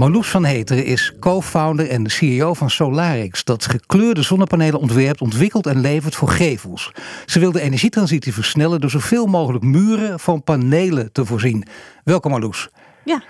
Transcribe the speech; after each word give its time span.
Marloes 0.00 0.28
van 0.28 0.44
Heteren 0.44 0.84
is 0.84 1.12
co-founder 1.18 1.88
en 1.88 2.10
CEO 2.10 2.54
van 2.54 2.70
Solarix, 2.70 3.44
dat 3.44 3.66
gekleurde 3.66 4.22
zonnepanelen 4.22 4.80
ontwerpt, 4.80 5.20
ontwikkelt 5.20 5.66
en 5.66 5.80
levert 5.80 6.14
voor 6.14 6.28
gevels. 6.28 6.92
Ze 7.26 7.38
wil 7.38 7.52
de 7.52 7.60
energietransitie 7.60 8.32
versnellen 8.32 8.80
door 8.80 8.90
zoveel 8.90 9.26
mogelijk 9.26 9.64
muren 9.64 10.20
van 10.20 10.42
panelen 10.42 11.12
te 11.12 11.24
voorzien. 11.24 11.66
Welkom 12.04 12.30
Marloes. 12.30 12.68
Ja. 13.04 13.22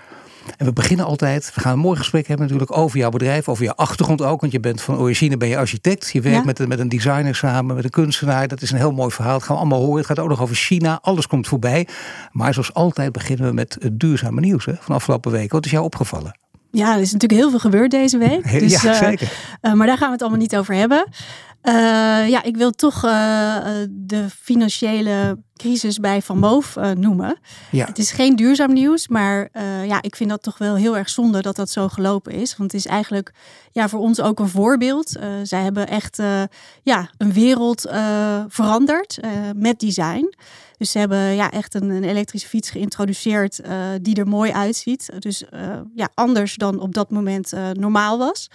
En 0.57 0.65
we 0.65 0.73
beginnen 0.73 1.05
altijd, 1.05 1.51
we 1.55 1.61
gaan 1.61 1.73
een 1.73 1.79
mooi 1.79 1.97
gesprek 1.97 2.27
hebben 2.27 2.45
natuurlijk 2.47 2.77
over 2.77 2.97
jouw 2.97 3.09
bedrijf, 3.09 3.49
over 3.49 3.63
je 3.63 3.75
achtergrond 3.75 4.21
ook. 4.21 4.41
Want 4.41 4.53
je 4.53 4.59
bent 4.59 4.81
van 4.81 4.97
origine 4.97 5.37
ben 5.37 5.47
je 5.47 5.57
architect. 5.57 6.09
Je 6.11 6.21
werkt 6.21 6.37
Ja. 6.37 6.43
met, 6.43 6.67
met 6.67 6.79
een 6.79 6.89
designer 6.89 7.35
samen, 7.35 7.75
met 7.75 7.83
een 7.83 7.89
kunstenaar. 7.89 8.47
Dat 8.47 8.61
is 8.61 8.71
een 8.71 8.77
heel 8.77 8.91
mooi 8.91 9.11
verhaal. 9.11 9.33
Dat 9.33 9.43
gaan 9.43 9.55
we 9.55 9.61
allemaal 9.61 9.81
horen. 9.81 9.97
Het 9.97 10.05
gaat 10.05 10.19
ook 10.19 10.29
nog 10.29 10.41
over 10.41 10.55
China. 10.55 10.99
Alles 11.01 11.27
komt 11.27 11.47
voorbij. 11.47 11.87
Maar 12.31 12.53
zoals 12.53 12.73
altijd 12.73 13.11
beginnen 13.11 13.47
we 13.47 13.53
met 13.53 13.77
het 13.79 13.99
duurzame 13.99 14.39
nieuws 14.39 14.65
hè, 14.65 14.73
van 14.79 14.95
afgelopen 14.95 15.31
weken. 15.31 15.55
Wat 15.55 15.65
is 15.65 15.71
jou 15.71 15.83
opgevallen? 15.83 16.39
Ja, 16.71 16.93
er 16.95 17.01
is 17.01 17.11
natuurlijk 17.11 17.41
heel 17.41 17.49
veel 17.49 17.59
gebeurd 17.59 17.91
deze 17.91 18.17
week. 18.17 18.51
Dus, 18.59 18.81
ja, 18.81 18.91
eh, 18.91 18.97
zeker. 19.07 19.31
eh, 19.61 19.73
maar 19.73 19.87
daar 19.87 19.97
gaan 19.97 20.07
we 20.07 20.13
het 20.13 20.21
allemaal 20.21 20.39
niet 20.39 20.55
over 20.57 20.73
hebben. 20.75 21.05
Eh, 21.61 21.73
ja, 22.29 22.43
ik 22.43 22.57
wil 22.57 22.71
toch 22.71 23.03
eh, 23.03 23.55
eh, 23.57 23.87
de 23.89 24.25
financiële 24.41 25.37
crisis 25.55 25.99
bij 25.99 26.21
Van 26.21 26.39
Moof 26.39 26.75
noemen. 26.95 27.39
Ja. 27.71 27.85
Het 27.85 27.97
is 27.97 28.11
geen 28.11 28.35
duurzaam 28.35 28.73
nieuws, 28.73 29.07
maar 29.07 29.49
ja, 29.85 30.01
ik 30.01 30.15
vind 30.15 30.29
dat 30.29 30.43
toch 30.43 30.57
wel 30.57 30.75
heel 30.75 30.97
erg 30.97 31.09
zonde 31.09 31.41
dat 31.41 31.55
dat 31.55 31.69
zo 31.69 31.87
gelopen 31.87 32.31
is. 32.31 32.57
Want 32.57 32.71
het 32.71 32.85
is 32.85 32.87
eigenlijk 32.87 33.31
ja, 33.71 33.89
voor 33.89 33.99
ons 33.99 34.21
ook 34.21 34.39
een 34.39 34.47
voorbeeld. 34.47 35.09
Zij 35.43 35.63
hebben 35.63 35.87
echt 35.87 36.21
ja, 36.83 37.09
een 37.17 37.33
wereld 37.33 37.81
veranderd 38.47 39.19
met 39.55 39.79
design. 39.79 40.33
Dus 40.77 40.91
ze 40.91 40.99
hebben 40.99 41.17
ja, 41.17 41.51
echt 41.51 41.73
een, 41.73 41.89
een 41.89 42.03
elektrische 42.03 42.47
fiets 42.47 42.69
geïntroduceerd 42.69 43.59
die 44.01 44.15
er 44.15 44.27
mooi 44.27 44.51
uitziet. 44.51 45.09
Dus 45.19 45.43
ja, 45.95 46.09
anders 46.13 46.55
dan 46.55 46.79
op 46.79 46.93
dat 46.93 47.11
moment 47.11 47.53
normaal 47.73 48.17
was. 48.17 48.49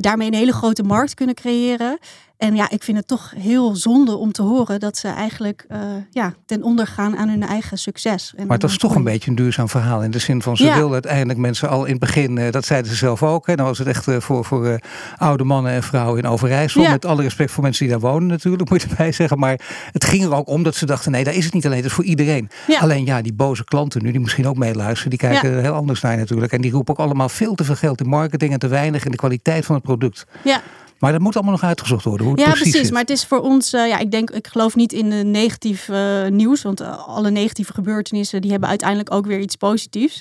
Daarmee 0.00 0.26
een 0.26 0.34
hele 0.34 0.52
grote 0.52 0.82
markt 0.82 1.14
kunnen 1.14 1.34
creëren. 1.34 1.98
En 2.38 2.54
ja, 2.56 2.70
ik 2.70 2.82
vind 2.82 2.96
het 2.96 3.06
toch 3.06 3.32
heel 3.36 3.76
zonde 3.76 4.16
om 4.16 4.32
te 4.32 4.42
horen 4.42 4.80
dat 4.80 4.96
ze 4.96 5.08
eigenlijk 5.08 5.64
eh, 5.68 5.80
ja, 6.10 6.34
ten 6.46 6.62
onder 6.62 6.86
gaan 6.86 7.16
aan 7.16 7.28
hun 7.28 7.42
eigen 7.42 7.78
succes. 7.78 8.32
En 8.36 8.42
Maar 8.46 8.52
het 8.52 8.62
was 8.62 8.70
hun 8.70 8.80
toch 8.80 8.94
een 8.94 9.04
beetje 9.04 9.30
een 9.30 9.36
duurzaam 9.36 9.68
verhaal. 9.68 10.02
In 10.02 10.10
de 10.10 10.18
zin 10.18 10.42
van 10.42 10.56
ze 10.56 10.64
Ja. 10.64 10.74
wilden 10.74 10.92
uiteindelijk 10.92 11.38
mensen 11.38 11.68
al 11.68 11.84
in 11.84 11.90
het 11.90 12.00
begin, 12.00 12.38
eh, 12.38 12.52
dat 12.52 12.64
zeiden 12.64 12.90
ze 12.90 12.96
zelf 12.96 13.22
ook. 13.22 13.46
Hè, 13.46 13.56
dan 13.56 13.66
was 13.66 13.78
het 13.78 13.86
echt 13.86 14.08
eh, 14.08 14.20
voor, 14.20 14.44
voor 14.44 14.80
oude 15.16 15.44
mannen 15.44 15.72
en 15.72 15.82
vrouwen 15.82 16.18
in 16.22 16.28
Overijssel. 16.28 16.82
Ja. 16.82 16.90
Met 16.90 17.04
alle 17.04 17.22
respect 17.22 17.50
voor 17.50 17.62
mensen 17.62 17.84
die 17.86 17.98
daar 17.98 18.10
wonen 18.10 18.28
natuurlijk, 18.28 18.68
moet 18.70 18.82
je 18.82 18.88
erbij 18.88 19.12
zeggen. 19.12 19.38
Maar 19.38 19.60
het 19.92 20.04
ging 20.04 20.24
er 20.24 20.34
ook 20.34 20.48
om 20.48 20.62
dat 20.62 20.74
ze 20.74 20.86
dachten, 20.86 21.12
nee, 21.12 21.24
daar 21.24 21.34
is 21.34 21.44
het 21.44 21.54
niet 21.54 21.64
alleen. 21.66 21.76
Het 21.76 21.86
is 21.86 21.92
voor 21.92 22.04
iedereen. 22.04 22.50
Ja. 22.66 22.80
Alleen 22.80 23.04
ja, 23.04 23.22
die 23.22 23.34
boze 23.34 23.64
klanten 23.64 24.02
nu, 24.02 24.10
die 24.10 24.20
misschien 24.20 24.46
ook 24.46 24.56
meeluisteren, 24.56 25.10
die 25.10 25.18
kijken 25.18 25.50
er 25.52 25.62
heel 25.62 25.74
anders 25.74 26.00
naar 26.00 26.16
natuurlijk. 26.16 26.52
En 26.52 26.60
die 26.60 26.70
roepen 26.70 26.94
ook 26.98 27.04
allemaal 27.04 27.28
veel 27.28 27.54
te 27.54 27.64
veel 27.64 27.74
geld 27.74 28.00
in 28.00 28.08
marketing 28.08 28.52
en 28.52 28.58
te 28.58 28.68
weinig 28.68 29.04
in 29.04 29.10
de 29.10 29.16
kwaliteit 29.16 29.64
van 29.64 29.74
het 29.74 29.84
product. 29.84 30.26
Ja, 30.44 30.60
Maar 30.98 31.12
dat 31.12 31.20
moet 31.20 31.34
allemaal 31.34 31.52
nog 31.52 31.62
uitgezocht 31.62 32.04
worden, 32.04 32.26
hoe 32.26 32.36
het 32.36 32.46
ja 32.46 32.52
precies. 32.52 32.90
Maar 32.90 33.00
het 33.00 33.10
is 33.10 33.24
voor 33.24 33.40
ons, 33.40 33.72
eh, 33.72 33.88
ja, 33.88 33.98
ik 33.98 34.10
denk, 34.10 34.30
ik 34.30 34.46
geloof 34.46 34.74
niet 34.74 34.92
in 34.92 35.10
de 35.10 35.16
negatief 35.16 35.88
eh, 35.88 36.26
nieuws. 36.26 36.62
Want 36.62 36.80
eh, 36.80 37.08
alle 37.08 37.30
negatieve 37.30 37.72
gebeurtenissen, 37.72 38.40
die 38.40 38.50
hebben 38.50 38.68
uiteindelijk 38.68 39.12
ook 39.12 39.26
weer 39.26 39.40
iets 39.40 39.56
positiefs. 39.56 40.20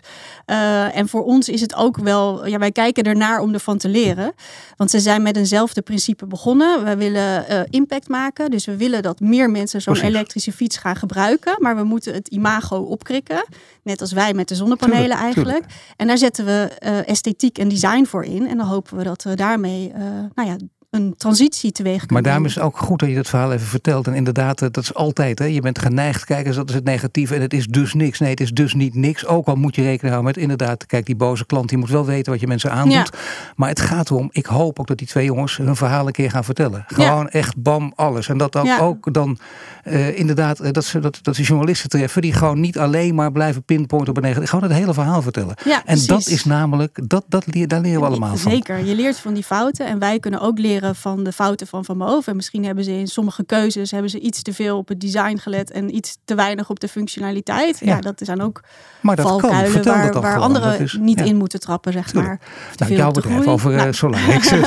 En 0.94 1.08
voor 1.08 1.24
ons 1.24 1.50
is 1.50 1.62
het 1.62 1.76
ook 1.76 1.98
wel, 1.98 2.48
ja, 2.48 2.58
wij 2.58 2.72
kijken 2.72 3.04
ernaar 3.04 3.40
om 3.40 3.54
ervan 3.54 3.78
te 3.78 3.90
leren. 3.90 4.34
Want 4.76 4.92
ze 4.92 5.00
zijn 5.00 5.22
met 5.22 5.38
eenzelfde 5.38 5.82
principe 5.82 6.26
begonnen. 6.26 6.84
We 6.84 6.96
willen 6.96 7.68
impact 7.70 8.08
maken. 8.08 8.52
Dus 8.52 8.66
we 8.66 8.78
willen 8.78 9.02
dat 9.02 9.20
meer 9.20 9.50
mensen 9.50 9.82
zo'n 9.82 9.96
elektrische 9.96 10.52
fiets 10.52 10.78
gaan 10.78 10.96
gebruiken. 10.96 11.56
Maar 11.60 11.76
we 11.76 11.84
moeten 11.84 12.14
het 12.14 12.28
imago 12.28 12.78
opkrikken. 12.78 13.46
Net 13.84 14.02
als 14.02 14.12
wij 14.12 14.34
met 14.34 14.48
de 14.48 14.56
zonnepanelen 14.56 15.02
Tuurlijk, 15.02 15.22
eigenlijk. 15.22 15.66
En 15.96 16.08
daar 16.08 16.18
zetten 16.18 16.46
we 16.46 16.68
esthetiek 17.06 17.58
en 17.58 17.68
design 17.68 18.06
voor 18.06 18.24
in. 18.24 18.48
En 18.48 18.58
dan 18.58 18.68
hopen 18.68 18.98
we 18.98 19.04
dat 19.04 19.24
we 19.24 19.36
daarmee 19.36 19.92
nou 20.36 20.50
ja, 20.50 20.56
een 20.90 21.14
transitie 21.18 21.72
teweeg 21.72 21.98
kunnen 21.98 22.14
Maar 22.14 22.24
daarom 22.24 22.46
is 22.46 22.56
het 22.56 22.64
ook 22.64 22.78
goed 22.78 23.00
dat 23.00 23.10
je 23.10 23.16
dat 23.16 23.28
verhaal 23.28 23.52
even 23.54 23.68
vertelt. 23.68 24.08
En 24.08 24.14
inderdaad, 24.14 24.62
eh, 24.62 24.68
dat 24.72 24.84
is 24.84 24.94
altijd. 24.94 25.40
Hè, 25.40 25.46
je 25.46 25.62
bent 25.62 25.80
geneigd, 25.80 26.26
kijk 26.26 26.46
eens, 26.46 26.56
dat 26.56 26.70
is 26.70 26.76
het 26.76 26.84
negatieve. 26.84 27.36
En 27.36 27.42
het 27.42 27.54
is 27.54 27.68
dus 27.68 27.94
niks. 27.94 28.20
Nee, 28.20 28.30
het 28.30 28.40
is 28.40 28.52
dus 28.52 28.74
niet 28.74 28.96
niks. 28.96 29.26
Ook 29.26 29.48
al 29.48 29.56
moet 29.56 29.76
je 29.76 29.82
rekening 29.82 30.14
houden 30.14 30.24
met 30.34 30.38
inderdaad, 30.38 30.86
kijk, 30.86 31.06
die 31.06 31.16
boze 31.16 31.46
klant, 31.46 31.70
die 31.70 31.78
moet 31.78 31.90
wel 31.90 32.06
weten 32.06 32.32
wat 32.32 32.42
je 32.42 32.48
mensen 32.48 32.72
aandoet. 32.72 32.94
Ja. 32.94 33.20
Maar 33.56 33.70
het 33.70 33.80
gaat 33.82 34.10
erom, 34.10 34.30
ik 34.32 34.46
hoop 34.46 34.80
ook 34.80 34.88
dat 34.88 34.98
die 34.98 35.08
twee 35.08 35.26
jongens 35.26 35.58
hun 35.58 35.76
verhaal 35.76 36.08
een 36.08 36.14
keer 36.14 36.32
gaan 36.32 36.44
vertellen. 36.44 36.84
Gewoon 36.88 37.30
echt 37.30 37.62
bam, 37.62 37.94
alles. 37.96 38.28
En 38.28 38.38
dat 38.38 38.52
dan 38.52 38.66
Ja. 38.66 38.80
ook 38.80 39.14
dan 39.14 39.38
eh, 39.84 40.20
inderdaad, 40.20 40.60
eh, 40.60 40.72
dat 40.72 40.86
ze, 40.86 41.00
dat, 41.00 41.20
dat 41.22 41.36
ze 41.36 41.42
journalisten 41.44 41.90
treffen 41.90 42.22
die 42.22 42.34
gewoon 42.34 42.60
niet 42.60 42.78
alleen 42.78 43.16
maar 43.16 43.32
blijven 43.32 43.64
pinpointen 43.64 44.10
op 44.10 44.18
een 44.18 44.24
negatief. 44.24 44.50
Gewoon 44.50 44.70
het 44.70 44.78
hele 44.78 44.94
verhaal 44.94 45.22
vertellen. 45.22 45.56
Ja, 45.66 45.82
en 45.86 46.06
dat 46.06 46.28
is 46.28 46.46
namelijk, 46.46 47.00
dat, 47.10 47.26
dat 47.28 47.46
leer, 47.46 47.68
daar 47.68 47.82
leren 47.82 48.00
we 48.00 48.06
allemaal 48.06 48.36
van. 48.38 48.52
Zeker, 48.52 48.86
je 48.86 48.96
leert 48.96 49.18
van 49.20 49.34
die 49.34 49.44
fouten. 49.44 49.88
En 49.88 50.00
wij 50.00 50.20
kunnen 50.20 50.42
ook 50.42 50.58
leren 50.58 50.77
van 50.82 51.24
de 51.24 51.32
fouten 51.32 51.68
van 51.68 51.86
Van 51.86 51.98
Moof. 51.98 52.28
En 52.28 52.36
misschien 52.36 52.66
hebben 52.66 52.84
ze 52.84 52.92
in 52.92 53.08
sommige 53.08 53.46
keuzes 53.46 53.92
hebben 53.92 54.10
ze 54.10 54.20
iets 54.20 54.42
te 54.42 54.54
veel 54.54 54.78
op 54.78 54.88
het 54.88 55.00
design 55.00 55.38
gelet 55.38 55.72
en 55.72 55.96
iets 55.96 56.18
te 56.26 56.36
weinig 56.36 56.70
op 56.70 56.80
de 56.80 56.88
functionaliteit. 56.88 57.80
Ja, 57.80 57.96
Ja. 57.96 58.02
dat 58.02 58.22
zijn 58.24 58.42
ook 58.42 58.62
Maar 59.02 59.16
dat 59.16 59.28
valkuilen 59.28 59.84
waar, 59.84 60.12
dat 60.12 60.22
waar 60.24 60.40
anderen 60.40 60.72
Dat 60.72 60.80
is- 60.80 60.98
niet 61.00 61.20
ja. 61.20 61.26
in 61.26 61.36
moeten 61.36 61.60
trappen, 61.60 61.94
zeg 61.94 62.14
maar. 62.14 62.40
Nou, 62.76 62.94
jouw 62.94 63.12
bedrijf 63.12 63.36
groei. 63.36 63.50
over 63.50 63.72
Nou, 63.76 63.94
zijn 64.44 64.62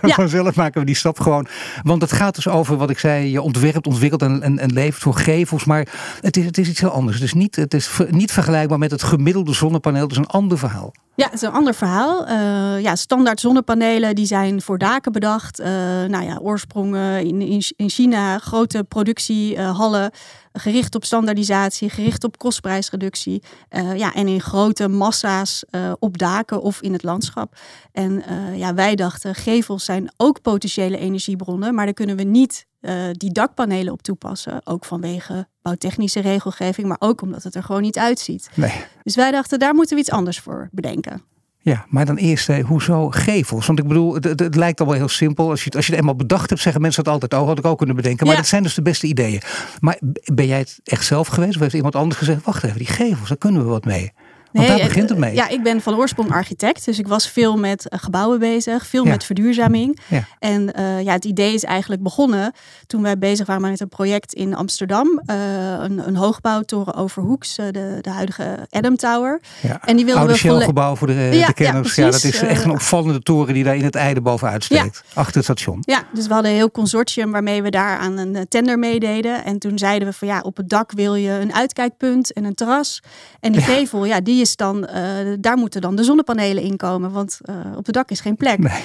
we 0.00 0.06
Ja. 0.08 0.14
Vanzelf 0.14 0.56
maken 0.56 0.80
we 0.80 0.86
die 0.86 0.94
stap 0.94 1.20
gewoon. 1.20 1.46
Want 1.82 2.02
het 2.02 2.12
gaat 2.12 2.34
dus 2.34 2.48
over 2.48 2.76
wat 2.76 2.90
ik 2.90 2.98
zei. 2.98 3.30
Je 3.30 3.42
ontwerpt, 3.42 3.86
ontwikkelt 3.86 4.22
en, 4.22 4.42
en, 4.42 4.58
en 4.58 4.72
levert 4.72 5.02
voor 5.02 5.14
gevels. 5.14 5.64
Maar 5.64 5.86
het 6.20 6.36
is, 6.36 6.44
het 6.44 6.58
is 6.58 6.68
iets 6.68 6.80
heel 6.80 6.90
anders. 6.90 7.16
Het 7.16 7.24
is, 7.24 7.34
niet, 7.34 7.56
het 7.56 7.74
is 7.74 7.90
niet 8.10 8.32
vergelijkbaar 8.32 8.78
met 8.78 8.90
het 8.90 9.02
gemiddelde 9.02 9.52
zonnepaneel. 9.54 10.02
Het 10.02 10.10
is 10.10 10.16
een 10.16 10.26
ander 10.26 10.58
verhaal. 10.58 10.92
Ja, 11.16 11.24
het 11.24 11.34
is 11.34 11.42
een 11.42 11.52
ander 11.52 11.74
verhaal. 11.74 12.26
Eh, 12.26 12.80
ja, 12.82 12.96
standaard 12.96 13.40
zonnepanelen 13.40 14.14
die 14.14 14.26
zijn 14.26 14.62
voor 14.62 14.78
daken 14.78 15.12
bedacht. 15.12 15.53
Eh, 15.58 15.68
nou 16.04 16.24
ja, 16.24 16.38
oorsprong 16.42 16.94
eh, 16.94 17.20
in, 17.20 17.40
in, 17.40 17.62
in 17.76 17.90
China, 17.90 18.38
grote 18.38 18.84
productiehallen. 18.84 20.10
gericht 20.52 20.94
op 20.94 21.04
standaardisatie, 21.04 21.90
gericht 21.90 22.24
op 22.24 22.38
kostprijsreductie. 22.38 23.42
Eh, 23.68 23.96
ja, 23.96 24.14
en 24.14 24.28
in 24.28 24.40
grote 24.40 24.88
massa's 24.88 25.64
eh, 25.70 25.92
op 25.98 26.18
daken 26.18 26.62
of 26.62 26.80
in 26.82 26.92
het 26.92 27.02
landschap. 27.02 27.56
En 27.92 28.26
eh, 28.26 28.58
ja, 28.58 28.74
wij 28.74 28.94
dachten, 28.94 29.34
gevels 29.34 29.84
zijn 29.84 30.12
ook 30.16 30.42
potentiële 30.42 30.98
energiebronnen. 30.98 31.74
Maar 31.74 31.84
daar 31.84 31.94
kunnen 31.94 32.16
we 32.16 32.22
niet 32.22 32.66
eh, 32.80 32.94
die 33.12 33.32
dakpanelen 33.32 33.92
op 33.92 34.02
toepassen. 34.02 34.60
Ook 34.64 34.84
vanwege 34.84 35.46
bouwtechnische 35.62 36.20
regelgeving, 36.20 36.86
maar 36.86 36.96
ook 37.00 37.22
omdat 37.22 37.42
het 37.42 37.54
er 37.54 37.62
gewoon 37.62 37.82
niet 37.82 37.98
uitziet. 37.98 38.50
Nee. 38.54 38.84
Dus 39.02 39.16
wij 39.16 39.30
dachten, 39.30 39.58
daar 39.58 39.74
moeten 39.74 39.94
we 39.94 40.00
iets 40.00 40.10
anders 40.10 40.38
voor 40.38 40.68
bedenken. 40.72 41.22
Ja, 41.64 41.84
maar 41.88 42.04
dan 42.06 42.16
eerst, 42.16 42.48
eh, 42.48 42.64
hoezo 42.64 43.10
gevels? 43.10 43.66
Want 43.66 43.78
ik 43.78 43.86
bedoel, 43.88 44.14
het, 44.14 44.24
het, 44.24 44.40
het 44.40 44.54
lijkt 44.56 44.80
al 44.80 44.86
wel 44.86 44.94
heel 44.94 45.08
simpel. 45.08 45.50
Als 45.50 45.58
je, 45.58 45.64
het- 45.64 45.76
als 45.76 45.84
je 45.86 45.90
het 45.92 46.00
eenmaal 46.00 46.16
bedacht 46.16 46.48
hebt, 46.50 46.62
zeggen 46.62 46.80
mensen 46.82 47.04
dat 47.04 47.12
altijd. 47.12 47.34
Oh, 47.34 47.46
had 47.48 47.58
ik 47.58 47.64
ook 47.64 47.78
kunnen 47.78 47.96
bedenken. 47.96 48.26
Maar 48.26 48.34
Ja. 48.34 48.40
dat 48.40 48.50
zijn 48.50 48.62
dus 48.62 48.74
de 48.74 48.82
beste 48.82 49.06
ideeën. 49.06 49.40
Maar 49.80 49.98
ben 50.32 50.46
jij 50.46 50.58
het 50.58 50.80
echt 50.84 51.04
zelf 51.06 51.26
geweest? 51.28 51.54
Of 51.54 51.60
heeft 51.60 51.74
iemand 51.74 51.96
anders 51.96 52.18
gezegd, 52.18 52.44
wacht 52.44 52.64
even, 52.64 52.78
die 52.78 52.86
gevels, 52.86 53.28
daar 53.28 53.38
kunnen 53.38 53.62
we 53.62 53.68
wat 53.68 53.84
mee. 53.84 54.12
Want 54.54 54.68
daar 54.68 54.86
begint 54.86 55.08
het 55.08 55.18
mee. 55.18 55.34
Ja, 55.34 55.48
ik 55.48 55.62
ben 55.62 55.80
van 55.80 55.94
oorsprong 55.94 56.32
architect. 56.32 56.84
Dus 56.84 56.98
ik 56.98 57.08
was 57.08 57.28
veel 57.28 57.56
met 57.56 57.88
eh, 57.88 57.98
gebouwen 58.02 58.38
bezig. 58.38 58.86
Veel 58.86 59.04
Ja. 59.04 59.10
met 59.10 59.24
verduurzaming. 59.24 59.98
Ja. 60.08 60.24
En 60.38 60.72
eh, 60.74 61.02
ja, 61.02 61.12
het 61.12 61.24
idee 61.24 61.54
is 61.54 61.64
eigenlijk 61.64 62.02
begonnen 62.02 62.52
toen 62.86 63.02
wij 63.02 63.18
bezig 63.18 63.46
waren 63.46 63.62
met 63.62 63.80
een 63.80 63.88
project 63.88 64.32
in 64.32 64.54
Amsterdam. 64.54 65.22
Eh, 65.26 65.36
een, 65.78 66.06
een 66.08 66.16
hoogbouwtoren 66.16 66.94
over 66.94 67.22
Hoeks. 67.22 67.54
de, 67.54 67.98
de 68.00 68.10
huidige 68.10 68.66
Adam 68.70 68.96
Tower. 68.96 69.40
Ja. 69.62 69.80
En 69.84 69.96
die 69.96 70.04
wilden 70.04 70.22
Oude 70.22 70.32
we 70.32 70.38
Shell-gebouw 70.38 70.96
voor 70.96 71.06
de, 71.06 71.12
Ja, 71.32 71.46
de 71.46 71.52
kenners. 71.54 71.94
Ja, 71.94 72.10
dat 72.10 72.24
is 72.24 72.42
echt 72.42 72.64
een 72.64 72.70
opvallende 72.70 73.20
toren 73.20 73.54
die 73.54 73.64
daar 73.64 73.76
in 73.76 73.84
het 73.84 73.94
einde 73.94 74.20
bovenuit 74.20 74.64
steekt. 74.64 75.04
Achter 75.14 75.34
het 75.34 75.44
station. 75.44 75.78
Ja, 75.80 76.02
dus 76.12 76.26
we 76.26 76.32
hadden 76.32 76.50
een 76.50 76.56
heel 76.56 76.70
consortium 76.70 77.30
waarmee 77.32 77.62
we 77.62 77.70
daar 77.70 77.98
aan 77.98 78.18
een 78.18 78.46
tender 78.48 78.78
meededen. 78.78 79.44
En 79.44 79.58
toen 79.58 79.78
zeiden 79.78 80.08
we 80.08 80.14
van 80.14 80.28
ja, 80.28 80.40
op 80.40 80.56
het 80.56 80.68
dak 80.68 80.92
wil 80.92 81.14
je 81.14 81.30
een 81.30 81.54
uitkijkpunt 81.54 82.32
en 82.32 82.44
een 82.44 82.54
terras. 82.54 83.02
En 83.40 83.52
die 83.52 83.62
gevel, 83.62 84.04
ja, 84.04 84.20
die 84.20 84.40
is 84.44 84.56
dan, 84.56 84.86
eh, 84.86 85.32
daar 85.40 85.56
moeten 85.56 85.80
dan 85.80 85.96
de 85.96 86.04
zonnepanelen 86.04 86.62
in 86.62 86.76
komen. 86.76 87.10
Want 87.10 87.38
eh, 87.42 87.56
op 87.76 87.86
het 87.86 87.94
dak 87.94 88.10
is 88.10 88.20
geen 88.20 88.36
plek. 88.36 88.58
Nee. 88.58 88.82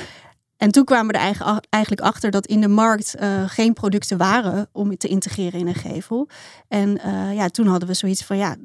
En 0.58 0.72
toen 0.72 0.84
kwamen 0.84 1.08
we 1.08 1.14
er 1.14 1.20
eigen- 1.20 1.62
eigenlijk 1.70 2.04
achter 2.04 2.32
dat 2.32 2.46
in 2.46 2.62
de 2.62 2.68
markt 2.68 3.16
eh, 3.16 3.44
geen 3.46 3.74
producten 3.74 4.18
waren 4.18 4.70
om 4.72 4.98
te 4.98 5.08
integreren 5.08 5.60
in 5.60 5.68
een 5.68 5.76
gevel. 5.76 6.30
En 6.68 6.98
ja, 7.34 7.48
toen 7.50 7.68
hadden 7.68 7.88
we 7.88 7.94
zoiets 7.94 8.24
van 8.24 8.38
ja, 8.38 8.56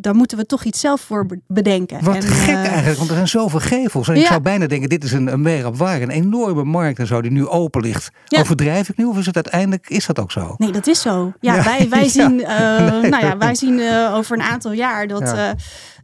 daar 0.00 0.14
moeten 0.14 0.38
we 0.38 0.46
toch 0.46 0.64
iets 0.64 0.80
zelf 0.80 1.00
voor 1.00 1.26
bedenken. 1.46 2.04
Wat 2.04 2.14
en, 2.14 2.22
gek 2.22 2.54
uh, 2.54 2.66
eigenlijk, 2.66 2.96
want 2.96 3.08
er 3.08 3.14
zijn 3.14 3.28
zoveel 3.28 3.60
gevels. 3.60 4.08
En 4.08 4.14
Ja. 4.14 4.20
ik 4.20 4.26
zou 4.26 4.40
bijna 4.40 4.66
denken, 4.66 4.88
dit 4.88 5.04
is 5.04 5.12
een, 5.12 5.32
een 5.32 5.42
meer 5.42 5.66
op 5.66 5.76
waar, 5.76 6.02
een 6.02 6.10
enorme 6.10 6.64
markt 6.64 6.98
en 6.98 7.06
zo 7.06 7.20
die 7.22 7.30
nu 7.30 7.46
open 7.46 7.80
ligt. 7.82 8.10
Ja. 8.24 8.40
Overdrijf 8.40 8.88
ik 8.88 8.96
nu 8.96 9.04
of 9.04 9.18
is 9.18 9.26
het 9.26 9.34
uiteindelijk, 9.34 9.88
is 9.88 10.06
dat 10.06 10.18
ook 10.18 10.32
zo? 10.32 10.54
Nee, 10.58 10.70
dat 10.72 10.86
is 10.86 11.00
zo. 11.00 11.32
Ja, 11.40 11.54
Ja, 11.54 11.62
wij, 11.62 11.88
wij 11.88 12.08
zien, 12.18 12.44
eh, 12.44 12.56
nou 13.12 13.26
ja, 13.26 13.36
wij 13.38 13.54
zien 13.54 13.80
eh, 13.80 14.14
over 14.14 14.36
een 14.36 14.42
aantal 14.42 14.72
jaar 14.72 15.06
dat, 15.06 15.22
eh, 15.22 15.50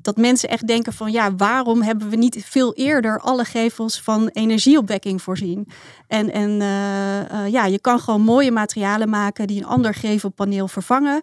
dat 0.03 0.17
mensen 0.17 0.49
echt 0.49 0.67
denken 0.67 0.93
van 0.93 1.13
ja, 1.13 1.35
waarom 1.37 1.83
hebben 1.83 2.09
we 2.09 2.17
niet 2.17 2.45
veel 2.49 2.75
eerder 2.75 3.21
alle 3.21 3.45
gevels 3.45 4.01
van 4.01 4.29
energieopwekking 4.33 5.23
voorzien? 5.23 5.69
En, 6.09 6.33
en 6.33 6.61
eh, 6.61 7.21
eh, 7.21 7.53
ja, 7.53 7.67
je 7.67 7.81
kan 7.81 8.01
gewoon 8.01 8.21
mooie 8.21 8.51
materialen 8.51 9.09
maken 9.09 9.47
die 9.47 9.59
een 9.61 9.67
ander 9.67 9.95
gevelpaneel 9.95 10.69
vervangen. 10.69 11.23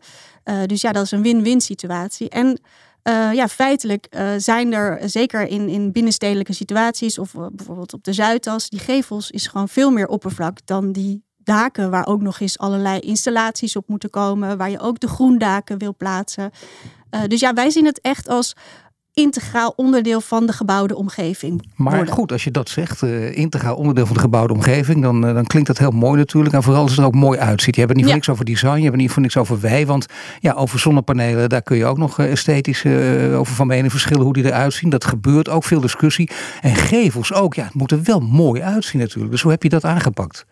Eh, 0.49 0.63
dus 0.65 0.81
ja, 0.81 0.91
dat 0.91 1.03
is 1.03 1.11
een 1.11 1.21
win-win 1.21 1.61
situatie. 1.61 2.29
En 2.29 2.61
eh, 3.01 3.33
ja, 3.33 3.47
feitelijk 3.47 4.05
eh, 4.09 4.29
zijn 4.37 4.73
er 4.73 5.09
zeker 5.09 5.47
in, 5.47 5.69
in 5.69 5.91
binnenstedelijke 5.91 6.53
situaties 6.53 7.19
of 7.19 7.33
bijvoorbeeld 7.51 7.93
op 7.93 8.03
de 8.03 8.13
Zuidas, 8.13 8.69
die 8.69 8.79
gevels 8.79 9.31
is 9.31 9.47
gewoon 9.47 9.69
veel 9.69 9.91
meer 9.91 10.07
oppervlak 10.07 10.57
dan 10.65 10.91
die 10.91 11.23
daken 11.37 11.89
waar 11.89 12.07
ook 12.07 12.21
nog 12.21 12.39
eens 12.39 12.57
allerlei 12.57 12.99
installaties 12.99 13.75
op 13.75 13.87
moeten 13.87 14.09
komen, 14.09 14.57
waar 14.57 14.69
je 14.69 14.79
ook 14.79 14.99
de 14.99 15.07
groendaken 15.07 15.77
wil 15.77 15.95
plaatsen. 15.95 16.51
Dus 17.27 17.39
ja, 17.39 17.53
wij 17.53 17.69
zien 17.69 17.85
het 17.85 18.01
echt 18.01 18.27
als 18.27 18.55
integraal 19.19 19.73
onderdeel 19.75 20.21
van 20.21 20.45
de 20.45 20.53
gebouwde 20.53 20.95
omgeving. 20.95 21.67
Maar 21.75 21.95
worden. 21.95 22.13
goed, 22.13 22.31
als 22.31 22.43
je 22.43 22.51
dat 22.51 22.69
zegt, 22.69 23.03
eh, 23.03 23.37
integraal 23.37 23.75
onderdeel 23.75 24.05
van 24.05 24.15
de 24.15 24.21
gebouwde 24.21 24.53
omgeving, 24.53 25.01
dan, 25.01 25.27
eh, 25.27 25.33
dan 25.33 25.45
klinkt 25.45 25.67
dat 25.67 25.77
heel 25.77 25.91
mooi 25.91 26.17
natuurlijk. 26.17 26.55
En 26.55 26.63
vooral 26.63 26.81
als 26.81 26.91
het 26.91 26.99
er 26.99 27.05
ook 27.05 27.15
mooi 27.15 27.39
uitziet. 27.39 27.75
Je 27.75 27.81
hebt 27.81 27.93
het 27.93 27.97
niet 27.97 28.05
voor 28.05 28.15
Ja. 28.15 28.15
niks 28.15 28.29
over 28.29 28.45
design, 28.45 28.75
je 28.75 28.81
hebt 28.81 28.91
het 28.91 29.01
niet 29.01 29.11
voor 29.11 29.21
niks 29.21 29.37
over 29.37 29.59
wij. 29.59 29.85
Want 29.85 30.05
ja, 30.39 30.53
over 30.53 30.79
zonnepanelen, 30.79 31.49
daar 31.49 31.61
kun 31.61 31.77
je 31.77 31.85
ook 31.85 31.97
nog 31.97 32.19
eh, 32.19 32.31
esthetisch 32.31 32.85
over 33.33 33.55
van 33.55 33.67
mening 33.67 33.91
verschillen 33.91 34.23
hoe 34.23 34.33
die 34.33 34.45
eruit 34.45 34.73
zien. 34.73 34.89
Dat 34.89 35.05
gebeurt 35.05 35.49
ook, 35.49 35.63
veel 35.63 35.81
discussie. 35.81 36.29
En 36.61 36.75
gevels 36.75 37.33
ook, 37.33 37.53
ja, 37.53 37.63
het 37.63 37.73
moet 37.73 37.91
er 37.91 38.03
wel 38.03 38.19
mooi 38.19 38.61
uitzien 38.61 39.01
natuurlijk. 39.01 39.31
Dus 39.31 39.41
hoe 39.41 39.51
heb 39.51 39.63
je 39.63 39.69
dat 39.69 39.85
aangepakt? 39.85 40.45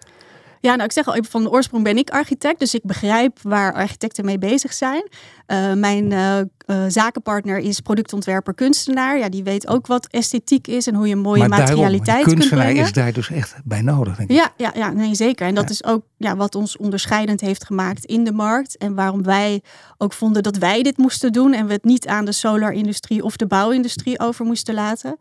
Ja, 0.62 0.72
nou 0.72 0.84
ik 0.84 0.92
zeg 0.92 1.08
al 1.08 1.16
even 1.16 1.30
van 1.32 1.44
de 1.44 1.52
oorsprong 1.52 1.84
ben 1.84 1.98
ik 1.98 2.10
architect, 2.10 2.60
dus 2.60 2.74
ik 2.74 2.84
begrijp 2.84 3.40
waar 3.42 3.74
architecten 3.74 4.26
mee 4.26 4.38
bezig 4.38 4.74
zijn. 4.74 5.08
Eh, 5.46 5.74
mijn 5.74 6.12
eh, 6.12 6.40
eh, 6.40 6.46
zakenpartner 6.88 7.58
is 7.58 7.80
productontwerper 7.80 8.54
kunstenaar. 8.54 9.18
Ja, 9.18 9.30
die 9.30 9.44
weet 9.44 9.68
ook 9.68 9.88
wat 9.88 10.08
esthetiek 10.08 10.68
is 10.68 10.88
en 10.88 10.96
hoe 10.96 11.08
je 11.08 11.16
mooie 11.16 11.40
maar 11.40 11.50
daarom, 11.50 11.68
materialiteit 11.68 12.16
die 12.18 12.26
kunt 12.26 12.38
kunstenaar 12.38 12.66
brengen. 12.66 12.84
is 12.84 12.94
daar 12.94 13.14
dus 13.14 13.30
echt 13.30 13.56
bij 13.64 13.82
nodig, 13.82 14.16
denk 14.16 14.30
ik. 14.30 14.36
Ja, 14.36 14.52
ja, 14.58 14.72
ja 14.76 14.92
nee, 14.92 15.16
zeker. 15.16 15.48
En 15.48 15.56
dat 15.56 15.64
Ja. 15.64 15.70
is 15.70 15.84
ook 15.84 16.04
ja, 16.18 16.36
wat 16.36 16.56
ons 16.56 16.78
onderscheidend 16.78 17.42
heeft 17.42 17.66
gemaakt 17.66 18.06
in 18.06 18.24
de 18.24 18.32
markt. 18.32 18.78
En 18.78 18.96
waarom 18.96 19.24
wij 19.24 19.62
ook 19.98 20.14
vonden 20.14 20.44
dat 20.44 20.58
wij 20.58 20.84
dit 20.84 20.98
moesten 20.98 21.32
doen. 21.32 21.54
En 21.54 21.68
we 21.68 21.74
het 21.74 21.84
niet 21.84 22.08
aan 22.08 22.26
de 22.26 22.32
solar-industrie 22.32 23.24
of 23.24 23.38
de 23.38 23.48
bouwindustrie 23.48 24.20
over 24.20 24.46
moesten 24.46 24.74
laten. 24.74 25.18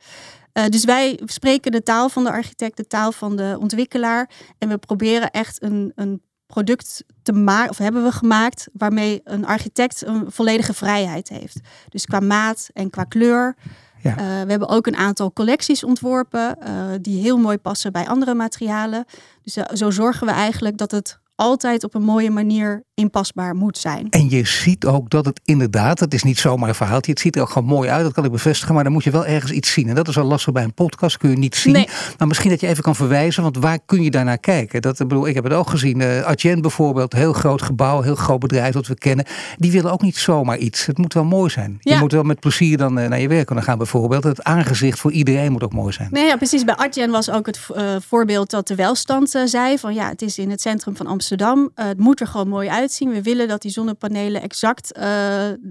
Eh, 0.57 0.67
dus 0.67 0.85
wij 0.85 1.21
spreken 1.25 1.73
de 1.73 1.83
taal 1.83 2.09
van 2.09 2.25
de 2.25 2.31
architect, 2.31 2.77
de 2.77 2.87
taal 2.87 3.13
van 3.13 3.37
de 3.37 3.57
ontwikkelaar. 3.61 4.31
En 4.59 4.69
we 4.69 4.79
proberen 4.79 5.31
echt 5.31 5.63
een, 5.63 5.93
een 5.95 6.23
product 6.47 7.05
te 7.23 7.33
maken, 7.33 7.71
of 7.71 7.79
hebben 7.79 8.03
we 8.03 8.13
gemaakt, 8.13 8.69
waarmee 8.73 9.21
een 9.25 9.47
architect 9.47 10.07
een 10.07 10.25
volledige 10.29 10.75
vrijheid 10.75 11.29
heeft. 11.29 11.61
Dus 11.89 12.05
qua 12.05 12.21
maat 12.21 12.69
en 12.73 12.91
qua 12.91 13.05
kleur. 13.05 13.57
Ja. 14.03 14.11
Eh, 14.11 14.17
we 14.17 14.51
hebben 14.51 14.69
ook 14.69 14.87
een 14.87 14.97
aantal 14.97 15.33
collecties 15.33 15.85
ontworpen 15.85 16.61
eh, 16.61 16.85
die 17.01 17.21
heel 17.21 17.39
mooi 17.39 17.59
passen 17.59 17.93
bij 17.93 18.09
andere 18.09 18.35
materialen. 18.35 19.05
Dus 19.43 19.53
zo 19.53 19.91
zorgen 19.91 20.27
we 20.27 20.33
eigenlijk 20.33 20.79
dat 20.79 20.91
het 20.91 21.19
altijd 21.37 21.85
op 21.85 21.95
een 21.95 22.03
mooie 22.03 22.31
manier 22.31 22.85
inpasbaar 22.95 23.55
moet 23.55 23.79
zijn. 23.79 24.07
En 24.11 24.31
je 24.31 24.47
ziet 24.47 24.87
ook 24.87 25.11
dat 25.11 25.25
het 25.25 25.41
inderdaad, 25.45 26.01
het 26.01 26.15
is 26.15 26.23
niet 26.23 26.39
zomaar 26.39 26.69
een 26.69 26.75
verhaaltje, 26.75 27.11
het 27.11 27.21
ziet 27.21 27.37
er 27.37 27.43
ook 27.43 27.51
gewoon 27.51 27.69
mooi 27.69 27.89
uit, 27.91 28.05
dat 28.05 28.13
kan 28.13 28.25
ik 28.25 28.31
bevestigen, 28.31 28.75
maar 28.75 28.85
dan 28.85 28.93
moet 28.93 29.05
je 29.05 29.11
wel 29.11 29.27
ergens 29.27 29.53
iets 29.53 29.73
zien. 29.73 29.89
En 29.89 29.95
dat 29.95 30.09
is 30.09 30.15
wel 30.15 30.25
lastig 30.25 30.53
bij 30.53 30.63
een 30.63 30.75
podcast, 30.75 31.17
kun 31.17 31.31
je 31.31 31.37
niet 31.37 31.57
zien. 31.57 31.73
Nee. 31.73 31.89
Maar 32.19 32.29
misschien 32.29 32.51
dat 32.51 32.61
je 32.61 32.67
even 32.67 32.83
kan 32.83 32.95
verwijzen, 32.97 33.43
want 33.43 33.57
waar 33.57 33.79
kun 33.87 34.03
je 34.03 34.11
daarnaar 34.11 34.39
kijken? 34.39 34.83
Dat, 34.83 35.01
ik 35.01 35.09
bedoel, 35.09 35.27
ik 35.27 35.35
heb 35.35 35.45
het 35.45 35.53
ook 35.53 35.69
gezien, 35.69 36.01
eh 36.01 36.21
Adyen 36.23 36.61
bijvoorbeeld, 36.61 37.13
heel 37.13 37.33
groot 37.33 37.63
gebouw, 37.63 38.01
heel 38.01 38.15
groot 38.15 38.41
bedrijf 38.41 38.73
dat 38.75 38.87
we 38.87 38.95
kennen, 38.95 39.25
die 39.57 39.73
willen 39.73 39.93
ook 39.93 40.03
niet 40.03 40.17
zomaar 40.17 40.59
iets. 40.59 40.87
Het 40.87 40.99
moet 40.99 41.15
wel 41.15 41.25
mooi 41.25 41.51
zijn. 41.51 41.77
Je 41.81 41.97
moet 41.97 42.13
wel 42.13 42.23
met 42.23 42.41
plezier 42.41 42.77
dan 42.77 42.99
eh, 42.99 43.09
naar 43.09 43.21
je 43.21 43.29
werk 43.29 43.47
kunnen 43.47 43.65
gaan 43.65 43.79
bijvoorbeeld. 43.79 44.25
Het 44.25 44.43
aangezicht 44.43 44.99
voor 44.99 45.13
iedereen 45.13 45.53
moet 45.53 45.63
ook 45.65 45.73
mooi 45.73 45.93
zijn. 45.93 46.09
Nee, 46.13 46.27
ja, 46.27 46.37
precies. 46.37 46.65
Bij 46.65 46.77
Adyen 46.77 47.11
was 47.11 47.31
ook 47.31 47.47
het 47.47 47.61
eh, 47.75 47.97
voorbeeld 48.07 48.51
dat 48.51 48.69
de 48.69 48.75
welstand 48.75 49.43
zei 49.45 49.79
van 49.79 49.95
ja, 49.95 50.09
het 50.09 50.23
is 50.23 50.39
in 50.39 50.51
het 50.51 50.61
centrum 50.61 50.97
van 50.97 51.07
Amsterdam. 51.07 51.25
Eh, 51.31 51.87
het 51.87 51.99
moet 51.99 52.21
er 52.21 52.27
gewoon 52.27 52.49
mooi 52.49 52.69
uitzien. 52.69 53.11
We 53.11 53.23
willen 53.23 53.49
dat 53.49 53.63
die 53.63 53.71
zonnepanelen 53.71 54.43
exact 54.43 54.93
eh, 54.93 55.05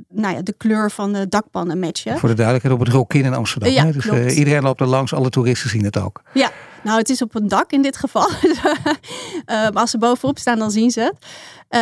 nou 0.09 0.35
ja, 0.35 0.41
de 0.41 0.53
kleur 0.57 0.91
van 0.91 1.13
de 1.13 1.27
dakpannen 1.27 1.79
matchen. 1.79 2.17
Voor 2.17 2.29
de 2.29 2.35
duidelijkheid 2.35 2.79
op 2.79 2.85
het 2.85 2.95
Rokin 2.95 3.25
in 3.25 3.33
Amsterdam. 3.33 3.71
Ja, 3.71 3.91
dus 3.91 4.07
eh, 4.07 4.37
iedereen 4.37 4.61
loopt 4.61 4.81
er 4.81 4.87
langs, 4.87 5.13
alle 5.13 5.29
toeristen 5.29 5.69
zien 5.69 5.83
het 5.83 5.99
ook. 5.99 6.21
Ja, 6.33 6.51
nou 6.85 6.97
het 6.97 7.09
is 7.09 7.21
op 7.21 7.35
een 7.35 7.47
dak 7.47 7.71
in 7.71 7.81
dit 7.81 7.97
geval. 7.97 8.29
Eh, 9.45 9.55
maar 9.55 9.73
als 9.73 9.91
ze 9.91 9.97
bovenop 9.97 10.37
staan, 10.39 10.59
dan 10.59 10.71
zien 10.71 10.91
ze 10.91 10.99
het. 11.01 11.15
Eh, 11.69 11.81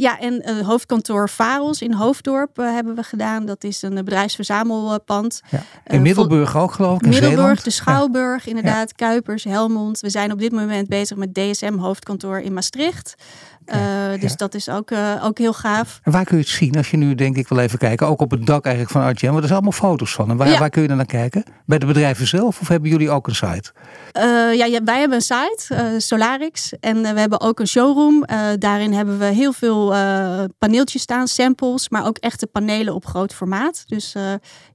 ja, 0.00 0.18
en 0.20 0.40
het 0.44 0.60
hoofdkantoor 0.64 1.28
Faros 1.28 1.82
in 1.82 1.92
Hoofddorp 1.92 2.58
eh, 2.58 2.72
hebben 2.72 2.94
we 2.94 3.02
gedaan. 3.02 3.46
Dat 3.46 3.64
is 3.64 3.82
een 3.82 3.94
bedrijfsverzamelpand. 3.94 5.40
Ja. 5.50 5.62
Eh, 5.84 5.96
In 5.96 6.02
Middelburg 6.02 6.56
ook 6.56 6.72
geloof 6.72 6.96
ik, 6.96 7.02
in 7.02 7.08
Middelburg, 7.08 7.38
Zeeland. 7.40 7.64
de 7.64 7.70
Schouwburg, 7.70 8.46
inderdaad, 8.46 8.92
Kuipers, 8.94 9.44
Helmond. 9.44 10.00
We 10.00 10.10
zijn 10.10 10.32
op 10.32 10.38
dit 10.38 10.52
moment 10.52 10.88
bezig 10.88 11.16
met 11.16 11.34
DSM 11.34 11.76
hoofdkantoor 11.78 12.38
in 12.38 12.52
Maastricht. 12.52 13.14
Eh, 13.64 13.78
dus 14.20 14.30
ja. 14.30 14.36
dat 14.36 14.54
is 14.54 14.68
ook, 14.68 14.90
eh, 14.90 15.24
ook 15.24 15.38
heel 15.38 15.52
gaaf. 15.52 16.00
En 16.02 16.12
waar 16.12 16.24
kun 16.24 16.36
je 16.36 16.42
het 16.42 16.52
zien 16.52 16.76
als 16.76 16.90
je 16.90 16.96
nu 16.96 17.14
denkt, 17.14 17.38
ik 17.38 17.48
wil 17.48 17.58
even 17.58 17.78
kijken, 17.78 18.06
ook 18.06 18.20
op 18.20 18.30
het 18.30 18.46
dak 18.46 18.64
eigenlijk 18.64 18.94
van 18.94 19.02
Artjen, 19.02 19.28
want 19.30 19.42
er 19.42 19.48
zijn 19.48 19.60
allemaal 19.60 19.80
foto's 19.88 20.12
van. 20.12 20.30
En 20.30 20.36
waar, 20.36 20.58
waar 20.58 20.70
kun 20.70 20.82
je 20.82 20.88
dan 20.88 20.96
naar 20.96 21.06
kijken? 21.06 21.44
Bij 21.66 21.78
de 21.78 21.86
bedrijven 21.86 22.26
zelf 22.26 22.60
of 22.60 22.68
hebben 22.68 22.90
jullie 22.90 23.10
ook 23.10 23.26
een 23.26 23.34
site? 23.34 23.72
Eh, 24.12 24.22
ja, 24.54 24.80
wij 24.84 24.98
hebben 24.98 25.16
een 25.16 25.22
site, 25.22 25.94
Solarix. 25.98 26.72
En 26.80 27.02
we 27.02 27.20
hebben 27.20 27.40
ook 27.40 27.60
een 27.60 27.66
showroom. 27.68 28.24
Daarin 28.58 28.92
hebben 28.92 29.18
we 29.18 29.24
heel 29.24 29.52
veel 29.52 29.94
paneeltjes 30.58 31.02
staan, 31.02 31.28
samples, 31.28 31.88
maar 31.88 32.06
ook 32.06 32.16
echte 32.18 32.46
panelen 32.46 32.94
op 32.94 33.06
groot 33.06 33.34
formaat. 33.34 33.84
Dus 33.86 34.14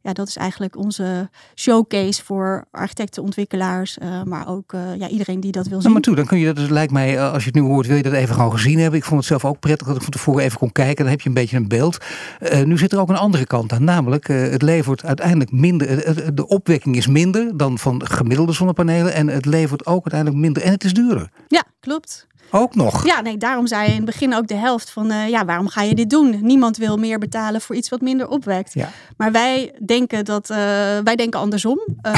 ja, 0.01 0.13
dat 0.13 0.27
is 0.27 0.35
eigenlijk 0.37 0.77
onze 0.77 1.29
showcase 1.55 2.23
voor 2.23 2.65
architecten, 2.71 3.23
ontwikkelaars, 3.23 3.97
maar 4.25 4.47
ook 4.47 4.73
ja, 4.97 5.07
iedereen 5.07 5.39
die 5.39 5.51
dat 5.51 5.63
wil 5.63 5.71
Nou, 5.71 5.81
zien. 5.81 5.91
maar 5.91 6.01
toe, 6.01 6.15
dan 6.15 6.25
kun 6.25 6.37
je 6.39 6.45
dat, 6.45 6.55
dus 6.55 6.69
lijkt 6.69 6.91
mij, 6.91 7.21
als 7.21 7.43
je 7.43 7.49
het 7.53 7.59
nu 7.59 7.67
hoort, 7.67 7.87
wil 7.87 7.97
je 7.97 8.03
dat 8.03 8.13
even 8.13 8.35
gewoon 8.35 8.51
gezien 8.51 8.74
hebben. 8.81 8.99
Ik 8.99 9.05
vond 9.05 9.19
het 9.19 9.29
zelf 9.29 9.45
ook 9.45 9.59
prettig 9.59 9.87
dat 9.87 9.95
ik 9.95 10.01
van 10.01 10.11
tevoren 10.11 10.43
even 10.43 10.57
kon 10.57 10.71
kijken. 10.71 11.03
Dan 11.03 11.11
heb 11.11 11.21
je 11.21 11.27
een 11.27 11.35
beetje 11.35 11.57
een 11.57 11.67
beeld. 11.67 11.97
Eh, 12.39 12.63
nu 12.63 12.77
zit 12.77 12.91
er 12.91 12.99
ook 12.99 13.09
een 13.09 13.15
andere 13.15 13.45
kant 13.45 13.71
aan, 13.71 13.83
namelijk 13.83 14.29
eh, 14.29 14.41
het 14.41 14.61
levert 14.61 15.05
uiteindelijk 15.05 15.51
minder, 15.51 16.03
eh, 16.03 16.27
de 16.33 16.47
opwekking 16.47 16.95
is 16.95 17.07
minder 17.07 17.57
dan 17.57 17.79
van 17.79 18.07
gemiddelde 18.07 18.53
zonnepanelen. 18.53 19.13
En 19.13 19.27
het 19.27 19.45
levert 19.45 19.85
ook 19.85 20.01
uiteindelijk 20.01 20.41
minder 20.41 20.63
en 20.63 20.71
het 20.71 20.83
is 20.83 20.93
duurder. 20.93 21.29
Ja, 21.47 21.63
klopt. 21.79 22.27
Ook 22.51 22.75
nog. 22.75 23.05
Ja, 23.05 23.21
nee, 23.21 23.37
daarom 23.37 23.67
zei 23.67 23.83
je 23.83 23.89
in 23.89 23.95
het 23.95 24.05
begin 24.05 24.35
ook 24.35 24.47
de 24.47 24.55
helft 24.55 24.89
van, 24.89 25.11
eh, 25.11 25.29
ja, 25.29 25.45
waarom 25.45 25.67
ga 25.67 25.81
je 25.81 25.95
dit 25.95 26.09
doen? 26.09 26.39
Niemand 26.41 26.77
wil 26.77 26.97
meer 26.97 27.19
betalen 27.19 27.61
voor 27.61 27.75
iets 27.75 27.89
wat 27.89 28.01
minder 28.01 28.27
opwekt. 28.27 28.73
Ja. 28.73 28.89
Maar 29.17 29.31
wij 29.31 29.75
denken 29.85 30.25
dat, 30.25 30.49
eh, 30.49 30.57
wij 31.03 31.15
denken 31.15 31.39
andersom. 31.39 31.79
Eh, 32.01 32.11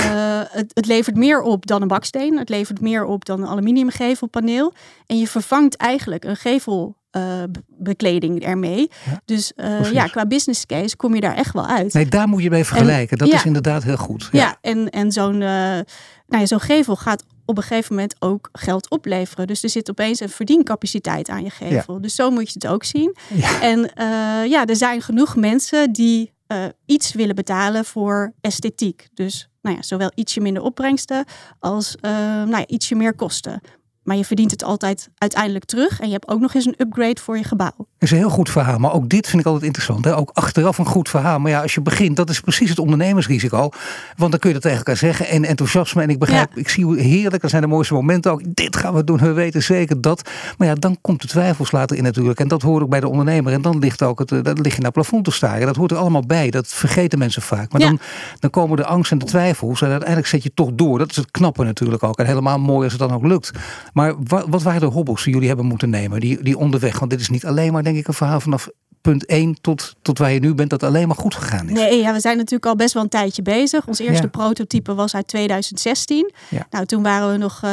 het, 0.49 0.71
het 0.73 0.85
levert 0.85 1.15
meer 1.15 1.41
op 1.41 1.65
dan 1.65 1.81
een 1.81 1.87
baksteen. 1.87 2.37
Het 2.37 2.49
levert 2.49 2.81
meer 2.81 3.05
op 3.05 3.25
dan 3.25 3.41
een 3.41 3.47
aluminiumgevelpaneel. 3.47 4.73
En 5.05 5.19
je 5.19 5.27
vervangt 5.27 5.75
eigenlijk 5.75 6.23
een 6.23 6.35
gevelbekleding 6.35 8.43
ermee. 8.43 8.91
Ja, 9.05 9.21
dus 9.25 9.51
ja, 9.91 10.05
qua 10.05 10.25
business 10.25 10.65
case 10.65 10.95
kom 10.95 11.15
je 11.15 11.21
daar 11.21 11.35
echt 11.35 11.53
wel 11.53 11.67
uit. 11.67 11.93
Nee, 11.93 12.07
daar 12.07 12.27
moet 12.27 12.43
je 12.43 12.49
mee 12.49 12.65
vergelijken. 12.65 13.17
Dat 13.17 13.27
ja. 13.27 13.35
is 13.35 13.45
inderdaad 13.45 13.83
heel 13.83 13.97
goed. 13.97 14.29
Ja, 14.31 14.57
en, 14.61 14.89
en 14.89 15.11
zo'n 15.11 15.41
eh, 15.41 15.79
nou 16.27 16.41
ja, 16.41 16.45
zo'n 16.45 16.59
gevel 16.59 16.95
gaat 16.95 17.23
op 17.47 17.57
een 17.57 17.63
gegeven 17.63 17.95
moment 17.95 18.15
ook 18.19 18.49
geld 18.51 18.89
opleveren. 18.89 19.47
Dus 19.47 19.63
er 19.63 19.69
zit 19.69 19.89
opeens 19.89 20.19
een 20.19 20.29
verdiencapaciteit 20.29 21.29
aan 21.29 21.43
je 21.43 21.49
gevel. 21.49 22.01
Dus 22.01 22.15
zo 22.15 22.29
moet 22.29 22.47
je 22.47 22.53
het 22.53 22.67
ook 22.67 22.83
zien. 22.83 23.15
Ja. 23.33 23.61
En 23.61 23.93
eh, 23.93 24.49
ja, 24.49 24.65
er 24.65 24.75
zijn 24.75 25.01
genoeg 25.01 25.35
mensen 25.35 25.91
die 25.91 26.33
eh, 26.47 26.65
iets 26.85 27.13
willen 27.13 27.35
betalen 27.35 27.85
voor 27.85 28.33
esthetiek. 28.41 29.07
Dus 29.13 29.49
nou 29.61 29.75
ja, 29.75 29.81
zowel 29.81 30.11
ietsje 30.15 30.41
minder 30.41 30.63
opbrengsten 30.63 31.25
als 31.59 31.95
eh, 31.95 32.11
nou 32.11 32.57
ja, 32.57 32.67
ietsje 32.67 32.95
meer 32.95 33.15
kosten. 33.15 33.61
Maar 34.07 34.17
je 34.17 34.25
verdient 34.25 34.51
het 34.51 34.63
altijd 34.63 35.09
uiteindelijk 35.17 35.65
terug. 35.65 35.99
En 35.99 36.07
je 36.07 36.13
hebt 36.13 36.27
ook 36.27 36.39
nog 36.39 36.53
eens 36.53 36.65
een 36.65 36.75
upgrade 36.77 37.21
voor 37.21 37.37
je 37.37 37.43
gebouw. 37.43 37.71
Dat 37.77 37.85
is 37.99 38.11
een 38.11 38.17
heel 38.17 38.29
goed 38.29 38.49
verhaal. 38.49 38.79
Maar 38.79 38.93
ook 38.93 39.09
dit 39.09 39.27
vind 39.27 39.39
ik 39.41 39.45
altijd 39.45 39.65
interessant. 39.65 40.05
Hè? 40.05 40.15
Ook 40.17 40.29
achteraf 40.33 40.77
een 40.77 40.85
goed 40.85 41.09
verhaal. 41.09 41.39
Maar 41.39 41.51
ja, 41.51 41.61
als 41.61 41.73
je 41.73 41.81
begint, 41.81 42.15
dat 42.15 42.29
is 42.29 42.39
precies 42.39 42.69
het 42.69 42.79
ondernemersrisico. 42.79 43.69
Want 44.17 44.31
dan 44.31 44.39
kun 44.39 44.47
je 44.49 44.53
dat 44.53 44.63
tegen 44.63 44.77
elkaar 44.77 44.97
zeggen. 44.97 45.27
En 45.27 45.43
enthousiasme. 45.45 46.01
En 46.01 46.09
ik 46.09 46.19
begrijp, 46.19 46.55
ik 46.57 46.69
zie 46.69 46.83
hoe 46.85 46.99
heerlijk. 46.99 47.41
Dat 47.41 47.49
zijn 47.49 47.61
de 47.61 47.67
mooiste 47.67 47.93
momenten 47.93 48.31
ook. 48.31 48.41
Dit 48.47 48.75
gaan 48.75 48.93
we 48.93 49.03
doen. 49.03 49.17
We 49.17 49.31
weten 49.31 49.63
zeker 49.63 50.01
dat. 50.01 50.29
Maar 50.57 50.67
ja, 50.67 50.75
dan 50.75 50.97
komt 51.01 51.21
de 51.21 51.27
twijfels 51.27 51.71
later 51.71 51.97
in 51.97 52.03
natuurlijk. 52.03 52.39
En 52.39 52.47
dat 52.47 52.61
hoort 52.61 52.83
ook 52.83 52.89
bij 52.89 52.99
de 52.99 53.07
ondernemer. 53.09 53.53
En 53.53 53.61
dan 53.61 53.79
ligt 53.79 54.01
ook 54.01 54.19
het, 54.19 54.31
eh, 54.31 54.39
dan 54.43 54.61
lig 54.61 54.75
je 54.75 54.81
naar 54.81 54.91
plafond 54.91 55.23
te 55.25 55.31
staren. 55.31 55.65
Dat 55.65 55.75
hoort 55.75 55.91
er 55.91 55.97
allemaal 55.97 56.25
bij. 56.25 56.49
Dat 56.49 56.67
vergeten 56.67 57.19
mensen 57.19 57.41
vaak. 57.41 57.71
Maar 57.71 57.81
Ja. 57.81 57.87
dan, 57.87 57.99
dan 58.39 58.49
komen 58.49 58.77
de 58.77 58.85
angst 58.85 59.11
en 59.11 59.17
de 59.17 59.25
twijfels. 59.25 59.81
En 59.81 59.89
uiteindelijk 59.89 60.27
zet 60.27 60.43
je 60.43 60.51
toch 60.53 60.69
door. 60.73 60.97
Dat 60.97 61.09
is 61.09 61.15
het 61.15 61.31
knappe 61.31 61.63
natuurlijk 61.63 62.03
ook. 62.03 62.17
En 62.19 62.25
helemaal 62.25 62.59
mooi 62.59 62.83
als 62.83 62.91
het 62.93 63.01
dan 63.01 63.11
ook 63.13 63.25
lukt. 63.25 63.51
Maar 63.97 64.13
wat, 64.23 64.45
wat 64.49 64.63
waren 64.63 64.79
de 64.79 64.85
hobbels 64.85 65.23
die 65.23 65.33
jullie 65.33 65.47
hebben 65.47 65.65
moeten 65.65 65.89
nemen? 65.89 66.19
Die, 66.19 66.43
die 66.43 66.57
onderweg. 66.57 66.99
Want 66.99 67.11
dit 67.11 67.19
is 67.19 67.29
niet 67.29 67.45
alleen 67.45 67.73
maar 67.73 67.83
denk 67.83 67.97
ik 67.97 68.07
een 68.07 68.13
verhaal 68.13 68.39
vanaf 68.39 68.69
punt 69.01 69.25
1 69.25 69.57
tot, 69.61 69.95
tot 70.01 70.17
waar 70.17 70.31
je 70.31 70.39
nu 70.39 70.53
bent, 70.53 70.69
dat 70.69 70.83
alleen 70.83 71.07
maar 71.07 71.17
goed 71.17 71.35
gegaan 71.35 71.69
is. 71.69 71.73
Nee, 71.73 72.01
ja, 72.01 72.13
we 72.13 72.19
zijn 72.19 72.37
natuurlijk 72.37 72.65
al 72.65 72.75
best 72.75 72.93
wel 72.93 73.03
een 73.03 73.09
tijdje 73.09 73.41
bezig. 73.41 73.87
Ons 73.87 73.99
eerste 73.99 74.27
prototype 74.27 74.95
was 74.95 75.15
uit 75.15 75.27
2016. 75.27 76.31
Nou, 76.69 76.85
toen 76.85 77.03
waren 77.03 77.31
we 77.31 77.37
nog 77.37 77.61
uh, 77.63 77.69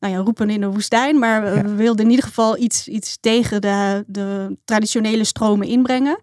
nou 0.00 0.14
ja, 0.14 0.16
roepen 0.16 0.50
in 0.50 0.60
de 0.60 0.70
woestijn. 0.70 1.18
Maar 1.18 1.42
we, 1.42 1.74
wilden 1.74 2.04
in 2.04 2.10
ieder 2.10 2.24
geval 2.24 2.58
iets, 2.58 2.88
iets 2.88 3.18
tegen 3.20 3.60
de, 3.60 4.04
de 4.06 4.56
traditionele 4.64 5.24
stromen 5.24 5.66
inbrengen. 5.66 6.20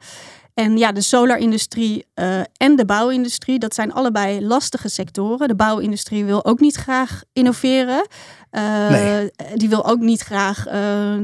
En 0.53 0.77
ja, 0.77 0.91
de 0.91 1.01
solarindustrie 1.01 2.05
uh, 2.19 2.39
en 2.57 2.75
de 2.75 2.85
bouwindustrie, 2.85 3.59
dat 3.59 3.75
zijn 3.75 3.93
allebei 3.93 4.45
lastige 4.45 4.89
sectoren. 4.89 5.47
De 5.47 5.55
bouwindustrie 5.55 6.25
wil 6.25 6.45
ook 6.45 6.59
niet 6.59 6.75
graag 6.75 7.21
innoveren. 7.33 8.07
Uh, 8.51 9.19
Die 9.55 9.69
wil 9.69 9.85
ook 9.85 9.99
niet 9.99 10.21
graag 10.21 10.67
uh, 10.67 10.73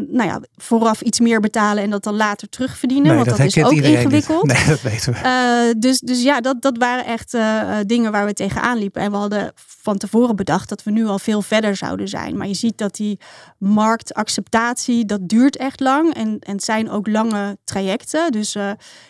nou 0.08 0.24
ja, 0.24 0.42
vooraf 0.56 1.02
iets 1.02 1.20
meer 1.20 1.40
betalen 1.40 1.84
en 1.84 1.90
dat 1.90 2.04
dan 2.04 2.16
later 2.16 2.50
terugverdienen. 2.50 3.08
Nee, 3.08 3.16
want 3.16 3.28
dat, 3.30 3.38
dat 3.38 3.46
is 3.46 3.64
ook 3.64 3.72
ingewikkeld. 3.72 4.44
Nee, 4.44 4.66
dat 4.66 4.82
weten 4.82 5.14
we. 5.14 5.76
dus, 5.78 6.00
dus 6.00 6.24
ja, 6.24 6.42
dat, 6.42 6.62
dat 6.62 6.78
waren 6.78 7.06
echt 7.06 7.38
dingen 7.86 8.12
waar 8.12 8.26
we 8.26 8.34
tegenaan 8.34 8.78
liepen. 8.78 9.02
En 9.02 9.12
we 9.12 9.18
hadden 9.18 9.52
van 9.56 9.98
tevoren 9.98 10.36
bedacht 10.36 10.70
dat 10.70 10.84
we 10.84 10.92
nu 10.92 11.06
al 11.06 11.20
veel 11.20 11.42
verder 11.42 11.76
zouden 11.76 12.08
zijn. 12.08 12.38
Maar 12.38 12.48
je 12.48 12.54
ziet 12.54 12.78
dat 12.78 12.96
die 12.96 13.20
marktacceptatie, 13.58 15.06
dat 15.06 15.30
duurt 15.30 15.58
echt 15.58 15.80
lang. 15.80 16.14
En, 16.14 16.40
en 16.40 16.54
het 16.54 16.64
zijn 16.64 16.90
ook 16.90 17.08
lange 17.08 17.58
trajecten. 17.64 18.32
Dus 18.32 18.54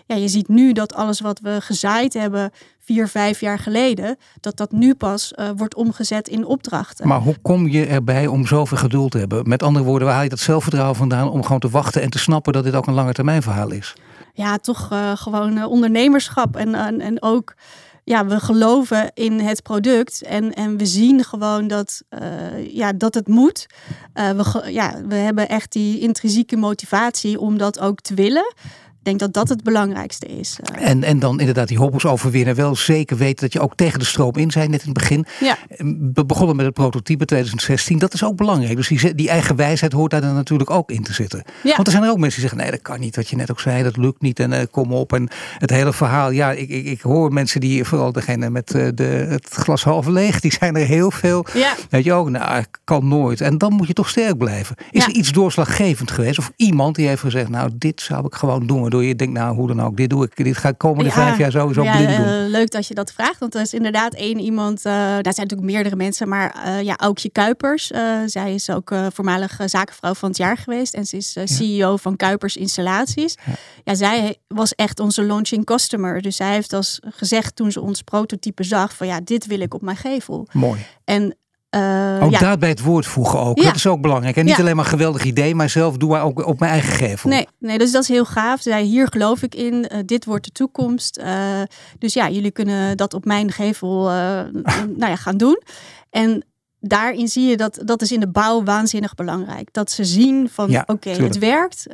ja, 0.05 0.15
je 0.15 0.27
ziet 0.27 0.47
nu 0.47 0.71
dat 0.71 0.93
alles 0.93 1.19
wat 1.19 1.39
we 1.39 1.57
gezaaid 1.73 2.13
hebben 2.13 2.51
vier, 2.79 3.07
vijf 3.07 3.39
jaar 3.39 3.59
geleden, 3.59 4.17
dat 4.39 4.57
dat 4.57 4.71
nu 4.71 4.95
pas 4.95 5.33
uh, 5.35 5.49
wordt 5.55 5.75
omgezet 5.75 6.27
in 6.27 6.45
opdrachten. 6.45 7.07
Maar 7.07 7.19
hoe 7.19 7.37
kom 7.41 7.67
je 7.67 7.85
erbij 7.85 8.27
om 8.27 8.45
zoveel 8.47 8.77
geduld 8.77 9.11
te 9.11 9.17
hebben? 9.17 9.49
Met 9.49 9.63
andere 9.63 9.85
woorden, 9.85 10.05
waar 10.05 10.15
haal 10.15 10.23
je 10.23 10.29
dat 10.29 10.39
zelfvertrouwen 10.39 10.95
vandaan 10.95 11.29
om 11.29 11.43
gewoon 11.43 11.59
te 11.59 11.69
wachten 11.69 12.01
en 12.01 12.09
te 12.09 12.19
snappen 12.19 12.53
dat 12.53 12.63
dit 12.63 12.75
ook 12.75 12.87
een 12.87 12.93
lange 12.93 13.13
termijn 13.13 13.41
verhaal 13.41 13.71
is? 13.71 13.93
Ja, 14.33 14.57
toch 14.57 14.89
uh, 14.91 15.11
gewoon 15.15 15.57
uh, 15.57 15.69
ondernemerschap 15.69 16.55
en, 16.55 16.75
en, 16.75 17.01
en 17.01 17.21
ook 17.21 17.55
ja, 18.03 18.25
we 18.25 18.39
geloven 18.39 19.11
in 19.13 19.39
het 19.39 19.61
product 19.61 20.23
en, 20.23 20.53
en 20.53 20.77
we 20.77 20.85
zien 20.85 21.23
gewoon 21.23 21.67
dat, 21.67 22.01
uh, 22.09 22.73
ja, 22.73 22.93
dat 22.93 23.13
het 23.13 23.27
moet. 23.27 23.65
Uh, 24.13 24.29
we, 24.29 24.71
ja, 24.71 25.01
we 25.07 25.15
hebben 25.15 25.49
echt 25.49 25.71
die 25.71 25.99
intrinsieke 25.99 26.55
motivatie 26.55 27.39
om 27.39 27.57
dat 27.57 27.79
ook 27.79 27.99
te 27.99 28.13
willen 28.13 28.53
denk 29.03 29.19
dat 29.19 29.33
dat 29.33 29.49
het 29.49 29.63
belangrijkste 29.63 30.25
is. 30.25 30.59
Eh. 30.61 30.89
En, 30.89 31.03
en 31.03 31.19
dan 31.19 31.39
inderdaad 31.39 31.67
die 31.67 31.77
hobbels 31.77 32.05
overwinnen. 32.05 32.55
Wel 32.55 32.75
zeker 32.75 33.17
weten 33.17 33.41
dat 33.41 33.53
je 33.53 33.59
ook 33.59 33.75
tegen 33.75 33.99
de 33.99 34.05
stroom 34.05 34.35
in 34.35 34.51
zijn, 34.51 34.69
net 34.69 34.81
in 34.81 34.89
het 34.89 34.97
begin. 34.97 35.25
Ja. 35.39 35.57
We 36.13 36.25
begonnen 36.25 36.55
met 36.55 36.65
het 36.65 36.73
prototype 36.73 37.25
2016. 37.25 37.99
Dat 37.99 38.13
is 38.13 38.23
ook 38.23 38.35
belangrijk. 38.35 38.75
Dus 38.75 38.87
die, 38.87 39.15
die 39.15 39.29
eigen 39.29 39.55
wijsheid 39.55 39.91
hoort 39.91 40.11
daar 40.11 40.21
dan 40.21 40.33
natuurlijk 40.33 40.69
ook 40.69 40.91
in 40.91 41.03
te 41.03 41.13
zitten. 41.13 41.43
Ja. 41.63 41.75
Want 41.75 41.87
er 41.87 41.93
zijn 41.93 42.03
er 42.03 42.09
ook 42.09 42.17
mensen 42.17 42.41
die 42.41 42.49
zeggen, 42.49 42.67
nee 42.67 42.77
dat 42.77 42.89
kan 42.91 42.99
niet. 42.99 43.15
Wat 43.15 43.29
je 43.29 43.35
net 43.35 43.51
ook 43.51 43.59
zei, 43.59 43.83
dat 43.83 43.97
lukt 43.97 44.21
niet. 44.21 44.39
En 44.39 44.51
uh, 44.51 44.59
kom 44.71 44.93
op. 44.93 45.13
En 45.13 45.29
het 45.57 45.69
hele 45.69 45.93
verhaal. 45.93 46.31
Ja, 46.31 46.51
ik, 46.51 46.69
ik, 46.69 46.85
ik 46.85 47.01
hoor 47.01 47.33
mensen 47.33 47.59
die, 47.59 47.83
vooral 47.83 48.11
degene 48.11 48.49
met 48.49 48.73
uh, 48.75 48.87
de, 48.95 49.03
het 49.03 49.47
glas 49.49 49.83
half 49.83 50.07
leeg. 50.07 50.39
Die 50.39 50.53
zijn 50.59 50.75
er 50.75 50.85
heel 50.85 51.11
veel. 51.11 51.45
Ja. 51.53 51.75
Weet 51.89 52.03
je 52.03 52.13
ook, 52.13 52.29
nou 52.29 52.63
kan 52.83 53.07
nooit. 53.07 53.41
En 53.41 53.57
dan 53.57 53.73
moet 53.73 53.87
je 53.87 53.93
toch 53.93 54.09
sterk 54.09 54.37
blijven. 54.37 54.75
Is 54.91 55.05
er 55.05 55.11
iets 55.11 55.31
doorslaggevend 55.31 56.11
geweest? 56.11 56.39
Of 56.39 56.51
iemand 56.55 56.95
die 56.95 57.07
heeft 57.07 57.21
gezegd, 57.21 57.49
nou 57.49 57.69
dit 57.73 58.01
zou 58.01 58.25
ik 58.25 58.35
gewoon 58.35 58.67
doen 58.67 58.89
waardoor 58.93 59.11
je 59.11 59.15
denkt, 59.15 59.33
nou 59.33 59.55
hoe 59.55 59.67
dan 59.67 59.81
ook, 59.81 59.97
dit 59.97 60.09
doe 60.09 60.23
ik, 60.23 60.35
dit 60.35 60.57
ga 60.57 60.69
ik 60.69 60.77
komende 60.77 61.11
vijf 61.11 61.37
jaar 61.37 61.51
sowieso 61.51 61.83
ja, 61.83 61.95
blind 61.95 62.17
doen. 62.17 62.25
Uh, 62.25 62.47
leuk 62.47 62.71
dat 62.71 62.87
je 62.87 62.93
dat 62.93 63.13
vraagt, 63.13 63.39
want 63.39 63.55
er 63.55 63.61
is 63.61 63.73
inderdaad 63.73 64.13
één 64.13 64.39
iemand, 64.39 64.77
uh, 64.77 64.83
daar 64.93 65.33
zijn 65.33 65.47
natuurlijk 65.47 65.71
meerdere 65.71 65.95
mensen, 65.95 66.27
maar 66.29 66.63
uh, 66.65 66.81
ja, 66.81 66.97
Aukje 66.97 67.29
Kuipers, 67.29 67.91
zij 68.25 68.53
is 68.53 68.69
ook 68.69 68.95
voormalig 69.13 69.59
zakenvrouw 69.65 70.13
van 70.13 70.29
het 70.29 70.37
jaar 70.37 70.57
geweest 70.57 70.93
en 70.93 71.05
ze 71.05 71.17
is 71.17 71.37
CEO 71.43 71.97
van 71.97 72.15
Kuipers 72.15 72.57
Installaties. 72.57 73.35
Ja. 73.45 73.53
ja. 73.83 73.95
zij 73.95 74.37
was 74.47 74.75
echt 74.75 74.99
onze 74.99 75.23
launching 75.23 75.65
customer, 75.65 76.21
dus 76.21 76.35
zij 76.35 76.53
heeft 76.53 76.73
als 76.73 76.99
gezegd 77.09 77.55
toen 77.55 77.71
ze 77.71 77.81
ons 77.81 78.01
prototype 78.01 78.63
zag 78.63 78.95
van 78.95 79.07
ja, 79.07 79.19
dit 79.23 79.45
wil 79.45 79.59
ik 79.59 79.73
op 79.73 79.81
mijn 79.81 79.97
gevel. 79.97 80.47
Mooi. 80.51 80.85
En 81.03 81.37
uh, 81.75 82.23
ook 82.23 82.31
ja. 82.31 82.39
daad 82.39 82.59
bij 82.59 82.69
het 82.69 82.81
woord 82.81 83.05
voegen 83.05 83.39
ook. 83.39 83.63
Dat 83.63 83.75
is 83.75 83.87
ook 83.87 84.01
belangrijk. 84.01 84.35
En 84.35 84.45
niet 84.45 84.59
alleen 84.59 84.75
maar 84.75 84.85
een 84.85 84.91
geweldig 84.91 85.23
idee, 85.23 85.55
maar 85.55 85.69
zelf 85.69 85.97
doen 85.97 86.09
wij 86.09 86.21
ook 86.21 86.45
op 86.45 86.59
mijn 86.59 86.71
eigen 86.71 86.93
gevel. 86.93 87.29
Nee, 87.29 87.47
nee 87.59 87.77
dus 87.77 87.91
dat 87.91 88.01
is 88.01 88.07
heel 88.07 88.25
gaaf. 88.25 88.61
Zij, 88.61 88.83
hier 88.83 89.07
geloof 89.07 89.41
ik 89.41 89.55
in. 89.55 89.73
Uh, 89.73 89.99
dit 90.05 90.25
wordt 90.25 90.45
de 90.45 90.51
toekomst. 90.51 91.19
Uh, 91.19 91.61
dus 91.99 92.13
ja, 92.13 92.29
jullie 92.29 92.51
kunnen 92.51 92.97
dat 92.97 93.13
op 93.13 93.25
mijn 93.25 93.51
gevel 93.51 94.03
nou 94.03 94.45
ja, 94.97 95.15
gaan 95.15 95.37
doen. 95.37 95.61
En 96.09 96.45
daarin 96.79 97.27
zie 97.27 97.49
je 97.49 97.57
dat 97.57 97.79
dat 97.85 98.01
is 98.01 98.11
in 98.11 98.19
de 98.19 98.29
bouw 98.31 98.63
waanzinnig 98.63 99.15
belangrijk. 99.15 99.73
Dat 99.73 99.91
ze 99.91 100.03
zien 100.03 100.49
van 100.49 100.69
ja, 100.69 100.81
oké, 100.81 100.91
okay, 100.91 101.25
het 101.25 101.37
werkt. 101.37 101.85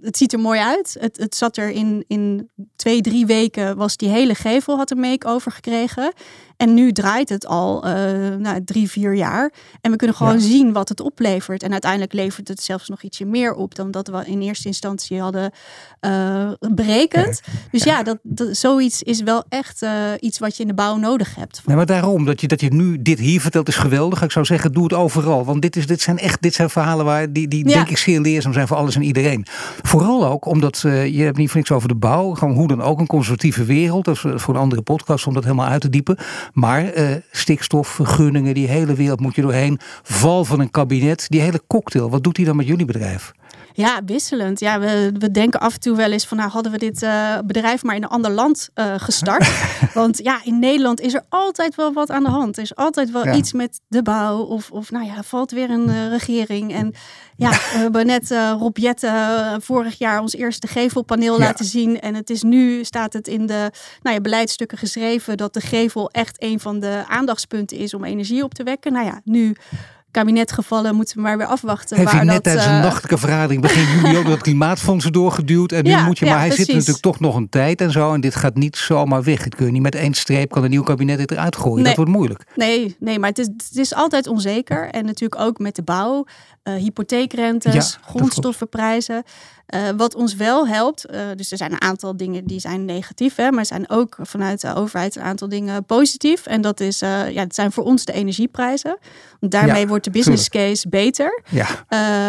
het 0.00 0.16
ziet 0.16 0.32
er 0.32 0.40
mooi 0.40 0.60
uit. 0.60 0.96
Het, 1.00 1.16
het 1.16 1.34
zat 1.34 1.56
er 1.56 1.70
in, 1.70 2.04
in 2.06 2.50
twee, 2.76 3.00
drie 3.00 3.26
weken 3.26 3.76
was 3.76 3.96
die 3.96 4.08
hele 4.08 4.34
gevel 4.34 4.76
had 4.76 4.90
een 4.90 5.00
make-over 5.00 5.52
gekregen. 5.52 6.12
En 6.56 6.74
nu 6.74 6.92
draait 6.92 7.28
het 7.28 7.46
al 7.46 7.86
uh, 7.86 7.92
nou, 8.38 8.64
drie, 8.64 8.90
vier 8.90 9.14
jaar. 9.14 9.52
En 9.80 9.90
we 9.90 9.96
kunnen 9.96 10.16
gewoon 10.16 10.40
zien 10.40 10.72
wat 10.72 10.88
het 10.88 11.00
oplevert. 11.00 11.62
En 11.62 11.72
uiteindelijk 11.72 12.12
levert 12.12 12.48
het 12.48 12.62
zelfs 12.62 12.88
nog 12.88 13.02
ietsje 13.02 13.24
meer 13.24 13.54
op 13.54 13.74
dan 13.74 13.90
dat 13.90 14.08
we 14.08 14.22
in 14.26 14.40
eerste 14.40 14.66
instantie 14.66 15.20
hadden 15.20 15.52
uh, 16.00 16.50
berekend. 16.74 17.40
Dus 17.70 17.84
ja, 17.84 18.02
dat, 18.02 18.18
dat, 18.22 18.56
zoiets 18.56 19.02
is 19.02 19.22
wel 19.22 19.44
echt 19.48 19.82
uh, 19.82 19.90
iets 20.20 20.38
wat 20.38 20.56
je 20.56 20.62
in 20.62 20.68
de 20.68 20.74
bouw 20.74 20.96
nodig 20.96 21.34
hebt. 21.34 21.62
Nee, 21.64 21.76
maar 21.76 21.86
daarom, 21.86 22.24
dat 22.24 22.40
je, 22.40 22.46
dat 22.46 22.60
je 22.60 22.72
nu 22.72 23.02
dit 23.02 23.18
hier 23.18 23.40
vertelt 23.40 23.68
is 23.68 23.76
geweldig. 23.76 24.22
Ik 24.22 24.30
zou 24.30 24.44
zeggen, 24.44 24.72
doe 24.72 24.82
het 24.82 24.92
overal. 24.92 25.44
Want 25.44 25.62
dit, 25.62 25.76
is, 25.76 25.86
dit 25.86 26.00
zijn 26.00 26.18
echt 26.18 26.42
dit 26.42 26.54
zijn 26.54 26.70
verhalen 26.70 27.04
waar 27.04 27.32
die, 27.32 27.48
die 27.48 27.64
denk 27.64 27.88
ik 27.88 27.98
zeer 27.98 28.20
leerzaam 28.20 28.52
zijn 28.52 28.68
voor 28.68 28.76
alles 28.76 28.94
en 28.94 29.02
iedereen. 29.02 29.46
Vooral 29.82 30.26
ook 30.26 30.46
omdat 30.46 30.80
je 30.80 31.22
hebt 31.22 31.36
niet 31.36 31.48
voor 31.48 31.56
niks 31.56 31.72
over 31.72 31.88
de 31.88 31.94
bouw. 31.94 32.34
Gewoon 32.34 32.54
hoe 32.54 32.68
dan 32.68 32.82
ook 32.82 32.98
een 32.98 33.06
conservatieve 33.06 33.64
wereld. 33.64 34.04
Dat 34.04 34.14
is 34.14 34.42
voor 34.42 34.54
een 34.54 34.60
andere 34.60 34.82
podcast 34.82 35.26
om 35.26 35.34
dat 35.34 35.42
helemaal 35.44 35.66
uit 35.66 35.80
te 35.80 35.90
diepen. 35.90 36.16
Maar 36.52 36.98
uh, 36.98 37.14
stikstof, 37.30 37.88
vergunningen, 37.88 38.54
die 38.54 38.68
hele 38.68 38.94
wereld 38.94 39.20
moet 39.20 39.34
je 39.34 39.42
doorheen. 39.42 39.78
Val 40.02 40.44
van 40.44 40.60
een 40.60 40.70
kabinet, 40.70 41.26
die 41.28 41.40
hele 41.40 41.62
cocktail. 41.66 42.10
Wat 42.10 42.22
doet 42.22 42.36
hij 42.36 42.46
dan 42.46 42.56
met 42.56 42.66
jullie 42.66 42.86
bedrijf? 42.86 43.32
Ja, 43.76 44.00
wisselend. 44.06 44.60
Ja, 44.60 44.80
we, 44.80 45.12
we 45.18 45.30
denken 45.30 45.60
af 45.60 45.74
en 45.74 45.80
toe 45.80 45.96
wel 45.96 46.12
eens 46.12 46.26
van 46.26 46.36
nou 46.36 46.50
hadden 46.50 46.72
we 46.72 46.78
dit 46.78 47.02
uh, 47.02 47.38
bedrijf 47.44 47.82
maar 47.82 47.94
in 47.94 48.02
een 48.02 48.08
ander 48.08 48.30
land 48.30 48.68
uh, 48.74 48.94
gestart. 48.96 49.48
Want 49.94 50.18
ja, 50.22 50.40
in 50.44 50.58
Nederland 50.58 51.00
is 51.00 51.14
er 51.14 51.24
altijd 51.28 51.74
wel 51.74 51.92
wat 51.92 52.10
aan 52.10 52.22
de 52.22 52.28
hand. 52.28 52.56
Er 52.56 52.62
is 52.62 52.74
altijd 52.74 53.10
wel 53.10 53.24
ja. 53.24 53.34
iets 53.34 53.52
met 53.52 53.80
de 53.88 54.02
bouw 54.02 54.38
of, 54.38 54.70
of 54.70 54.90
nou 54.90 55.06
ja, 55.06 55.22
valt 55.22 55.50
weer 55.50 55.70
een 55.70 55.88
uh, 55.88 56.08
regering. 56.08 56.72
En 56.72 56.94
ja, 57.36 57.50
we 57.72 57.78
hebben 57.78 58.06
net 58.06 58.30
Rob 58.58 58.76
Jette 58.76 59.56
vorig 59.60 59.98
jaar 59.98 60.20
ons 60.20 60.34
eerste 60.34 60.66
gevelpaneel 60.66 61.38
ja. 61.38 61.44
laten 61.44 61.64
zien. 61.64 62.00
En 62.00 62.14
het 62.14 62.30
is 62.30 62.42
nu, 62.42 62.84
staat 62.84 63.12
het 63.12 63.28
in 63.28 63.46
de 63.46 63.70
nou 64.02 64.16
ja, 64.16 64.20
beleidsstukken 64.20 64.78
geschreven 64.78 65.36
dat 65.36 65.54
de 65.54 65.60
gevel 65.60 66.10
echt 66.10 66.42
een 66.42 66.60
van 66.60 66.80
de 66.80 67.04
aandachtspunten 67.08 67.76
is 67.76 67.94
om 67.94 68.04
energie 68.04 68.42
op 68.42 68.54
te 68.54 68.62
wekken. 68.62 68.92
Nou 68.92 69.06
ja, 69.06 69.20
nu 69.24 69.56
kabinet 70.16 70.52
gevallen, 70.52 70.94
moeten 70.94 71.16
we 71.16 71.22
maar 71.22 71.38
weer 71.38 71.46
afwachten. 71.46 71.96
Heeft 71.96 72.10
hij 72.10 72.24
net 72.24 72.42
tijdens 72.42 72.66
een 72.66 72.72
uh... 72.72 72.82
nachtelijke 72.82 73.18
vergadering 73.18 73.62
begin 73.62 73.86
juli 74.00 74.16
ook 74.18 74.26
dat 74.34 74.40
klimaatfondsen 74.40 75.12
doorgeduwd. 75.12 75.72
En 75.72 75.84
nu 75.84 75.90
ja, 75.90 76.04
moet 76.04 76.18
je, 76.18 76.24
maar 76.24 76.34
ja, 76.34 76.40
hij 76.40 76.48
precies. 76.48 76.66
zit 76.66 76.74
natuurlijk 76.74 77.04
toch 77.04 77.20
nog 77.20 77.34
een 77.34 77.48
tijd 77.48 77.80
en 77.80 77.90
zo. 77.90 78.12
En 78.12 78.20
dit 78.20 78.34
gaat 78.34 78.54
niet 78.54 78.76
zomaar 78.76 79.22
weg. 79.22 79.44
Het 79.44 79.54
kun 79.54 79.66
je 79.66 79.72
niet 79.72 79.82
met 79.82 79.94
één 79.94 80.14
streep, 80.14 80.50
kan 80.50 80.64
een 80.64 80.70
nieuw 80.70 80.82
kabinet 80.82 81.18
dit 81.18 81.30
eruit 81.30 81.56
gooien. 81.56 81.76
Nee. 81.76 81.84
Dat 81.84 81.96
wordt 81.96 82.10
moeilijk. 82.10 82.44
Nee, 82.54 82.96
nee 83.00 83.18
maar 83.18 83.28
het 83.28 83.38
is, 83.38 83.46
het 83.46 83.76
is 83.76 83.94
altijd 83.94 84.26
onzeker. 84.26 84.88
En 84.90 85.04
natuurlijk 85.04 85.40
ook 85.40 85.58
met 85.58 85.76
de 85.76 85.82
bouw. 85.82 86.26
Uh, 86.64 86.74
hypotheekrentes, 86.74 87.74
ja, 87.74 88.10
grondstoffenprijzen. 88.10 89.22
Uh, 89.74 89.80
wat 89.96 90.14
ons 90.14 90.34
wel 90.34 90.68
helpt, 90.68 91.06
uh, 91.10 91.20
dus 91.36 91.50
er 91.50 91.56
zijn 91.56 91.72
een 91.72 91.82
aantal 91.82 92.16
dingen 92.16 92.44
die 92.44 92.60
zijn 92.60 92.84
negatief, 92.84 93.36
hè, 93.36 93.50
maar 93.50 93.58
er 93.58 93.66
zijn 93.66 93.90
ook 93.90 94.16
vanuit 94.20 94.60
de 94.60 94.74
overheid 94.74 95.16
een 95.16 95.22
aantal 95.22 95.48
dingen 95.48 95.84
positief. 95.84 96.46
En 96.46 96.60
dat 96.60 96.80
is, 96.80 97.02
uh, 97.02 97.30
ja, 97.30 97.42
het 97.42 97.54
zijn 97.54 97.72
voor 97.72 97.84
ons 97.84 98.04
de 98.04 98.12
energieprijzen. 98.12 98.98
Want 99.40 99.52
daarmee 99.52 99.80
ja, 99.80 99.86
wordt 99.86 100.04
de 100.04 100.10
business 100.10 100.48
tuurlijk. 100.48 100.70
case 100.70 100.88
beter. 100.88 101.42
Ja. 101.50 101.66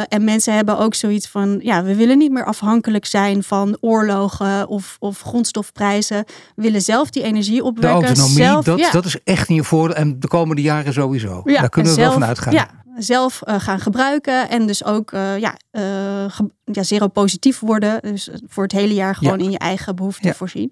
en 0.08 0.24
mensen 0.24 0.54
hebben 0.54 0.78
ook 0.78 0.96
zoiets 0.96 1.28
van, 1.28 1.60
ja, 1.64 1.84
we 1.84 1.96
willen 1.96 2.18
niet 2.18 2.32
meer 2.32 2.46
afhankelijk 2.46 3.06
zijn 3.06 3.44
van 3.44 3.78
oorlogen 3.80 4.68
of, 4.68 4.96
of 5.00 5.22
grondstofprijzen. 5.22 6.24
We 6.56 6.62
willen 6.62 6.82
zelf 6.82 7.10
die 7.10 7.24
energie 7.24 7.64
opwekken. 7.64 8.00
De 8.00 8.06
autonomie, 8.06 8.38
zelf, 8.38 8.66
dat, 8.66 8.80
ja. 8.80 8.92
dat 8.92 9.06
is 9.06 9.24
echt 9.24 9.50
niet 9.50 9.66
voor 9.66 9.90
en 9.90 10.20
de 10.20 10.28
komende 10.28 10.62
jaren 10.62 10.94
sowieso. 10.94 11.42
Ja, 11.44 11.60
Daar 11.60 11.70
kunnen 11.70 11.92
we 11.92 11.98
zelf, 11.98 12.10
wel 12.10 12.20
van 12.20 12.28
uitgaan. 12.28 12.54
Ja, 12.54 12.68
zelf 12.98 13.42
uh, 13.46 13.60
gaan 13.60 13.80
gebruiken. 13.80 14.50
En 14.50 14.68
dus 14.68 14.84
ook 14.84 15.12
uh, 15.12 15.38
ja, 15.38 15.58
uh, 15.72 16.30
ja, 16.64 16.84
zero 16.84 17.08
positief 17.08 17.60
worden. 17.60 18.02
Dus 18.02 18.30
voor 18.48 18.64
het 18.64 18.72
hele 18.72 18.94
jaar 18.94 19.16
gewoon 19.16 19.38
ja. 19.40 19.46
in 19.46 19.52
je 19.52 19.58
eigen 19.58 19.96
behoeften 19.96 20.28
ja. 20.28 20.34
voorzien. 20.34 20.72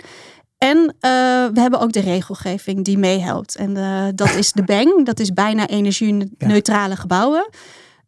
En 0.58 0.96
we 1.54 1.60
hebben 1.60 1.80
ook 1.80 1.92
de 1.92 2.00
regelgeving 2.00 2.84
die 2.84 2.98
meehelpt. 2.98 3.56
En 3.56 3.74
dat 4.16 4.36
is 4.36 4.52
de 4.52 4.64
BANG. 4.64 5.06
Dat 5.06 5.20
is 5.20 5.34
bijna 5.34 5.68
energie-neutrale 5.68 6.96
gebouwen. 6.96 7.50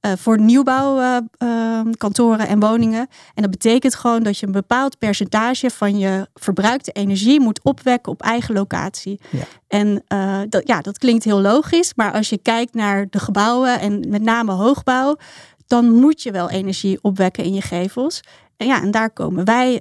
Uh, 0.08 0.14
voor 0.18 0.40
nieuwbouw, 0.40 1.22
uh, 1.44 1.82
kantoren 1.98 2.48
en 2.48 2.60
woningen. 2.60 3.08
En 3.34 3.42
dat 3.42 3.52
betekent 3.52 3.96
gewoon 3.96 4.24
dat 4.24 4.38
je 4.38 4.46
een 4.46 4.52
bepaald 4.52 4.98
percentage 4.98 5.70
van 5.70 5.98
je 5.98 6.28
verbruikte 6.34 6.92
energie 6.92 7.40
moet 7.40 7.64
opwekken 7.64 8.12
op 8.12 8.22
eigen 8.22 8.54
locatie. 8.54 9.20
Ja. 9.30 9.44
En 9.68 10.04
uh, 10.14 10.40
dat, 10.50 10.68
ja, 10.68 10.82
dat 10.82 10.98
klinkt 10.98 11.24
heel 11.24 11.42
logisch, 11.42 11.94
maar 11.96 12.12
als 12.12 12.30
je 12.30 12.38
kijkt 12.38 12.74
naar 12.74 13.08
de 13.10 13.20
gebouwen 13.20 13.80
en 13.80 14.10
met 14.10 14.22
name 14.22 14.52
hoogbouw, 14.52 15.18
dan 15.68 15.92
moet 15.92 16.22
je 16.22 16.32
wel 16.32 16.50
energie 16.50 17.00
opwekken 17.02 17.44
in 17.44 17.54
je 17.54 17.62
gevels. 17.62 18.22
Ja, 18.58 18.82
en 18.82 18.92
daar 18.92 19.10
komen 19.10 19.46
wij 19.46 19.80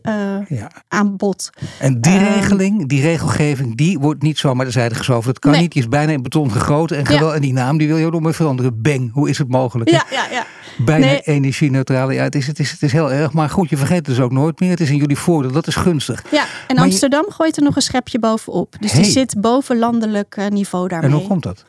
aan 0.88 1.16
bod. 1.16 1.50
En 1.78 2.00
die 2.00 2.18
ehm, 2.18 2.24
regeling, 2.24 2.88
die 2.88 3.00
regelgeving, 3.00 3.76
die 3.76 3.98
wordt 3.98 4.22
niet 4.22 4.38
zomaar 4.38 4.66
de 4.66 4.72
zijde 4.72 4.94
geschoven. 4.94 5.32
Dat 5.32 5.38
kan 5.38 5.52
niet, 5.60 5.72
die 5.72 5.82
is 5.82 5.88
bijna 5.88 6.12
in 6.12 6.22
beton 6.22 6.50
gegoten. 6.52 6.96
En, 6.96 7.34
en 7.34 7.40
die 7.40 7.52
naam 7.52 7.78
die 7.78 7.88
wil 7.88 7.96
je 7.96 8.06
ook 8.06 8.12
nog 8.12 8.20
maar 8.20 8.34
veranderen. 8.34 8.82
Bang, 8.82 9.12
hoe 9.12 9.28
is 9.28 9.38
het 9.38 9.48
mogelijk? 9.48 9.90
Ja, 9.90 10.04
ja, 10.10 10.26
ja. 10.30 10.46
Bijna 10.78 11.06
nee. 11.06 11.20
energie-neutrale. 11.20 12.12
Ja, 12.12 12.22
het 12.22 12.34
is, 12.34 12.46
het, 12.46 12.58
is, 12.58 12.70
het 12.70 12.82
is 12.82 12.92
heel 12.92 13.12
erg. 13.12 13.32
Maar 13.32 13.50
goed, 13.50 13.68
je 13.68 13.76
vergeet 13.76 13.96
het 13.96 14.06
dus 14.06 14.20
ook 14.20 14.32
nooit 14.32 14.60
meer. 14.60 14.70
Het 14.70 14.80
is 14.80 14.90
in 14.90 14.96
jullie 14.96 15.18
voordeel. 15.18 15.52
Dat 15.52 15.66
is 15.66 15.76
gunstig. 15.76 16.24
Ja, 16.30 16.44
en 16.66 16.76
Amsterdam 16.76 17.24
gooit 17.28 17.56
er 17.56 17.62
nog 17.62 17.76
een 17.76 17.82
schepje 17.82 18.18
bovenop. 18.18 18.74
Dus 18.80 18.92
die 18.92 19.04
zit 19.04 19.40
boven 19.40 19.78
landelijk 19.78 20.36
eh, 20.36 20.46
niveau 20.46 20.88
daarmee. 20.88 21.10
En 21.10 21.16
hoe 21.16 21.26
komt 21.26 21.42
dat? 21.42 21.64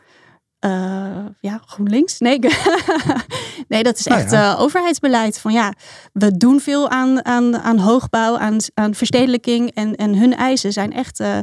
Uh, 0.65 1.25
ja, 1.39 1.61
GroenLinks? 1.65 2.19
Nee, 2.19 2.39
nee 3.67 3.83
dat 3.83 3.99
is 3.99 4.05
nou 4.05 4.21
echt 4.21 4.33
uh, 4.33 4.55
overheidsbeleid. 4.59 5.39
Van 5.39 5.51
ja, 5.51 5.73
we 6.13 6.37
doen 6.37 6.59
veel 6.59 6.89
aan, 6.89 7.25
aan, 7.25 7.57
aan 7.57 7.77
hoogbouw, 7.77 8.37
aan, 8.37 8.57
aan 8.73 8.93
verstedelijking. 8.93 9.71
En, 9.73 9.95
en 9.95 10.15
hun 10.15 10.35
eisen 10.35 10.73
zijn 10.73 10.93
echt 10.93 11.19
uh, 11.19 11.37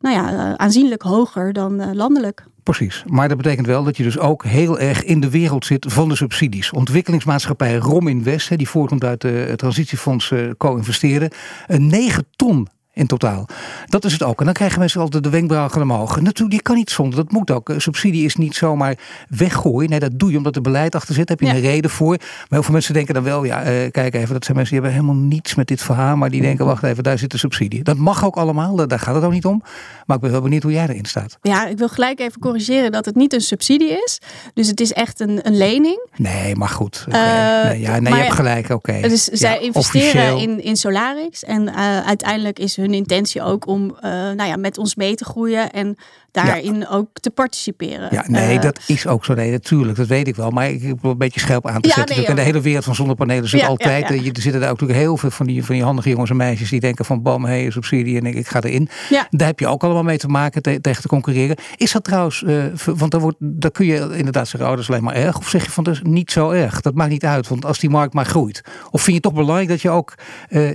nou 0.00 0.14
ja, 0.14 0.56
aanzienlijk 0.56 1.02
hoger 1.02 1.52
dan 1.52 1.94
landelijk. 1.94 2.44
Precies. 2.62 3.02
Maar 3.06 3.28
dat 3.28 3.36
betekent 3.36 3.66
wel 3.66 3.84
dat 3.84 3.96
je 3.96 4.02
dus 4.02 4.18
ook 4.18 4.44
heel 4.44 4.78
erg 4.78 5.04
in 5.04 5.20
de 5.20 5.30
wereld 5.30 5.66
zit 5.66 5.86
van 5.88 6.08
de 6.08 6.16
subsidies. 6.16 6.70
Ontwikkelingsmaatschappij 6.70 7.76
Romin 7.76 8.22
West, 8.22 8.58
die 8.58 8.68
voortkomt 8.68 9.04
uit 9.04 9.20
de 9.20 9.52
transitiefonds 9.56 10.32
co-investeren, 10.56 11.30
9 11.66 12.26
ton 12.36 12.68
in 12.94 13.06
totaal. 13.06 13.46
Dat 13.86 14.04
is 14.04 14.12
het 14.12 14.22
ook. 14.22 14.38
En 14.38 14.44
dan 14.44 14.54
krijgen 14.54 14.78
mensen 14.78 15.00
altijd 15.00 15.22
de 15.22 15.30
wenkbrauwen 15.30 15.82
omhoog. 15.82 16.20
Natuurlijk, 16.20 16.52
je 16.52 16.62
kan 16.62 16.76
niet 16.76 16.90
zonder. 16.90 17.16
Dat 17.16 17.32
moet 17.32 17.50
ook. 17.50 17.72
Subsidie 17.76 18.24
is 18.24 18.36
niet 18.36 18.54
zomaar 18.54 18.98
weggooien. 19.28 19.90
Nee, 19.90 20.00
dat 20.00 20.18
doe 20.18 20.30
je 20.30 20.36
omdat 20.36 20.56
er 20.56 20.62
beleid 20.62 20.94
achter 20.94 21.14
zit. 21.14 21.26
Daar 21.26 21.36
heb 21.38 21.48
je 21.48 21.54
een 21.54 21.62
reden 21.62 21.90
voor. 21.90 22.16
Maar 22.16 22.46
heel 22.48 22.62
veel 22.62 22.72
mensen 22.72 22.94
denken 22.94 23.14
dan 23.14 23.22
wel, 23.22 23.44
ja, 23.44 23.60
uh, 23.60 23.90
kijk 23.90 24.14
even, 24.14 24.32
dat 24.32 24.44
zijn 24.44 24.56
mensen 24.56 24.74
die 24.74 24.84
hebben 24.84 24.92
helemaal 24.92 25.28
niets 25.28 25.54
met 25.54 25.66
dit 25.66 25.82
verhaal. 25.82 26.16
Maar 26.16 26.30
die 26.30 26.40
denken, 26.40 26.66
wacht 26.66 26.82
even, 26.82 27.02
daar 27.02 27.18
zit 27.18 27.30
de 27.30 27.38
subsidie. 27.38 27.82
Dat 27.82 27.96
mag 27.96 28.24
ook 28.24 28.36
allemaal. 28.36 28.86
Daar 28.86 28.98
gaat 28.98 29.14
het 29.14 29.24
ook 29.24 29.32
niet 29.32 29.44
om. 29.44 29.62
Maar 30.06 30.16
ik 30.16 30.22
ben 30.22 30.30
wel 30.30 30.40
benieuwd 30.40 30.62
hoe 30.62 30.72
jij 30.72 30.88
erin 30.88 31.04
staat. 31.04 31.38
Ja, 31.42 31.66
ik 31.66 31.78
wil 31.78 31.88
gelijk 31.88 32.20
even 32.20 32.40
corrigeren 32.40 32.92
dat 32.92 33.04
het 33.04 33.14
niet 33.14 33.32
een 33.32 33.40
subsidie 33.40 34.02
is. 34.04 34.20
Dus 34.54 34.68
het 34.68 34.80
is 34.80 34.92
echt 34.92 35.20
een, 35.20 35.46
een 35.46 35.56
lening. 35.56 36.08
Nee, 36.16 36.56
maar 36.56 36.68
goed. 36.68 37.04
Okay. 37.08 37.64
Uh, 37.64 37.68
nee, 37.70 37.80
ja, 37.80 38.00
nee 38.00 38.14
je 38.14 38.20
hebt 38.20 38.34
gelijk. 38.34 38.68
Oké. 38.68 39.00
Dus 39.00 39.24
zij 39.24 39.60
investeren 39.60 40.38
in, 40.38 40.62
in 40.62 40.76
Solarix. 40.76 41.44
En 41.44 41.62
uh, 41.68 42.06
uiteindelijk 42.06 42.58
is 42.58 42.76
hun 42.76 42.83
hun 42.84 42.94
intentie 42.94 43.42
ook 43.42 43.66
om 43.66 43.82
uh, 43.84 44.10
nou 44.10 44.44
ja, 44.44 44.56
met 44.56 44.78
ons 44.78 44.94
mee 44.94 45.14
te 45.14 45.24
groeien 45.24 45.70
en 45.70 45.96
daarin 46.30 46.88
ook 46.88 47.08
te 47.12 47.30
participeren. 47.30 48.08
Ja, 48.10 48.24
nee, 48.26 48.56
uh, 48.56 48.62
dat 48.62 48.80
is 48.86 49.06
ook 49.06 49.24
zo. 49.24 49.34
Nee, 49.34 49.50
natuurlijk, 49.50 49.96
dat 49.96 50.06
weet 50.06 50.28
ik 50.28 50.36
wel. 50.36 50.50
Maar 50.50 50.70
ik 50.70 50.82
heb 50.82 51.04
een 51.04 51.18
beetje 51.18 51.40
scherp 51.40 51.66
aan 51.66 51.80
te 51.80 51.88
ja, 51.88 51.94
zetten. 51.94 52.16
Nee, 52.16 52.26
in 52.26 52.34
de 52.34 52.40
hele 52.40 52.60
wereld 52.60 52.84
van 52.84 52.94
zonnepanelen 52.94 53.48
zit 53.48 53.62
altijd. 53.62 54.08
Ja, 54.08 54.14
Er 54.14 54.22
zitten 54.22 54.60
daar 54.60 54.70
ook 54.70 54.80
natuurlijk 54.80 54.98
heel 54.98 55.16
veel 55.16 55.30
van 55.30 55.46
die, 55.46 55.64
van 55.64 55.74
die 55.74 55.84
handige 55.84 56.08
jongens 56.08 56.30
en 56.30 56.36
meisjes 56.36 56.70
die 56.70 56.80
denken 56.80 57.04
van 57.04 57.22
bam, 57.22 57.44
hey, 57.44 57.70
subsidie 57.70 58.18
en 58.18 58.26
ik, 58.26 58.34
ik 58.34 58.46
ga 58.46 58.60
erin. 58.60 58.88
Daar 59.30 59.46
heb 59.46 59.58
je 59.58 59.66
ook 59.66 59.84
allemaal 59.84 60.02
mee 60.02 60.18
te 60.18 60.28
maken 60.28 60.62
te, 60.62 60.80
tegen 60.80 61.02
te 61.02 61.08
concurreren. 61.08 61.56
Is 61.76 61.92
dat 61.92 62.04
trouwens, 62.04 62.42
uh, 62.42 62.64
want 62.84 63.10
daar, 63.10 63.20
wordt, 63.20 63.36
daar 63.40 63.70
kun 63.70 63.86
je 63.86 64.16
inderdaad 64.16 64.48
zeggen, 64.48 64.70
oh, 64.70 64.74
dat 64.74 64.82
is 64.82 64.90
alleen 64.90 65.04
maar 65.04 65.14
erg. 65.14 65.38
Of 65.38 65.48
zeg 65.48 65.64
je 65.64 65.70
van 65.70 65.84
dat 65.84 65.94
is 65.94 66.00
niet 66.02 66.30
zo 66.30 66.50
erg. 66.50 66.80
Dat 66.80 66.94
maakt 66.94 67.10
niet 67.10 67.24
uit, 67.24 67.48
want 67.48 67.64
als 67.64 67.78
die 67.78 67.90
markt 67.90 68.14
maar 68.14 68.26
groeit. 68.26 68.62
Of 68.90 69.02
vind 69.02 69.06
je 69.06 69.12
het 69.12 69.22
toch 69.22 69.32
belangrijk 69.32 69.68
dat 69.68 69.82
je 69.82 69.90
ook 69.90 70.14
uh, 70.50 70.70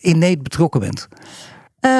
inneet 0.00 0.42
betrokken 0.42 0.80
bent? 0.80 1.08
Uh, 1.84 1.90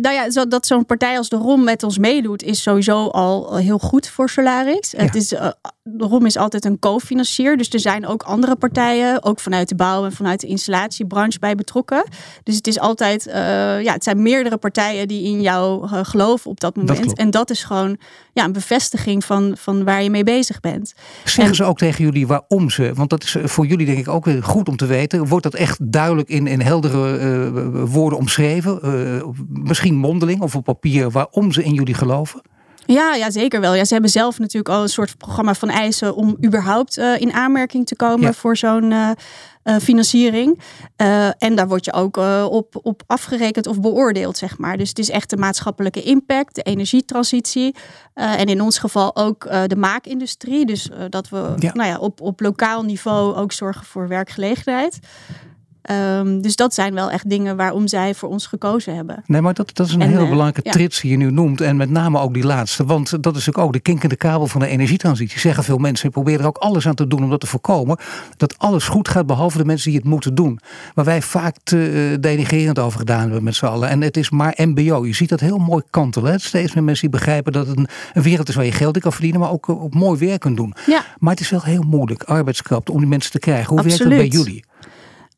nou 0.00 0.10
ja, 0.10 0.30
zo, 0.30 0.48
dat 0.48 0.66
zo'n 0.66 0.86
partij 0.86 1.16
als 1.16 1.28
de 1.28 1.36
ROM 1.36 1.64
met 1.64 1.82
ons 1.82 1.98
meedoet, 1.98 2.42
is 2.42 2.62
sowieso 2.62 3.08
al 3.08 3.56
heel 3.56 3.78
goed 3.78 4.08
voor 4.08 4.28
Solaris. 4.28 4.94
Het 4.96 5.14
is, 5.14 5.32
uh, 5.32 5.40
de 5.40 5.54
ROM 5.98 6.26
is 6.26 6.36
altijd 6.36 6.64
een 6.64 6.78
co-financier. 6.78 7.56
Dus 7.56 7.68
er 7.68 7.80
zijn 7.80 8.06
ook 8.06 8.22
andere 8.22 8.56
partijen, 8.56 9.24
ook 9.24 9.40
vanuit 9.40 9.68
de 9.68 9.74
bouw 9.74 10.04
en 10.04 10.12
vanuit 10.12 10.40
de 10.40 10.46
installatiebranche 10.46 11.38
bij 11.38 11.54
betrokken. 11.54 12.04
Dus 12.42 12.56
het 12.56 12.66
is 12.66 12.78
altijd, 12.78 13.26
uh, 13.26 13.34
ja, 13.82 13.92
het 13.92 14.04
zijn 14.04 14.22
meerdere 14.22 14.56
partijen 14.56 15.08
die 15.08 15.24
in 15.24 15.40
jou 15.40 15.88
geloven 16.04 16.50
op 16.50 16.60
dat 16.60 16.76
moment. 16.76 17.12
en 17.12 17.30
dat 17.30 17.50
is 17.50 17.64
gewoon 17.64 17.96
ja, 18.32 18.44
een 18.44 18.52
bevestiging 18.52 19.24
van, 19.24 19.56
van 19.58 19.84
waar 19.84 20.02
je 20.02 20.10
mee 20.10 20.24
bezig 20.24 20.60
bent. 20.60 20.94
Zeggen 21.24 21.54
ze 21.54 21.64
ook 21.64 21.78
tegen 21.78 22.04
jullie 22.04 22.26
waarom 22.26 22.70
ze, 22.70 22.92
want 22.94 23.10
dat 23.10 23.22
is 23.22 23.36
voor 23.42 23.66
jullie 23.66 23.86
denk 23.86 23.98
ik 23.98 24.08
ook 24.08 24.24
weer 24.24 24.42
goed 24.42 24.68
om 24.68 24.76
te 24.76 24.86
weten. 24.86 25.26
Wordt 25.26 25.44
dat 25.44 25.54
echt 25.54 25.92
duidelijk 25.92 26.28
in, 26.28 26.46
in 26.46 26.60
heldere 26.60 27.86
woorden 27.86 28.18
omschreven? 28.18 28.82
Eh, 28.82 29.28
misschien 29.48 29.94
mondeling 29.94 30.40
of 30.40 30.56
op 30.56 30.64
papier 30.64 31.10
waarom 31.10 31.52
ze 31.52 31.64
in 31.64 31.74
jullie 31.74 31.94
geloven? 31.94 32.42
Ja, 32.86 33.14
ja, 33.14 33.30
zeker 33.30 33.60
wel. 33.60 33.74
Ja, 33.74 33.84
ze 33.84 33.92
hebben 33.92 34.10
zelf 34.10 34.38
natuurlijk 34.38 34.74
al 34.74 34.82
een 34.82 34.88
soort 34.88 35.18
programma 35.18 35.54
van 35.54 35.68
eisen 35.68 36.14
om 36.14 36.36
überhaupt 36.44 36.98
uh, 36.98 37.20
in 37.20 37.32
aanmerking 37.32 37.86
te 37.86 37.96
komen 37.96 38.34
voor 38.34 38.56
zo'n 38.56 38.90
uh, 38.90 39.10
uh, 39.64 39.76
financiering. 39.76 40.60
en 41.38 41.54
daar 41.54 41.68
word 41.68 41.84
je 41.84 41.92
ook 41.92 42.16
op, 42.50 42.78
op 42.82 43.02
afgerekend 43.06 43.66
of 43.66 43.80
beoordeeld, 43.80 44.36
zeg 44.36 44.58
maar. 44.58 44.76
Dus 44.76 44.88
het 44.88 44.98
is 44.98 45.10
echt 45.10 45.30
de 45.30 45.36
maatschappelijke 45.36 46.02
impact, 46.02 46.54
de 46.54 46.62
energietransitie. 46.62 47.74
en 48.14 48.46
in 48.46 48.60
ons 48.60 48.78
geval 48.78 49.16
ook 49.16 49.48
de 49.66 49.76
maakindustrie. 49.76 50.66
Dus 50.66 50.88
dat 51.08 51.28
we 51.28 51.54
Nou 51.72 51.88
ja, 51.88 51.98
op, 51.98 52.20
op 52.20 52.40
lokaal 52.40 52.82
niveau 52.82 53.34
ook 53.34 53.52
zorgen 53.52 53.84
voor 53.84 54.08
werkgelegenheid. 54.08 54.98
Um, 55.90 56.42
dus 56.42 56.56
dat 56.56 56.74
zijn 56.74 56.94
wel 56.94 57.10
echt 57.10 57.30
dingen 57.30 57.56
waarom 57.56 57.88
zij 57.88 58.14
voor 58.14 58.28
ons 58.28 58.46
gekozen 58.46 58.94
hebben. 58.94 59.22
Nee, 59.26 59.40
maar 59.40 59.54
dat, 59.54 59.70
dat 59.76 59.86
is 59.86 59.92
een 59.92 60.00
en, 60.00 60.08
hele 60.08 60.22
uh, 60.22 60.28
belangrijke 60.28 60.60
ja. 60.64 60.70
trits 60.70 61.00
die 61.00 61.10
je 61.10 61.16
nu 61.16 61.30
noemt. 61.30 61.60
En 61.60 61.76
met 61.76 61.90
name 61.90 62.18
ook 62.18 62.34
die 62.34 62.44
laatste. 62.44 62.84
Want 62.84 63.10
dat 63.10 63.36
is 63.36 63.44
natuurlijk 63.46 63.58
ook 63.58 63.72
de 63.72 63.80
kinkende 63.80 64.16
kabel 64.16 64.46
van 64.46 64.60
de 64.60 64.66
energietransitie. 64.66 65.40
Zeggen 65.40 65.64
veel 65.64 65.78
mensen. 65.78 66.10
proberen 66.10 66.40
er 66.40 66.46
ook 66.46 66.56
alles 66.56 66.88
aan 66.88 66.94
te 66.94 67.06
doen 67.06 67.22
om 67.22 67.30
dat 67.30 67.40
te 67.40 67.46
voorkomen. 67.46 67.98
Dat 68.36 68.58
alles 68.58 68.88
goed 68.88 69.08
gaat, 69.08 69.26
behalve 69.26 69.58
de 69.58 69.64
mensen 69.64 69.90
die 69.90 69.98
het 69.98 70.08
moeten 70.08 70.34
doen. 70.34 70.60
Waar 70.94 71.04
wij 71.04 71.22
vaak 71.22 71.56
te 71.62 72.10
uh, 72.10 72.16
denigerend 72.20 72.78
over 72.78 72.98
gedaan 72.98 73.20
hebben 73.20 73.44
met 73.44 73.54
z'n 73.54 73.66
allen. 73.66 73.88
En 73.88 74.00
het 74.00 74.16
is 74.16 74.30
maar 74.30 74.54
mbo. 74.56 75.06
Je 75.06 75.14
ziet 75.14 75.28
dat 75.28 75.40
heel 75.40 75.58
mooi 75.58 75.82
kantelen. 75.90 76.32
Hè? 76.32 76.38
Steeds 76.38 76.74
meer 76.74 76.84
mensen 76.84 77.10
die 77.10 77.18
begrijpen 77.18 77.52
dat 77.52 77.66
het 77.66 77.76
een, 77.76 77.88
een 78.14 78.22
wereld 78.22 78.48
is 78.48 78.54
waar 78.54 78.64
je 78.64 78.72
geld 78.72 78.94
in 78.94 79.00
kan 79.00 79.12
verdienen. 79.12 79.40
Maar 79.40 79.50
ook 79.50 79.68
op 79.68 79.94
mooi 79.94 80.18
werk 80.18 80.40
kunt 80.40 80.56
doen. 80.56 80.74
Ja. 80.86 81.04
Maar 81.18 81.30
het 81.30 81.40
is 81.40 81.50
wel 81.50 81.62
heel 81.62 81.82
moeilijk, 81.82 82.22
arbeidskracht, 82.22 82.90
om 82.90 82.98
die 82.98 83.08
mensen 83.08 83.30
te 83.30 83.38
krijgen. 83.38 83.68
Hoe 83.68 83.78
Absoluut. 83.78 84.08
werkt 84.08 84.32
dat 84.32 84.44
bij 84.44 84.52
jullie? 84.52 84.64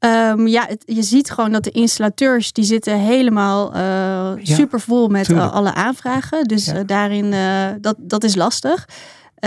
Um, 0.01 0.47
ja, 0.47 0.65
het, 0.69 0.83
je 0.87 1.03
ziet 1.03 1.31
gewoon 1.31 1.53
dat 1.53 1.65
de 1.65 1.71
installateurs 1.71 2.53
die 2.53 2.65
zitten 2.65 2.99
helemaal 2.99 3.75
uh, 3.75 3.81
ja, 3.81 4.55
super 4.55 4.81
vol 4.81 5.09
met 5.09 5.29
uh, 5.29 5.53
alle 5.53 5.75
aanvragen. 5.75 6.45
Dus 6.45 6.65
ja. 6.65 6.75
uh, 6.75 6.81
daarin, 6.87 7.35
dat, 7.81 7.97
dat 7.99 8.25
is 8.25 8.35
lastig. 8.35 8.89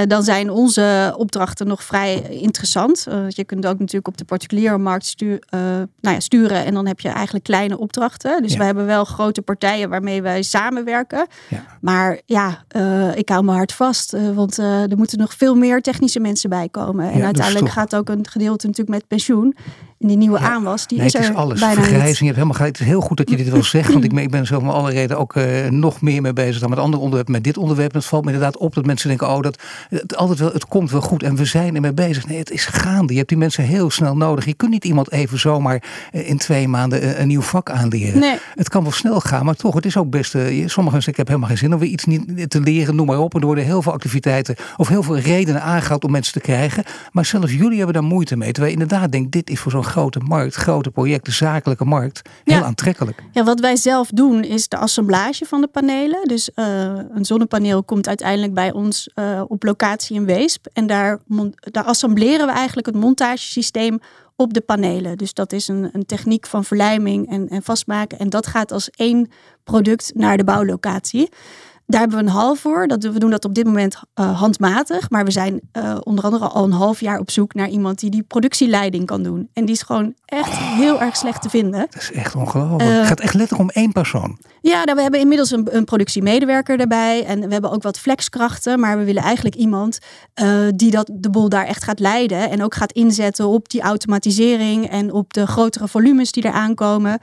Dan 0.08 0.24
zijn 0.24 0.50
onze 0.50 1.14
opdrachten 1.18 1.68
nog 1.68 1.84
vrij 1.84 2.22
interessant. 2.22 3.08
Je 3.28 3.44
kunt 3.44 3.66
ook 3.66 3.80
natuurlijk 3.80 4.08
op 4.08 4.18
de 4.18 4.26
particuliere 4.26 4.78
markt 4.78 5.06
stuur, 5.06 5.44
nou 5.50 5.88
ja, 6.16 6.20
sturen 6.20 6.66
en 6.66 6.74
dan 6.74 6.88
heb 6.88 7.00
je 7.00 7.10
eigenlijk 7.10 7.46
kleine 7.46 7.78
opdrachten. 7.78 8.42
Dus 8.42 8.56
we 8.56 8.64
hebben 8.64 8.86
wel 8.86 9.06
grote 9.06 9.42
partijen 9.42 9.90
waarmee 9.90 10.22
wij 10.22 10.42
samenwerken. 10.42 11.28
Maar 11.82 12.20
ja, 12.26 12.64
ik 13.16 13.30
hou 13.30 13.44
me 13.44 13.52
hard 13.52 13.74
vast, 13.74 14.16
want 14.34 14.58
er 14.58 14.98
moeten 14.98 15.18
nog 15.18 15.34
veel 15.34 15.56
meer 15.56 15.82
technische 15.82 16.20
mensen 16.20 16.50
bij 16.50 16.70
komen. 16.70 17.12
En 17.12 17.24
uiteindelijk 17.24 17.70
gaat 17.70 17.96
ook 17.96 18.10
een 18.10 18.28
gedeelte 18.30 18.68
natuurlijk 18.68 18.98
met 18.98 19.08
pensioen. 19.08 19.56
Die 20.04 20.18
nieuwe 20.18 20.40
aanwas, 20.40 20.88
die 20.88 20.98
nee, 20.98 21.08
is 21.08 21.14
het 21.14 21.22
is 21.22 21.28
er 21.28 21.36
alles. 21.36 21.60
bijna 21.60 21.74
Vergrijzing, 21.74 22.08
niet. 22.08 22.18
je 22.18 22.26
hebt 22.26 22.36
helemaal 22.36 22.56
gelijk. 22.56 22.78
Het 22.78 22.86
is 22.86 22.92
heel 22.92 23.02
goed 23.02 23.18
dat 23.18 23.30
je 23.30 23.36
dit 23.36 23.50
wil 23.50 23.64
zeggen, 23.76 23.94
want 23.94 24.06
ik, 24.06 24.12
ik 24.12 24.32
ben 24.32 24.46
zo 24.46 24.60
van 24.60 24.70
alle 24.70 24.92
reden 24.92 25.18
ook 25.18 25.36
nog 25.70 26.02
meer 26.02 26.22
mee 26.22 26.34
bezig 26.34 26.60
dan 26.60 26.70
met 26.70 26.80
andere 26.80 27.02
onderwerpen. 27.02 27.34
Met 27.34 27.44
dit 27.44 27.58
onderwerp, 27.58 27.94
het 27.94 28.06
valt 28.06 28.26
me 28.26 28.32
inderdaad 28.32 28.58
op 28.58 28.74
dat 28.74 28.86
mensen 28.86 29.08
denken, 29.08 29.30
oh, 29.30 29.42
dat 29.42 29.62
het, 29.90 30.16
altijd 30.16 30.40
wel, 30.40 30.52
het 30.52 30.66
komt 30.66 30.92
wel 30.92 31.02
goed 31.02 31.24
en 31.24 31.36
we 31.36 31.46
zijn 31.46 31.76
ermee 31.76 31.94
bezig. 31.94 32.28
Nee, 32.28 32.38
het 32.38 32.52
is 32.52 32.66
gaande. 32.66 33.12
Je 33.12 33.18
hebt 33.18 33.30
die 33.30 33.38
mensen 33.38 33.64
heel 33.64 33.90
snel 33.90 34.18
nodig. 34.18 34.46
Je 34.46 34.54
kunt 34.54 34.72
niet 34.72 34.86
iemand 34.86 35.12
even 35.12 35.40
zomaar 35.40 35.84
in 36.12 36.38
twee 36.38 36.68
maanden 36.68 37.08
een, 37.08 37.22
een 37.22 37.28
nieuw 37.28 37.42
vak 37.42 37.70
aanleren. 37.70 38.20
Nee. 38.20 38.38
Het 38.56 38.70
kan 38.70 38.84
wel 38.84 38.92
snel 38.92 39.20
gaan, 39.20 39.46
maar 39.46 39.56
toch, 39.56 39.76
het 39.76 39.86
is 39.86 39.98
ook 39.98 40.10
best. 40.10 40.32
Sommigen 40.32 40.76
zeggen, 40.76 41.12
ik 41.12 41.18
heb 41.18 41.28
helemaal 41.28 41.50
geen 41.50 41.58
zin 41.58 41.74
om 41.74 41.80
weer 41.80 41.90
iets 41.90 42.06
niet 42.06 42.50
te 42.50 42.62
leren, 42.62 42.96
noem 42.96 43.06
maar 43.06 43.20
op. 43.20 43.34
En 43.34 43.40
er 43.40 43.46
worden 43.46 43.66
heel 43.66 43.82
veel 43.82 43.94
activiteiten 43.94 44.56
of 44.78 44.88
heel 44.88 45.04
veel 45.04 45.18
redenen 45.18 45.62
aangehaald 45.62 46.04
om 46.04 46.12
mensen 46.12 46.34
te 46.34 46.40
krijgen. 46.40 46.84
Maar 47.12 47.26
zelfs 47.26 47.52
jullie 47.52 47.78
hebben 47.78 47.94
daar 47.94 48.04
moeite 48.04 48.38
mee. 48.38 48.52
Terwijl 48.52 48.76
je 48.76 48.82
inderdaad 48.82 49.12
denkt, 49.12 49.32
dit 49.32 49.50
is 49.50 49.60
voor 49.60 49.72
zo'n 49.72 49.84
grote 49.92 50.20
markt, 50.20 50.56
grote 50.56 50.92
projecten, 50.92 51.34
zakelijke 51.34 51.86
markt, 51.86 52.30
heel 52.44 52.58
ja. 52.58 52.64
aantrekkelijk. 52.64 53.24
Ja, 53.32 53.44
wat 53.44 53.60
wij 53.60 53.76
zelf 53.76 54.10
doen 54.14 54.44
is 54.44 54.68
de 54.68 54.78
assemblage 54.78 55.46
van 55.46 55.62
de 55.62 55.68
panelen. 55.68 56.28
Dus 56.28 56.50
uh, 56.56 56.66
een 57.14 57.26
zonnepaneel 57.26 57.84
komt 57.84 58.08
uiteindelijk 58.08 58.54
bij 58.54 58.72
ons 58.72 59.10
uh, 59.16 59.42
op 59.48 59.64
locatie 59.64 60.16
in 60.16 60.26
Weesp. 60.26 60.68
En 60.74 60.88
daar, 60.88 61.20
daar 61.58 61.84
assembleren 61.84 62.46
we 62.48 62.54
eigenlijk 62.54 62.88
het 62.88 62.96
montagesysteem 62.96 64.00
op 64.36 64.54
de 64.54 64.62
panelen. 64.62 65.18
Dus 65.18 65.34
dat 65.34 65.54
is 65.54 65.68
een, 65.68 65.90
een 65.94 66.06
techniek 66.06 66.48
van 66.48 66.64
verlijming 66.64 67.30
en, 67.30 67.50
en 67.50 67.64
vastmaken. 67.64 68.20
En 68.20 68.30
dat 68.30 68.48
gaat 68.48 68.72
als 68.72 68.90
één 68.90 69.32
product 69.64 70.12
naar 70.16 70.38
de 70.38 70.44
bouwlocatie. 70.44 71.30
Daar 71.92 72.00
hebben 72.00 72.20
we 72.20 72.24
een 72.24 72.32
hal 72.32 72.56
voor. 72.56 72.88
Dat, 72.88 73.04
we 73.04 73.20
doen 73.20 73.30
dat 73.30 73.46
op 73.46 73.54
dit 73.54 73.66
moment 73.66 73.96
uh, 73.96 74.40
handmatig. 74.40 75.10
Maar 75.10 75.26
we 75.26 75.32
zijn 75.32 75.62
uh, 75.78 75.98
onder 76.04 76.24
andere 76.24 76.48
al 76.48 76.64
een 76.64 76.72
half 76.72 77.00
jaar 77.00 77.20
op 77.20 77.32
zoek 77.32 77.54
naar 77.54 77.70
iemand 77.70 78.00
die 78.00 78.10
die 78.10 78.24
productieleiding 78.24 79.06
kan 79.06 79.24
doen. 79.24 79.50
En 79.54 79.66
die 79.66 79.76
is 79.76 79.82
gewoon 79.82 80.14
echt 80.26 80.50
oh, 80.50 80.76
heel 80.78 81.02
erg 81.02 81.16
slecht 81.16 81.42
te 81.42 81.50
vinden. 81.50 81.88
Dat 81.90 82.02
is 82.02 82.12
echt 82.12 82.36
ongelooflijk. 82.36 82.82
Uh, 82.82 82.98
het 82.98 83.08
gaat 83.08 83.20
echt 83.20 83.34
letterlijk 83.34 83.70
om 83.70 83.82
één 83.84 83.92
persoon. 83.92 84.38
Ja, 84.62 84.84
nou, 84.84 84.96
we 84.96 85.02
hebben 85.02 85.20
inmiddels 85.20 85.52
een, 85.52 85.76
een 85.76 85.86
productiemedewerker 85.86 86.80
erbij. 86.80 87.26
En 87.26 87.40
we 87.40 87.52
hebben 87.54 87.72
ook 87.72 87.84
wat 87.84 88.00
flexkrachten. 88.00 88.80
Maar 88.80 88.98
we 88.98 89.04
willen 89.04 89.24
eigenlijk 89.24 89.56
iemand 89.56 90.00
die 90.76 90.92
dat, 90.92 91.10
de 91.14 91.30
boel 91.30 91.50
daar 91.50 91.66
echt 91.66 91.84
gaat 91.84 92.00
leiden. 92.00 92.50
En 92.50 92.64
ook 92.64 92.76
gaat 92.76 92.92
inzetten 92.92 93.48
op 93.48 93.70
die 93.70 93.82
automatisering 93.82 94.90
en 94.90 95.14
op 95.14 95.34
de 95.34 95.48
grotere 95.48 95.88
volumes 95.88 96.32
die 96.32 96.44
er 96.44 96.52
aankomen. 96.52 97.20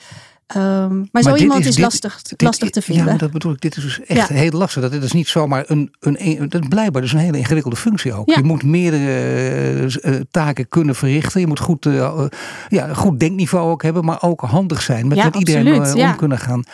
Um, 0.57 1.09
maar, 1.13 1.23
zo 1.23 1.35
iemand 1.35 1.67
is, 1.67 1.79
lastig, 1.79 2.21
lastig 2.37 2.71
te 2.71 2.83
vinden. 2.83 3.07
Ja, 3.07 3.17
dat 3.17 3.31
bedoel 3.31 3.53
ik. 3.53 3.61
Dit 3.61 3.77
is 3.77 3.83
dus 3.83 4.01
echt 4.05 4.29
heel 4.29 4.51
lastig. 4.51 4.83
Dat 4.83 4.91
dit 4.91 5.03
is 5.03 5.13
niet 5.13 5.29
zomaar 5.29 5.65
een, 5.67 5.95
een, 6.01 6.17
een, 6.19 6.49
dat 6.49 6.69
blijkbaar 6.69 7.03
dus 7.03 7.13
een 7.13 7.19
hele 7.19 7.39
ingewikkelde 7.39 7.77
functie 7.77 8.13
ook. 8.13 8.31
Je 8.35 8.43
moet 8.43 8.63
meerdere 8.63 9.99
uh, 10.03 10.15
taken 10.31 10.69
kunnen 10.69 10.95
verrichten. 10.95 11.41
Je 11.41 11.47
moet 11.47 11.61
goed, 11.61 11.87
uh, 11.87 12.25
ja, 12.69 12.95
goed 12.95 13.21
denkniveau 13.21 13.71
ook 13.71 13.83
hebben, 13.83 14.05
maar 14.05 14.23
ook 14.23 14.41
handig 14.41 14.83
zijn. 14.83 15.09
Met, 15.09 15.25
met 15.25 15.37
iedereen 15.37 15.97
om 15.97 16.17
kunnen 16.17 16.39
gaan. 16.39 16.65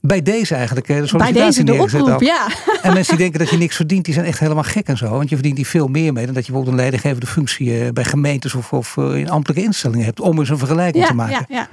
Bij 0.00 0.22
deze 0.22 0.54
eigenlijk. 0.54 0.86
De 0.86 1.16
Bij 1.16 1.32
deze 1.32 1.64
de 1.64 1.74
oproep, 1.74 2.20
ja. 2.20 2.46
En 2.82 2.92
mensen 2.92 3.16
die 3.16 3.22
denken 3.22 3.38
dat 3.38 3.50
je 3.50 3.56
niks 3.56 3.76
verdient, 3.76 4.04
die 4.04 4.14
zijn 4.14 4.26
echt 4.26 4.38
helemaal 4.38 4.62
gek 4.62 4.86
en 4.86 4.96
zo. 4.96 5.08
Want 5.10 5.28
je 5.28 5.34
verdient 5.34 5.56
die 5.56 5.66
veel 5.66 5.88
meer 5.88 6.12
mee 6.12 6.24
dan 6.24 6.34
dat 6.34 6.46
je 6.46 6.52
bijvoorbeeld 6.52 6.76
een 6.76 6.80
leidinggevende 6.80 7.26
functie 7.26 7.92
bij 7.92 8.04
gemeentes 8.04 8.54
of, 8.54 8.72
of 8.72 8.96
in 8.96 9.30
ambtelijke 9.30 9.64
instellingen 9.64 10.04
hebt. 10.04 10.20
Om 10.20 10.38
eens 10.38 10.48
een 10.48 10.58
vergelijking 10.58 11.06
te 11.06 11.14
maken. 11.14 11.46
Ja, 11.48 11.56
ja. 11.56 11.68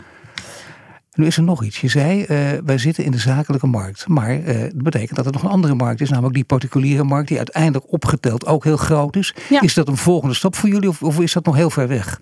Nu 1.20 1.26
is 1.26 1.38
er 1.38 1.44
nog 1.44 1.64
iets. 1.64 1.82
Je 1.82 1.88
zei, 1.88 2.20
uh, 2.20 2.28
wij 2.66 2.78
zitten 2.78 3.04
in 3.04 3.12
de 3.12 3.18
zakelijke 3.18 3.68
markt. 3.68 4.08
Maar 4.08 4.40
uh, 4.40 4.62
dat 4.62 4.84
betekent 4.84 5.16
dat 5.16 5.26
er 5.26 5.32
nog 5.32 5.44
een 5.44 5.50
andere 5.50 5.76
markt 5.76 6.02
is. 6.02 6.10
Namelijk 6.10 6.36
die 6.36 6.44
particuliere 6.44 7.04
markt 7.04 7.28
die 7.28 7.38
uiteindelijk 7.38 7.92
opgeteld 7.92 8.46
ook 8.46 8.64
heel 8.64 8.78
groot 8.78 9.16
is. 9.16 9.36
Is 9.62 9.74
dat 9.74 9.88
een 9.88 9.98
volgende 9.98 10.36
stap 10.36 10.56
voor 10.56 10.70
jullie 10.70 10.90
of, 10.90 11.04
of 11.04 11.20
is 11.20 11.34
dat 11.34 11.46
nog 11.46 11.56
heel 11.56 11.70
ver 11.70 11.88
weg? 11.88 12.22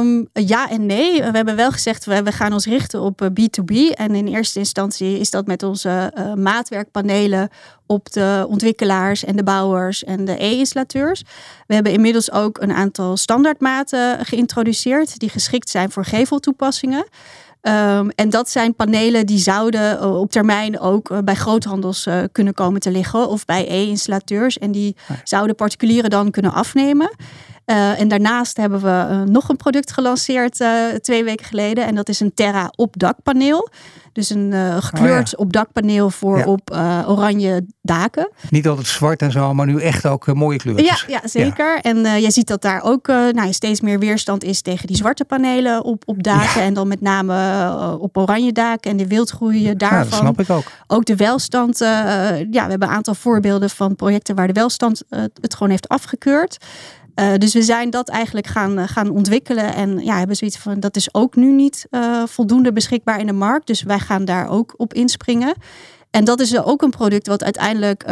Um, 0.00 0.28
ja 0.32 0.70
en 0.70 0.86
nee. 0.86 1.22
We 1.22 1.30
hebben 1.36 1.56
wel 1.56 1.70
gezegd, 1.70 2.04
we, 2.04 2.22
we 2.22 2.32
gaan 2.32 2.52
ons 2.52 2.66
richten 2.66 3.00
op 3.00 3.30
B2B. 3.30 3.74
Eh, 3.74 3.90
en 3.94 4.14
in 4.14 4.26
eerste 4.26 4.58
instantie 4.58 5.18
is 5.18 5.30
dat 5.30 5.46
met 5.46 5.62
onze 5.62 6.12
uh, 6.18 6.34
maatwerkpanelen 6.34 7.48
op 7.86 8.12
de 8.12 8.46
ontwikkelaars 8.48 9.24
en 9.24 9.36
de 9.36 9.42
bouwers 9.42 10.04
en 10.04 10.24
de 10.24 10.44
e-installateurs. 10.44 11.22
We 11.66 11.74
hebben 11.74 11.92
inmiddels 11.92 12.32
ook 12.32 12.60
een 12.60 12.72
aantal 12.72 13.16
standaardmaten 13.16 14.26
geïntroduceerd 14.26 15.18
die 15.18 15.28
geschikt 15.28 15.70
zijn 15.70 15.90
voor 15.90 16.04
geveltoepassingen. 16.04 17.06
Um, 17.62 18.10
en 18.10 18.30
dat 18.30 18.50
zijn 18.50 18.74
panelen 18.74 19.26
die 19.26 19.38
zouden 19.38 20.00
eh, 20.00 20.20
op 20.20 20.30
termijn 20.30 20.80
ook 20.80 21.24
bij 21.24 21.34
groothandels 21.34 22.06
uh, 22.06 22.22
kunnen 22.32 22.54
komen 22.54 22.80
te 22.80 22.90
liggen 22.90 23.28
of 23.28 23.44
bij 23.44 23.66
e-installateurs. 23.68 24.58
En 24.58 24.72
die 24.72 24.96
zouden 25.24 25.56
particulieren 25.56 26.10
dan 26.10 26.30
kunnen 26.30 26.52
afnemen. 26.52 27.10
Uh, 27.70 28.00
en 28.00 28.08
daarnaast 28.08 28.56
hebben 28.56 28.80
we 28.80 29.06
uh, 29.10 29.22
nog 29.22 29.48
een 29.48 29.56
product 29.56 29.92
gelanceerd 29.92 30.60
uh, 30.60 30.86
twee 31.00 31.24
weken 31.24 31.46
geleden. 31.46 31.86
En 31.86 31.94
dat 31.94 32.08
is 32.08 32.20
een 32.20 32.34
Terra 32.34 32.72
opdakpaneel. 32.76 33.68
Dus 34.12 34.30
een 34.30 34.82
gekleurd 34.82 35.36
oh, 35.36 35.40
opdakpaneel 35.40 36.10
voor 36.10 36.38
ja. 36.38 36.44
op 36.44 36.70
oranje 37.06 37.66
daken. 37.82 38.30
Niet 38.48 38.68
altijd 38.68 38.86
zwart 38.86 39.22
en 39.22 39.32
zo, 39.32 39.54
maar 39.54 39.66
nu 39.66 39.80
echt 39.80 40.06
ook 40.06 40.34
mooie 40.34 40.58
kleurtjes. 40.58 41.04
Ja, 41.06 41.20
ja 41.20 41.28
zeker. 41.28 41.74
Ja. 41.74 41.82
En 41.82 42.22
je 42.22 42.30
ziet 42.30 42.46
dat 42.46 42.62
daar 42.62 42.82
ook 42.82 43.06
nou, 43.06 43.52
steeds 43.52 43.80
meer 43.80 43.98
weerstand 43.98 44.44
is 44.44 44.62
tegen 44.62 44.86
die 44.86 44.96
zwarte 44.96 45.24
panelen 45.24 45.84
op, 45.84 46.02
op 46.06 46.22
daken. 46.22 46.62
En 46.62 46.74
dan 46.74 46.88
met 46.88 47.00
name 47.00 47.98
op 47.98 48.16
oranje 48.16 48.52
daken 48.52 48.90
en 48.90 48.96
de 48.96 49.06
wildgroei 49.06 49.76
daarvan. 49.76 49.98
Ja, 49.98 50.04
dat 50.04 50.18
snap 50.18 50.40
ik 50.40 50.50
ook. 50.50 50.72
Ook 50.86 51.04
de 51.04 51.16
welstand. 51.16 51.78
ja, 51.78 52.44
we 52.50 52.58
hebben 52.58 52.88
een 52.88 52.94
aantal 52.94 53.14
voorbeelden 53.14 53.70
van 53.70 53.96
projecten 53.96 54.34
waar 54.34 54.46
de 54.46 54.52
welstand 54.52 55.02
het 55.40 55.54
gewoon 55.54 55.70
heeft 55.70 55.88
afgekeurd. 55.88 56.58
Uh, 57.14 57.34
dus 57.34 57.52
we 57.52 57.62
zijn 57.62 57.90
dat 57.90 58.08
eigenlijk 58.08 58.46
gaan, 58.46 58.78
uh, 58.78 58.88
gaan 58.88 59.10
ontwikkelen. 59.10 59.74
En 59.74 59.98
ja, 59.98 60.18
hebben 60.18 60.36
zoiets 60.36 60.58
van 60.58 60.80
dat 60.80 60.96
is 60.96 61.14
ook 61.14 61.36
nu 61.36 61.52
niet 61.52 61.86
uh, 61.90 62.22
voldoende 62.26 62.72
beschikbaar 62.72 63.20
in 63.20 63.26
de 63.26 63.32
markt. 63.32 63.66
Dus 63.66 63.82
wij 63.82 63.98
gaan 63.98 64.24
daar 64.24 64.48
ook 64.48 64.74
op 64.76 64.94
inspringen. 64.94 65.54
En 66.10 66.24
dat 66.24 66.40
is 66.40 66.58
ook 66.58 66.82
een 66.82 66.90
product 66.90 67.26
wat 67.26 67.44
uiteindelijk 67.44 68.04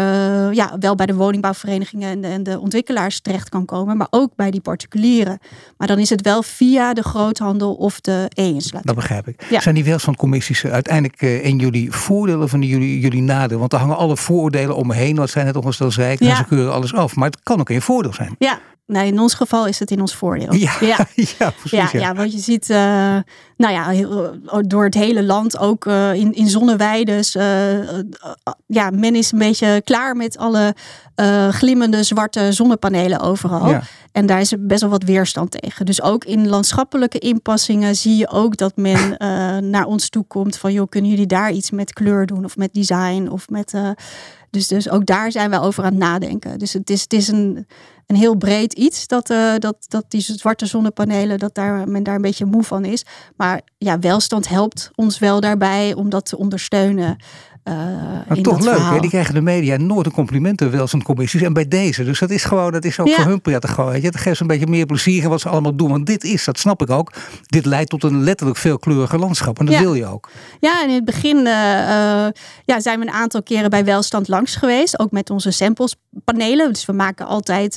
ja, 0.53 0.77
wel 0.81 0.95
bij 0.95 1.07
de 1.07 1.15
woningbouwverenigingen 1.15 2.11
en 2.11 2.21
de, 2.21 2.27
en 2.27 2.43
de, 2.43 2.59
ontwikkelaars 2.59 3.21
terecht 3.21 3.49
kan 3.49 3.65
komen, 3.65 3.97
maar 3.97 4.07
ook 4.11 4.33
bij 4.37 4.51
die 4.51 4.61
particulieren. 4.61 5.39
Maar 5.77 5.89
dan 5.89 5.99
is 5.99 6.11
het 6.11 6.21
wel 6.21 6.43
via 6.43 6.95
de 6.95 7.03
groothandel 7.03 7.75
of 7.75 8.01
de 8.01 8.27
e-installatie. 8.35 8.87
Dat 8.87 8.95
begrijp 8.95 9.29
ik. 9.29 9.45
Ja. 9.51 9.61
Zijn 9.61 9.75
die 9.75 9.85
welstandcommissies 9.85 10.65
uiteindelijk 10.65 11.23
in 11.23 11.59
jullie 11.59 11.93
voordelen 11.93 12.49
van 12.49 12.63
jullie, 12.63 13.01
jullie 13.01 13.23
nadeel? 13.23 13.59
Want 13.59 13.73
er 13.73 13.79
hangen 13.79 13.97
alle 13.97 14.17
vooroordelen 14.17 14.77
omheen, 14.77 15.17
wat 15.17 15.31
zijn 15.31 15.47
het 15.47 15.55
toch 15.55 15.65
eens 15.65 15.81
al 15.81 15.91
zei 15.91 16.17
ja. 16.19 16.37
ze 16.37 16.45
keuren 16.45 16.73
alles 16.73 16.95
af. 16.95 17.17
Maar 17.17 17.31
het 17.31 17.43
kan 17.43 17.61
ook 17.61 17.69
je 17.69 17.81
voordeel 17.81 18.13
zijn. 18.13 18.35
Ja, 18.39 18.59
Nee, 18.89 19.07
in 19.07 19.21
ons 19.21 19.35
geval 19.35 19.67
is 19.67 19.79
het 19.79 19.91
in 19.91 20.01
ons 20.01 20.15
voordeel. 20.15 20.55
Ja, 20.55 20.77
ja. 20.81 20.97
ja 21.39 21.51
precies. 21.51 21.71
Ja, 21.71 21.89
ja. 21.93 22.15
want 22.15 22.33
je 22.33 22.39
ziet, 22.39 22.71
uh, 22.71 22.77
nou 23.57 23.73
ja, 23.73 23.93
eh, 23.93 24.59
door 24.61 24.85
het 24.85 24.95
hele 24.95 25.23
land, 25.23 25.59
ook 25.59 25.85
uh, 25.85 26.15
in, 26.15 26.33
in 26.33 26.49
zonneweiden. 26.49 27.23
Uh, 27.37 27.99
ja, 28.67 28.91
men 28.91 29.15
is 29.15 29.33
een 29.33 29.39
beetje 29.39 29.83
klaar 29.85 30.17
met 30.17 30.39
alle 30.39 30.75
glimmende 31.51 32.03
zwarte 32.03 32.53
zonnepanelen 32.53 33.21
overal. 33.21 33.69
Ja. 33.69 33.83
En 34.13 34.27
daar 34.27 34.41
is 34.41 34.55
best 34.59 34.81
wel 34.81 34.91
wat 34.91 35.03
weerstand 35.03 35.61
tegen. 35.61 35.87
Dus 35.87 36.03
ook 36.03 36.25
in 36.25 36.49
landschappelijke 36.49 37.19
inpassingen 37.19 37.97
zie 37.97 38.17
je 38.17 38.29
ook 38.29 38.57
dat 38.57 38.77
men 38.77 39.17
naar 39.71 39.87
ons 39.87 40.09
toe 40.09 40.25
komt 40.27 40.57
van, 40.57 40.73
joh, 40.73 40.89
kunnen 40.89 41.11
jullie 41.11 41.27
daar 41.27 41.53
iets 41.53 41.71
met 41.71 41.93
kleur 41.93 42.27
doen 42.27 42.45
of 42.45 42.57
met 42.57 42.75
design 42.75 43.29
of 43.31 43.49
met. 43.49 43.75
dus, 44.51 44.69
dus 44.69 44.91
ook 44.91 45.07
daar 45.07 45.33
zijn 45.33 45.51
we 45.51 45.61
over 45.61 45.85
aan 45.85 45.91
het 45.91 45.99
nadenken. 45.99 46.59
Dus 46.59 46.73
het 46.73 46.91
is, 46.91 47.03
het 47.03 47.13
is 47.13 47.29
een 47.29 47.67
een 48.09 48.17
heel 48.17 48.37
breed 48.37 48.73
iets. 48.73 49.07
Dat, 49.07 49.31
uh, 49.31 49.55
dat, 49.59 49.77
dat 49.89 50.05
die 50.09 50.21
zwarte 50.21 50.67
zonnepanelen, 50.67 51.39
dat 51.39 51.55
daar, 51.55 51.89
men 51.89 52.03
daar 52.03 52.15
een 52.15 52.23
beetje 52.23 52.45
moe 52.45 52.63
van 52.63 52.85
is. 52.85 53.05
Maar 53.37 53.61
ja, 53.79 53.99
welstand 53.99 54.49
helpt 54.49 54.91
ons 54.95 55.19
wel 55.19 55.41
daarbij 55.41 55.95
om 55.95 56.09
dat 56.09 56.27
te 56.27 56.39
ondersteunen. 56.39 57.17
Uh, 57.69 57.75
maar 58.29 58.41
toch 58.41 58.61
leuk, 58.61 58.79
hè? 58.79 59.01
die 59.01 59.11
krijgen 59.11 59.35
de 59.35 59.41
media 59.41 59.77
nooit 59.77 60.07
een 60.07 60.13
complimenten 60.13 60.71
wel 60.71 60.87
zijn 60.87 61.03
commissies. 61.03 61.43
En 61.43 61.53
bij 61.53 61.69
deze. 61.69 62.05
Dus 62.05 62.19
dat 62.19 62.31
is 62.31 62.45
gewoon, 62.45 62.73
dat 62.73 62.85
is 62.85 63.01
ook 63.01 63.07
ja. 63.07 63.15
voor 63.15 63.25
hun 63.25 63.41
prettig 63.41 63.75
gewoon. 63.75 63.91
Weet 63.91 64.03
je? 64.03 64.11
Dat 64.11 64.21
geeft 64.21 64.37
ze 64.37 64.43
een 64.43 64.49
beetje 64.49 64.67
meer 64.67 64.87
plezier 64.87 65.23
in 65.23 65.29
wat 65.29 65.41
ze 65.41 65.49
allemaal 65.49 65.77
doen. 65.77 65.91
Want 65.91 66.07
dit 66.07 66.25
is, 66.25 66.45
dat 66.45 66.59
snap 66.59 66.83
ik 66.83 66.91
ook. 66.91 67.13
Dit 67.47 67.65
leidt 67.65 67.91
tot 67.91 68.05
een 68.05 68.23
letterlijk 68.23 68.59
veelkleurige 68.59 69.19
landschap. 69.19 69.59
En 69.59 69.67
dat 69.67 69.75
ja. 69.75 69.81
wil 69.81 69.95
je 69.95 70.07
ook. 70.07 70.29
Ja, 70.61 70.83
in 70.83 70.91
het 70.91 71.05
begin 71.05 71.37
uh, 71.37 71.45
uh, 71.45 72.27
ja, 72.65 72.81
zijn 72.81 73.01
we 73.01 73.07
een 73.07 73.13
aantal 73.13 73.43
keren 73.43 73.71
bij 73.71 73.85
Welstand 73.85 74.29
langs 74.29 74.57
geweest. 74.57 74.99
Ook 74.99 75.11
met 75.11 75.31
onze 75.31 75.51
samplespanelen. 75.51 76.73
Dus 76.73 76.87
we 76.87 76.93
maken 76.93 77.27
altijd, 77.27 77.75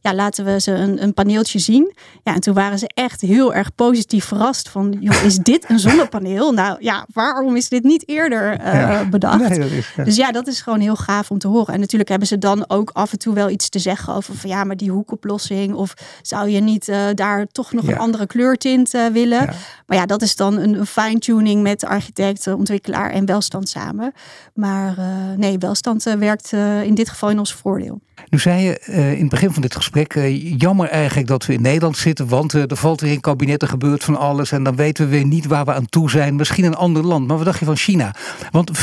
ja, 0.00 0.14
laten 0.14 0.44
we 0.44 0.60
ze 0.60 0.72
een, 0.72 1.02
een 1.02 1.14
paneeltje 1.14 1.58
zien. 1.58 1.94
Ja, 2.22 2.34
en 2.34 2.40
toen 2.40 2.54
waren 2.54 2.78
ze 2.78 2.90
echt 2.94 3.20
heel 3.20 3.54
erg 3.54 3.74
positief 3.74 4.24
verrast. 4.24 4.68
Van, 4.68 4.96
joh, 5.00 5.24
is 5.24 5.36
dit 5.36 5.70
een 5.70 5.78
zonnepaneel? 5.78 6.52
Nou 6.52 6.76
ja, 6.80 7.06
waarom 7.12 7.56
is 7.56 7.68
dit 7.68 7.82
niet 7.82 8.08
eerder 8.08 8.64
ja. 8.64 9.04
bedacht? 9.04 9.31
Nee, 9.36 9.58
dat 9.58 9.70
is, 9.70 9.92
ja. 9.96 10.04
Dus 10.04 10.16
ja, 10.16 10.32
dat 10.32 10.46
is 10.46 10.60
gewoon 10.60 10.80
heel 10.80 10.96
gaaf 10.96 11.30
om 11.30 11.38
te 11.38 11.48
horen. 11.48 11.74
En 11.74 11.80
natuurlijk 11.80 12.10
hebben 12.10 12.28
ze 12.28 12.38
dan 12.38 12.64
ook 12.68 12.90
af 12.92 13.12
en 13.12 13.18
toe 13.18 13.34
wel 13.34 13.50
iets 13.50 13.68
te 13.68 13.78
zeggen 13.78 14.14
over 14.14 14.34
van 14.34 14.50
ja, 14.50 14.64
maar 14.64 14.76
die 14.76 14.90
hoekoplossing. 14.90 15.74
Of 15.74 15.94
zou 16.22 16.48
je 16.48 16.60
niet 16.60 16.88
uh, 16.88 17.06
daar 17.14 17.46
toch 17.46 17.72
nog 17.72 17.86
ja. 17.86 17.92
een 17.92 17.98
andere 17.98 18.26
kleurtint 18.26 18.94
uh, 18.94 19.06
willen? 19.06 19.40
Ja. 19.40 19.54
Maar 19.86 19.96
ja, 19.96 20.06
dat 20.06 20.22
is 20.22 20.36
dan 20.36 20.58
een 20.58 20.86
fine-tuning 20.86 21.62
met 21.62 21.84
architect, 21.84 22.46
ontwikkelaar 22.46 23.10
en 23.10 23.26
welstand 23.26 23.68
samen. 23.68 24.12
Maar 24.54 24.98
uh, 24.98 25.04
nee, 25.36 25.58
welstand 25.58 26.02
werkt 26.02 26.52
in 26.82 26.94
dit 26.94 27.08
geval 27.08 27.30
in 27.30 27.38
ons 27.38 27.54
voordeel. 27.54 28.00
Nu 28.28 28.38
zei 28.38 28.62
je 28.62 28.80
uh, 28.88 29.12
in 29.12 29.20
het 29.20 29.28
begin 29.28 29.52
van 29.52 29.62
dit 29.62 29.76
gesprek, 29.76 30.14
uh, 30.14 30.58
jammer 30.58 30.88
eigenlijk 30.88 31.28
dat 31.28 31.46
we 31.46 31.52
in 31.52 31.62
Nederland 31.62 31.96
zitten, 31.96 32.28
want 32.28 32.54
uh, 32.54 32.70
er 32.70 32.76
valt 32.76 33.00
weer 33.00 33.12
in 33.12 33.20
kabinet, 33.20 33.62
er 33.62 33.68
gebeurt 33.68 34.04
van 34.04 34.16
alles 34.16 34.52
en 34.52 34.62
dan 34.62 34.76
weten 34.76 35.04
we 35.04 35.10
weer 35.10 35.26
niet 35.26 35.46
waar 35.46 35.64
we 35.64 35.72
aan 35.72 35.86
toe 35.86 36.10
zijn. 36.10 36.36
Misschien 36.36 36.64
een 36.64 36.74
ander 36.74 37.04
land, 37.04 37.26
maar 37.26 37.36
wat 37.36 37.46
dacht 37.46 37.58
je 37.58 37.64
van 37.64 37.76
China? 37.76 38.14
Want 38.50 38.70
95% 38.70 38.74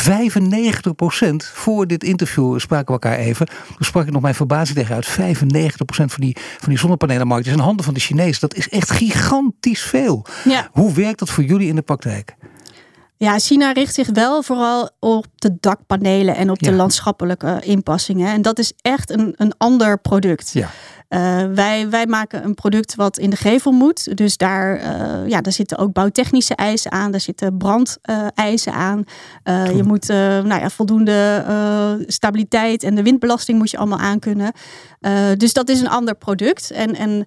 voor 1.53 1.87
dit 1.87 2.03
interview 2.03 2.59
spraken 2.59 2.85
we 2.85 2.91
elkaar 2.91 3.17
even, 3.17 3.45
toen 3.45 3.75
sprak 3.79 4.05
ik 4.05 4.11
nog 4.11 4.21
mijn 4.21 4.35
verbazing 4.35 4.77
tegen 4.77 4.95
uit, 4.95 5.07
95% 5.07 5.81
van 5.85 6.07
die, 6.17 6.37
van 6.59 6.69
die 6.69 6.77
zonnepanelenmarkt 6.77 7.47
is 7.47 7.53
in 7.53 7.59
handen 7.59 7.85
van 7.85 7.93
de 7.93 7.99
Chinezen. 7.99 8.41
Dat 8.41 8.55
is 8.55 8.69
echt 8.69 8.91
gigantisch 8.91 9.81
veel. 9.81 10.25
Ja. 10.43 10.69
Hoe 10.71 10.93
werkt 10.93 11.19
dat 11.19 11.29
voor 11.29 11.43
jullie 11.43 11.67
in 11.67 11.75
de 11.75 11.81
praktijk? 11.81 12.35
Ja, 13.19 13.39
China 13.39 13.71
richt 13.71 13.93
zich 13.93 14.09
wel 14.13 14.43
vooral 14.43 14.89
op 14.99 15.25
de 15.35 15.57
dakpanelen 15.59 16.35
en 16.35 16.49
op 16.49 16.59
ja. 16.59 16.69
de 16.69 16.75
landschappelijke 16.75 17.59
inpassingen. 17.63 18.33
En 18.33 18.41
dat 18.41 18.59
is 18.59 18.73
echt 18.81 19.09
een, 19.09 19.33
een 19.37 19.53
ander 19.57 19.99
product. 19.99 20.51
Ja. 20.53 20.69
Uh, 21.09 21.53
wij, 21.53 21.89
wij 21.89 22.05
maken 22.05 22.43
een 22.43 22.53
product 22.53 22.95
wat 22.95 23.17
in 23.17 23.29
de 23.29 23.35
gevel 23.35 23.71
moet. 23.71 24.17
Dus 24.17 24.37
daar, 24.37 24.77
uh, 24.77 25.29
ja, 25.29 25.41
daar 25.41 25.53
zitten 25.53 25.77
ook 25.77 25.93
bouwtechnische 25.93 26.55
eisen 26.55 26.91
aan. 26.91 27.11
Daar 27.11 27.19
zitten 27.19 27.57
brandeisen 27.57 28.73
uh, 28.73 28.79
aan. 28.79 29.03
je 29.75 29.83
moet 29.83 30.07
nou 30.07 30.59
ja, 30.59 30.69
voldoende 30.69 32.05
stabiliteit 32.07 32.83
en 32.83 32.95
de 32.95 33.03
windbelasting 33.03 33.57
moet 33.57 33.71
je 33.71 33.77
allemaal 33.77 33.99
aankunnen. 33.99 34.51
dus 35.37 35.53
dat 35.53 35.69
is 35.69 35.79
een 35.79 35.89
ander 35.89 36.15
product. 36.15 36.71
En, 36.71 36.95
en 36.95 37.25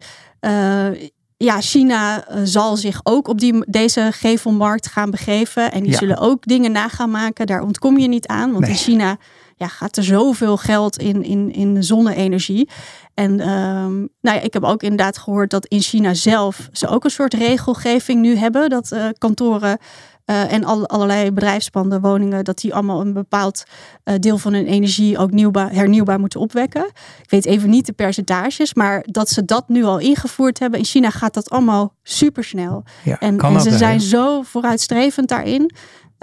ja, 1.42 1.60
China 1.60 2.24
zal 2.44 2.76
zich 2.76 3.00
ook 3.02 3.28
op 3.28 3.40
die, 3.40 3.64
deze 3.66 4.08
gevelmarkt 4.12 4.86
gaan 4.86 5.10
begeven. 5.10 5.72
En 5.72 5.82
die 5.82 5.96
zullen 5.96 6.18
ook 6.18 6.46
dingen 6.46 6.72
na 6.72 6.88
gaan 6.88 7.10
maken. 7.10 7.46
Daar 7.46 7.62
ontkom 7.62 7.98
je 7.98 8.08
niet 8.08 8.26
aan. 8.26 8.52
Want 8.52 8.68
in 8.68 8.74
China 8.74 9.16
ja, 9.56 9.68
gaat 9.68 9.96
er 9.96 10.04
zoveel 10.04 10.56
geld 10.56 10.98
in, 10.98 11.22
in, 11.22 11.52
in 11.52 11.84
zonne-energie. 11.84 12.68
En 13.14 13.48
um, 13.48 14.08
nou 14.20 14.36
ja, 14.36 14.40
ik 14.40 14.52
heb 14.52 14.64
ook 14.64 14.82
inderdaad 14.82 15.18
gehoord 15.18 15.50
dat 15.50 15.66
in 15.66 15.80
China 15.80 16.14
zelf 16.14 16.68
ze 16.72 16.88
ook 16.88 17.04
een 17.04 17.10
soort 17.10 17.34
regelgeving 17.34 18.20
nu 18.20 18.36
hebben. 18.36 18.70
Dat 18.70 18.92
uh, 18.92 19.08
kantoren 19.18 19.78
uh, 20.26 20.52
en 20.52 20.64
al, 20.64 20.88
allerlei 20.88 21.32
bedrijfspanden, 21.32 22.00
woningen, 22.00 22.44
dat 22.44 22.58
die 22.60 22.74
allemaal 22.74 23.00
een 23.00 23.12
bepaald 23.12 23.64
uh, 24.04 24.14
deel 24.18 24.38
van 24.38 24.52
hun 24.52 24.66
energie 24.66 25.18
ook 25.18 25.30
nieuwbaar, 25.30 25.72
hernieuwbaar 25.72 26.20
moeten 26.20 26.40
opwekken. 26.40 26.86
Ik 27.22 27.30
weet 27.30 27.46
even 27.46 27.70
niet 27.70 27.86
de 27.86 27.92
percentages, 27.92 28.74
maar 28.74 29.04
dat 29.06 29.28
ze 29.28 29.44
dat 29.44 29.68
nu 29.68 29.84
al 29.84 29.98
ingevoerd 29.98 30.58
hebben. 30.58 30.78
In 30.78 30.84
China 30.84 31.10
gaat 31.10 31.34
dat 31.34 31.50
allemaal 31.50 31.94
supersnel. 32.02 32.84
Ja, 33.04 33.18
en, 33.18 33.38
en 33.38 33.60
ze 33.60 33.76
zijn 33.76 34.00
zo 34.00 34.42
vooruitstrevend 34.42 35.28
daarin. 35.28 35.72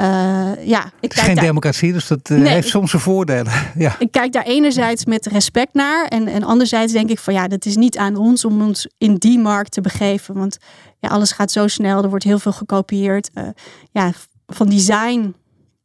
Uh, 0.02 0.52
ja, 0.66 0.86
ik 0.86 1.12
het 1.12 1.14
is 1.14 1.22
geen 1.22 1.36
democratie, 1.36 1.94
dus 1.94 2.08
dat 2.08 2.30
nee, 2.30 2.48
heeft 2.48 2.68
soms 2.68 2.90
zijn 2.90 3.02
voordelen. 3.02 3.54
ja. 3.76 3.96
Ik 4.00 4.12
kijk 4.12 4.32
daar 4.32 4.44
enerzijds 4.44 5.06
met 5.06 5.26
respect 5.26 5.74
naar. 5.74 6.06
En, 6.06 6.28
en 6.28 6.44
anderzijds 6.44 6.94
denk 6.94 7.10
ik 7.10 7.20
van 7.20 7.34
ja, 7.34 7.48
dat 7.48 7.66
is 7.66 7.76
niet 7.76 7.98
aan 7.98 8.16
ons 8.16 8.46
om 8.46 8.62
ons 8.62 8.88
in 8.98 9.16
die 9.16 9.40
markt 9.40 9.72
te 9.72 9.82
begeven. 9.82 10.36
Want 10.36 10.58
ja, 11.00 11.10
alles 11.10 11.32
gaat 11.32 11.52
zo 11.52 11.68
snel, 11.68 12.04
er 12.04 12.10
wordt 12.10 12.24
heel 12.24 12.40
veel 12.40 12.52
gekopieerd. 12.52 13.30
Uh, 13.34 13.48
ja, 13.92 14.12
van 14.48 14.70
design 14.70 15.36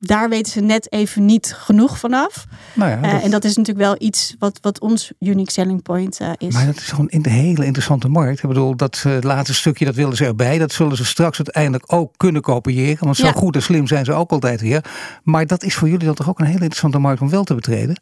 daar 0.07 0.29
weten 0.29 0.53
ze 0.53 0.61
net 0.61 0.93
even 0.93 1.25
niet 1.25 1.55
genoeg 1.59 1.99
vanaf. 1.99 2.47
Nou 2.75 2.91
ja, 2.91 3.03
uh, 3.03 3.25
en 3.25 3.31
dat 3.31 3.45
is 3.45 3.57
natuurlijk 3.57 3.87
wel 3.87 3.97
iets 3.99 4.35
wat, 4.39 4.59
wat 4.61 4.81
ons 4.81 5.13
unique 5.21 5.53
selling 5.53 5.83
point 5.83 6.21
uh, 6.21 6.31
is. 6.39 6.55
Maar 6.55 6.67
dat 6.67 6.77
is 6.77 6.91
gewoon 6.91 7.07
een 7.11 7.27
hele 7.27 7.65
interessante 7.65 8.09
markt. 8.09 8.43
Ik 8.43 8.49
bedoel, 8.49 8.77
dat 8.77 9.05
laatste 9.21 9.55
stukje, 9.55 9.85
dat 9.85 9.95
willen 9.95 10.17
ze 10.17 10.25
erbij. 10.25 10.59
Dat 10.59 10.73
zullen 10.73 10.97
ze 10.97 11.05
straks 11.05 11.37
uiteindelijk 11.37 11.93
ook 11.93 12.13
kunnen 12.17 12.43
kopiëren. 12.43 13.05
Want 13.05 13.17
zo 13.17 13.27
ja. 13.27 13.33
goed 13.33 13.55
en 13.55 13.63
slim 13.63 13.87
zijn 13.87 14.05
ze 14.05 14.13
ook 14.13 14.31
altijd 14.31 14.61
weer. 14.61 14.85
Maar 15.23 15.47
dat 15.47 15.63
is 15.63 15.75
voor 15.75 15.89
jullie 15.89 16.07
dan 16.07 16.15
toch 16.15 16.29
ook 16.29 16.39
een 16.39 16.47
hele 16.47 16.59
interessante 16.59 16.99
markt 16.99 17.21
om 17.21 17.31
wel 17.31 17.45
te 17.45 17.55
betreden? 17.55 18.01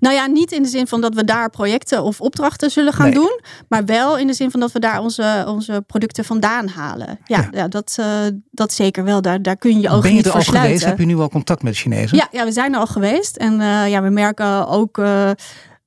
Nou 0.00 0.14
ja, 0.14 0.26
niet 0.26 0.52
in 0.52 0.62
de 0.62 0.68
zin 0.68 0.86
van 0.86 1.00
dat 1.00 1.14
we 1.14 1.24
daar 1.24 1.50
projecten 1.50 2.02
of 2.02 2.20
opdrachten 2.20 2.70
zullen 2.70 2.92
gaan 2.92 3.06
nee. 3.06 3.14
doen. 3.14 3.40
Maar 3.68 3.84
wel 3.84 4.18
in 4.18 4.26
de 4.26 4.32
zin 4.32 4.50
van 4.50 4.60
dat 4.60 4.72
we 4.72 4.78
daar 4.78 5.00
onze, 5.00 5.44
onze 5.48 5.82
producten 5.86 6.24
vandaan 6.24 6.68
halen. 6.68 7.18
Ja, 7.24 7.38
ja. 7.38 7.48
ja 7.50 7.68
dat, 7.68 7.96
uh, 8.00 8.06
dat 8.50 8.72
zeker 8.72 9.04
wel. 9.04 9.22
Daar, 9.22 9.42
daar 9.42 9.56
kun 9.56 9.80
je 9.80 9.88
ogen 9.88 10.00
ben 10.00 10.10
je 10.10 10.16
niet 10.16 10.26
er 10.26 10.32
al 10.32 10.42
sluiten. 10.42 10.62
geweest? 10.62 10.84
Heb 10.84 10.98
je 10.98 11.14
nu 11.14 11.18
al 11.18 11.28
contact 11.28 11.62
met 11.62 11.76
Chinezen? 11.76 12.16
Ja, 12.16 12.28
ja 12.30 12.44
we 12.44 12.52
zijn 12.52 12.74
er 12.74 12.80
al 12.80 12.86
geweest. 12.86 13.36
En 13.36 13.60
uh, 13.60 13.88
ja, 13.88 14.02
we 14.02 14.10
merken 14.10 14.68
ook... 14.68 14.98
Uh, 14.98 15.30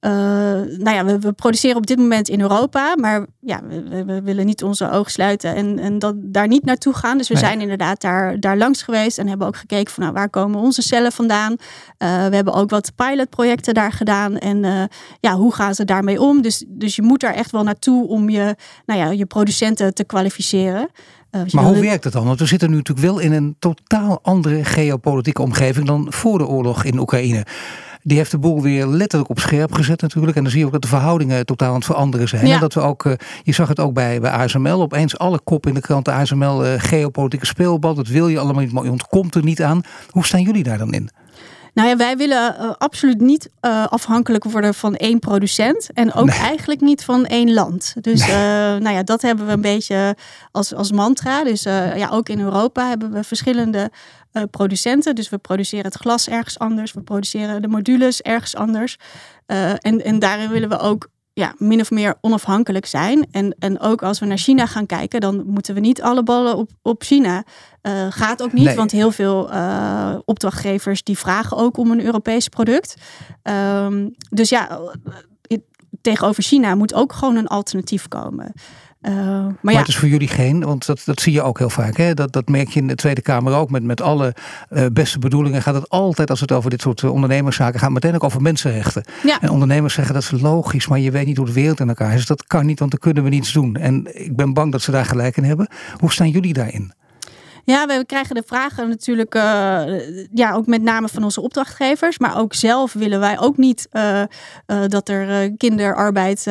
uh, 0.01 0.11
nou 0.77 0.95
ja, 0.95 1.05
we, 1.05 1.19
we, 1.19 1.31
produceren 1.31 1.77
op 1.77 1.87
dit 1.87 1.97
moment 1.97 2.29
in 2.29 2.41
Europa, 2.41 2.95
maar 2.95 3.25
ja, 3.39 3.61
we, 3.67 4.05
we 4.05 4.21
willen 4.21 4.45
niet 4.45 4.63
onze 4.63 4.91
ogen 4.91 5.11
sluiten 5.11 5.55
en, 5.55 5.79
en 5.79 5.99
dat, 5.99 6.15
daar 6.17 6.47
niet 6.47 6.65
naartoe 6.65 6.93
gaan. 6.93 7.17
Dus 7.17 7.27
we 7.27 7.33
nee. 7.33 7.43
zijn 7.43 7.61
inderdaad 7.61 8.01
daar, 8.01 8.39
daar 8.39 8.57
langs 8.57 8.81
geweest 8.81 9.17
en 9.17 9.27
hebben 9.27 9.47
ook 9.47 9.55
gekeken 9.55 9.93
van 9.93 10.03
nou, 10.03 10.15
waar 10.15 10.29
komen 10.29 10.59
onze 10.59 10.81
cellen 10.81 11.11
vandaan. 11.11 11.51
Uh, 11.51 11.57
we 12.27 12.35
hebben 12.35 12.53
ook 12.53 12.69
wat 12.69 12.91
pilotprojecten 12.95 13.73
daar 13.73 13.91
gedaan 13.91 14.37
en 14.37 14.63
uh, 14.63 14.83
ja, 15.19 15.35
hoe 15.35 15.53
gaan 15.53 15.75
ze 15.75 15.85
daarmee 15.85 16.21
om? 16.21 16.41
Dus, 16.41 16.63
dus 16.67 16.95
je 16.95 17.01
moet 17.01 17.19
daar 17.19 17.33
echt 17.33 17.51
wel 17.51 17.63
naartoe 17.63 18.07
om 18.07 18.29
je, 18.29 18.55
nou 18.85 18.99
ja, 18.99 19.09
je 19.09 19.25
producenten 19.25 19.93
te 19.93 20.03
kwalificeren. 20.03 20.89
Uh, 21.31 21.41
maar 21.51 21.63
hoe 21.63 21.79
werkt 21.79 22.03
het 22.03 22.13
dan? 22.13 22.25
Want 22.25 22.39
we 22.39 22.45
zitten 22.45 22.69
nu 22.69 22.75
natuurlijk 22.75 23.07
wel 23.07 23.19
in 23.19 23.31
een 23.31 23.55
totaal 23.59 24.19
andere 24.21 24.65
geopolitieke 24.65 25.41
omgeving 25.41 25.87
dan 25.87 26.05
voor 26.09 26.37
de 26.37 26.47
oorlog 26.47 26.83
in 26.83 26.99
Oekraïne. 26.99 27.45
Die 28.03 28.17
heeft 28.17 28.31
de 28.31 28.37
boel 28.37 28.61
weer 28.61 28.85
letterlijk 28.87 29.31
op 29.31 29.39
scherp 29.39 29.73
gezet 29.73 30.01
natuurlijk. 30.01 30.37
En 30.37 30.43
dan 30.43 30.51
zie 30.51 30.59
je 30.59 30.65
ook 30.65 30.71
dat 30.71 30.81
de 30.81 30.87
verhoudingen 30.87 31.45
totaal 31.45 31.69
aan 31.69 31.75
het 31.75 31.85
veranderen 31.85 32.27
zijn. 32.27 32.47
Ja. 32.47 32.53
En 32.53 32.59
dat 32.59 32.73
we 32.73 32.79
ook, 32.79 33.05
uh, 33.05 33.13
je 33.43 33.53
zag 33.53 33.67
het 33.67 33.79
ook 33.79 33.93
bij, 33.93 34.19
bij 34.19 34.31
ASML. 34.31 34.81
Opeens 34.81 35.17
alle 35.17 35.39
kop 35.43 35.67
in 35.67 35.73
de 35.73 35.81
krant, 35.81 36.05
de 36.05 36.11
ASML 36.11 36.65
uh, 36.65 36.73
geopolitieke 36.77 37.45
speelbal. 37.45 37.93
Dat 37.93 38.07
wil 38.07 38.27
je 38.27 38.39
allemaal 38.39 38.61
niet, 38.61 38.71
maar 38.71 38.83
je 38.83 38.91
ontkomt 38.91 39.35
er 39.35 39.43
niet 39.43 39.61
aan. 39.61 39.81
Hoe 40.09 40.25
staan 40.25 40.41
jullie 40.41 40.63
daar 40.63 40.77
dan 40.77 40.93
in? 40.93 41.09
Nou 41.73 41.89
ja, 41.89 41.95
wij 41.95 42.17
willen 42.17 42.55
uh, 42.59 42.71
absoluut 42.77 43.19
niet 43.19 43.49
uh, 43.61 43.87
afhankelijk 43.87 44.43
worden 44.43 44.73
van 44.73 44.95
één 44.95 45.19
producent. 45.19 45.89
En 45.93 46.13
ook 46.13 46.25
nee. 46.25 46.39
eigenlijk 46.39 46.81
niet 46.81 47.03
van 47.03 47.25
één 47.25 47.53
land. 47.53 47.93
Dus 48.01 48.19
nee. 48.19 48.29
uh, 48.29 48.35
nou 48.81 48.89
ja, 48.89 49.03
dat 49.03 49.21
hebben 49.21 49.45
we 49.45 49.51
een 49.51 49.61
beetje 49.61 50.15
als, 50.51 50.73
als 50.73 50.91
mantra. 50.91 51.43
Dus 51.43 51.63
ja, 51.63 52.09
ook 52.11 52.29
in 52.29 52.39
Europa 52.39 52.87
hebben 52.87 53.11
we 53.11 53.23
verschillende 53.23 53.91
producenten. 54.51 55.15
Dus 55.15 55.29
we 55.29 55.37
produceren 55.37 55.85
het 55.85 55.95
glas 55.95 56.29
ergens 56.29 56.59
anders. 56.59 56.93
We 56.93 57.01
produceren 57.01 57.61
de 57.61 57.67
modules 57.67 58.21
ergens 58.21 58.55
anders. 58.55 58.97
en, 59.45 60.03
en 60.03 60.19
daarin 60.19 60.49
willen 60.49 60.69
we 60.69 60.79
ook 60.79 61.09
ja, 61.41 61.53
min 61.57 61.79
of 61.79 61.91
meer 61.91 62.15
onafhankelijk 62.21 62.85
zijn. 62.85 63.27
En, 63.31 63.55
en 63.59 63.79
ook 63.79 64.03
als 64.03 64.19
we 64.19 64.25
naar 64.25 64.37
China 64.37 64.65
gaan 64.65 64.85
kijken, 64.85 65.19
dan 65.19 65.43
moeten 65.45 65.73
we 65.73 65.79
niet 65.79 66.01
alle 66.01 66.23
ballen 66.23 66.57
op, 66.57 66.69
op 66.81 67.03
China. 67.03 67.43
Uh, 67.81 68.07
gaat 68.09 68.43
ook 68.43 68.53
niet, 68.53 68.65
nee. 68.65 68.75
want 68.75 68.91
heel 68.91 69.11
veel 69.11 69.53
uh, 69.53 70.15
opdrachtgevers 70.25 71.03
die 71.03 71.17
vragen 71.17 71.57
ook 71.57 71.77
om 71.77 71.91
een 71.91 72.05
Europees 72.05 72.47
product. 72.47 72.95
Um, 73.43 74.15
dus 74.29 74.49
ja, 74.49 74.79
tegenover 76.01 76.43
China 76.43 76.75
moet 76.75 76.93
ook 76.93 77.13
gewoon 77.13 77.35
een 77.35 77.47
alternatief 77.47 78.07
komen. 78.07 78.53
Uh, 79.01 79.13
maar, 79.13 79.53
maar 79.61 79.73
ja. 79.73 79.79
het 79.79 79.87
is 79.87 79.97
voor 79.97 80.07
jullie 80.07 80.27
geen, 80.27 80.63
want 80.63 80.85
dat, 80.85 81.01
dat 81.05 81.21
zie 81.21 81.33
je 81.33 81.41
ook 81.41 81.57
heel 81.57 81.69
vaak. 81.69 81.97
Hè? 81.97 82.13
Dat, 82.13 82.33
dat 82.33 82.49
merk 82.49 82.69
je 82.69 82.79
in 82.79 82.87
de 82.87 82.95
Tweede 82.95 83.21
Kamer 83.21 83.53
ook. 83.53 83.69
Met, 83.69 83.83
met 83.83 84.01
alle 84.01 84.35
uh, 84.69 84.85
beste 84.93 85.19
bedoelingen 85.19 85.61
gaat 85.61 85.73
het 85.73 85.89
altijd, 85.89 86.29
als 86.29 86.39
het 86.39 86.51
over 86.51 86.69
dit 86.69 86.81
soort 86.81 87.01
uh, 87.01 87.11
ondernemerszaken 87.11 87.79
gaat, 87.79 87.91
meteen 87.91 88.15
ook 88.15 88.23
over 88.23 88.41
mensenrechten. 88.41 89.03
Ja. 89.23 89.41
En 89.41 89.49
ondernemers 89.49 89.93
zeggen 89.93 90.13
dat 90.13 90.23
is 90.23 90.41
logisch, 90.41 90.87
maar 90.87 90.99
je 90.99 91.11
weet 91.11 91.25
niet 91.25 91.37
hoe 91.37 91.45
de 91.45 91.53
wereld 91.53 91.79
in 91.79 91.87
elkaar 91.87 92.09
is. 92.09 92.15
Dus 92.15 92.25
dat 92.25 92.47
kan 92.47 92.65
niet, 92.65 92.79
want 92.79 92.91
dan 92.91 92.99
kunnen 92.99 93.23
we 93.23 93.29
niets 93.29 93.53
doen. 93.53 93.75
En 93.75 94.23
ik 94.23 94.35
ben 94.35 94.53
bang 94.53 94.71
dat 94.71 94.81
ze 94.81 94.91
daar 94.91 95.05
gelijk 95.05 95.37
in 95.37 95.43
hebben. 95.43 95.67
Hoe 95.97 96.11
staan 96.11 96.29
jullie 96.29 96.53
daarin? 96.53 96.93
Ja, 97.63 97.85
we 97.87 98.03
krijgen 98.05 98.35
de 98.35 98.43
vragen 98.45 98.89
natuurlijk 98.89 99.35
uh, 99.35 99.41
ja, 100.33 100.53
ook 100.53 100.65
met 100.65 100.81
name 100.81 101.07
van 101.07 101.23
onze 101.23 101.41
opdrachtgevers. 101.41 102.19
Maar 102.19 102.37
ook 102.37 102.53
zelf 102.53 102.93
willen 102.93 103.19
wij 103.19 103.39
ook 103.39 103.57
niet 103.57 103.87
uh, 103.91 104.21
uh, 104.21 104.25
dat 104.87 105.09
er 105.09 105.51
kinderarbeid, 105.57 106.43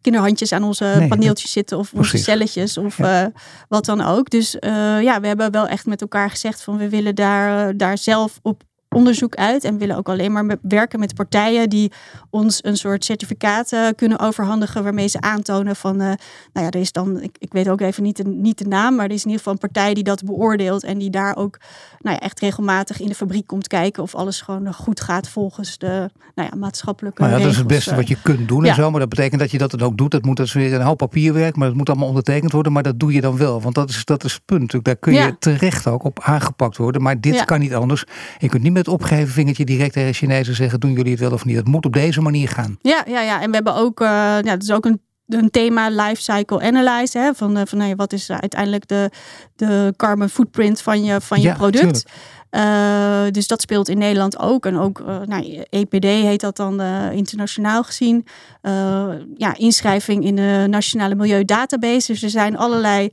kinderhandjes 0.00 0.52
aan 0.52 0.64
onze 0.64 0.94
nee, 0.98 1.08
paneeltjes 1.08 1.52
zitten. 1.52 1.78
Of 1.78 1.90
precies. 1.90 2.12
onze 2.12 2.24
celletjes 2.24 2.78
of 2.78 2.96
ja. 2.96 3.32
wat 3.68 3.84
dan 3.84 4.00
ook. 4.00 4.30
Dus 4.30 4.56
ja, 5.00 5.20
we 5.20 5.26
hebben 5.26 5.50
wel 5.50 5.66
echt 5.66 5.86
met 5.86 6.00
elkaar 6.00 6.30
gezegd 6.30 6.62
van 6.62 6.76
we 6.76 6.88
willen 6.88 7.14
daar, 7.14 7.76
daar 7.76 7.98
zelf 7.98 8.38
op 8.42 8.62
onderzoek 8.94 9.34
uit 9.34 9.64
en 9.64 9.78
willen 9.78 9.96
ook 9.96 10.08
alleen 10.08 10.32
maar 10.32 10.56
werken 10.62 10.98
met 10.98 11.14
partijen 11.14 11.68
die 11.68 11.92
ons 12.30 12.64
een 12.64 12.76
soort 12.76 13.04
certificaat 13.04 13.72
uh, 13.72 13.88
kunnen 13.96 14.18
overhandigen 14.18 14.82
waarmee 14.82 15.08
ze 15.08 15.20
aantonen 15.20 15.76
van, 15.76 15.94
uh, 15.94 16.06
nou 16.52 16.66
ja, 16.66 16.70
er 16.70 16.80
is 16.80 16.92
dan, 16.92 17.20
ik, 17.20 17.36
ik 17.38 17.52
weet 17.52 17.68
ook 17.68 17.80
even 17.80 18.02
niet 18.02 18.16
de, 18.16 18.24
niet 18.24 18.58
de 18.58 18.64
naam, 18.64 18.94
maar 18.94 19.06
er 19.06 19.12
is 19.12 19.24
in 19.24 19.30
ieder 19.30 19.38
geval 19.38 19.52
een 19.52 19.58
partij 19.58 19.94
die 19.94 20.04
dat 20.04 20.24
beoordeelt 20.24 20.84
en 20.84 20.98
die 20.98 21.10
daar 21.10 21.36
ook 21.36 21.58
nou 21.98 22.16
ja, 22.16 22.20
echt 22.20 22.40
regelmatig 22.40 23.00
in 23.00 23.06
de 23.06 23.14
fabriek 23.14 23.46
komt 23.46 23.66
kijken 23.66 24.02
of 24.02 24.14
alles 24.14 24.40
gewoon 24.40 24.74
goed 24.74 25.00
gaat 25.00 25.28
volgens 25.28 25.78
de 25.78 26.10
nou 26.34 26.48
ja, 26.52 26.56
maatschappelijke 26.56 27.22
ja, 27.22 27.28
regels. 27.28 27.44
Dat 27.44 27.52
is 27.52 27.58
het 27.58 27.66
beste 27.66 27.94
wat 27.94 28.08
je 28.08 28.16
kunt 28.22 28.48
doen 28.48 28.64
ja. 28.64 28.68
en 28.68 28.74
zo, 28.74 28.90
maar 28.90 29.00
dat 29.00 29.08
betekent 29.08 29.40
dat 29.40 29.50
je 29.50 29.58
dat 29.58 29.70
dan 29.70 29.80
ook 29.80 29.96
doet. 29.96 30.10
Dat 30.10 30.24
moet 30.24 30.36
dat 30.36 30.46
is 30.46 30.52
weer 30.52 30.74
een 30.74 30.80
hoop 30.80 30.98
papierwerk, 30.98 31.56
maar 31.56 31.68
dat 31.68 31.76
moet 31.76 31.88
allemaal 31.88 32.08
ondertekend 32.08 32.52
worden, 32.52 32.72
maar 32.72 32.82
dat 32.82 33.00
doe 33.00 33.12
je 33.12 33.20
dan 33.20 33.36
wel, 33.36 33.60
want 33.60 33.74
dat 33.74 33.88
is, 33.88 34.04
dat 34.04 34.24
is 34.24 34.32
het 34.32 34.42
punt. 34.44 34.60
Natuurlijk, 34.60 34.84
daar 34.84 34.96
kun 34.96 35.12
je 35.12 35.18
ja. 35.18 35.36
terecht 35.38 35.86
ook 35.86 36.04
op 36.04 36.20
aangepakt 36.22 36.76
worden, 36.76 37.02
maar 37.02 37.20
dit 37.20 37.44
kan 37.44 37.60
niet 37.60 37.74
anders. 37.74 38.04
Je 38.38 38.48
kunt 38.48 38.62
niet 38.62 38.72
met 38.86 38.94
opgeven 38.94 39.28
vingertje 39.28 39.64
direct 39.64 39.92
tegen 39.92 40.14
Chinezen 40.14 40.54
zeggen: 40.54 40.80
doen 40.80 40.92
jullie 40.92 41.10
het 41.10 41.20
wel 41.20 41.32
of 41.32 41.44
niet? 41.44 41.56
Het 41.56 41.66
moet 41.66 41.86
op 41.86 41.92
deze 41.92 42.20
manier 42.20 42.48
gaan. 42.48 42.78
Ja, 42.82 43.04
ja, 43.06 43.20
ja. 43.20 43.40
en 43.42 43.48
we 43.48 43.54
hebben 43.54 43.74
ook, 43.74 44.00
uh, 44.00 44.08
ja, 44.40 44.50
het 44.50 44.62
is 44.62 44.72
ook 44.72 44.84
een 44.84 45.00
een 45.28 45.50
thema 45.50 45.88
life 45.88 46.22
cycle 46.22 46.60
analyze. 46.60 47.18
Hè, 47.18 47.34
van 47.34 47.66
van 47.66 47.78
nou, 47.78 47.94
wat 47.94 48.12
is 48.12 48.30
uiteindelijk 48.30 48.88
de, 48.88 49.10
de 49.56 49.94
carbon 49.96 50.28
footprint 50.28 50.82
van 50.82 51.04
je, 51.04 51.20
van 51.20 51.40
je 51.40 51.48
ja, 51.48 51.54
product. 51.54 52.04
Uh, 52.50 53.22
dus 53.30 53.46
dat 53.46 53.60
speelt 53.60 53.88
in 53.88 53.98
Nederland 53.98 54.38
ook. 54.38 54.66
En 54.66 54.78
ook 54.78 55.00
uh, 55.00 55.20
nou, 55.20 55.64
EPD 55.70 56.04
heet 56.04 56.40
dat 56.40 56.56
dan 56.56 56.80
uh, 56.80 57.12
internationaal 57.12 57.82
gezien. 57.82 58.26
ja, 59.36 59.56
inschrijving 59.56 60.24
in 60.24 60.36
de 60.36 60.66
Nationale 60.68 61.14
Milieudatabase. 61.14 62.12
Dus 62.12 62.22
er 62.22 62.30
zijn 62.30 62.56
allerlei 62.56 63.10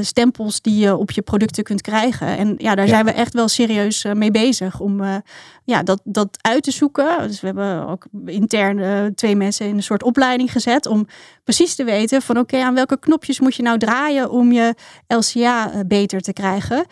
stempels 0.00 0.60
die 0.60 0.78
je 0.78 0.96
op 0.96 1.10
je 1.10 1.22
producten 1.22 1.64
kunt 1.64 1.80
krijgen. 1.80 2.26
En 2.26 2.54
ja, 2.58 2.74
daar 2.74 2.86
ja. 2.86 2.90
zijn 2.90 3.04
we 3.04 3.10
echt 3.10 3.32
wel 3.32 3.48
serieus 3.48 4.04
mee 4.14 4.30
bezig 4.30 4.80
om 4.80 5.22
ja, 5.64 5.82
dat, 5.82 6.00
dat 6.04 6.38
uit 6.40 6.62
te 6.62 6.70
zoeken. 6.70 7.28
Dus 7.28 7.40
we 7.40 7.46
hebben 7.46 7.88
ook 7.88 8.06
intern 8.26 9.14
twee 9.14 9.36
mensen 9.36 9.66
in 9.66 9.76
een 9.76 9.82
soort 9.82 10.02
opleiding 10.02 10.52
gezet 10.52 10.86
om 10.86 11.06
precies 11.44 11.74
te 11.74 11.84
weten 11.84 12.22
van 12.22 12.38
oké, 12.38 12.54
okay, 12.54 12.66
aan 12.66 12.74
welke 12.74 12.98
knopjes 12.98 13.40
moet 13.40 13.54
je 13.54 13.62
nou 13.62 13.78
draaien 13.78 14.30
om 14.30 14.52
je 14.52 14.74
LCA 15.06 15.70
beter 15.86 16.20
te 16.20 16.32
krijgen. 16.32 16.86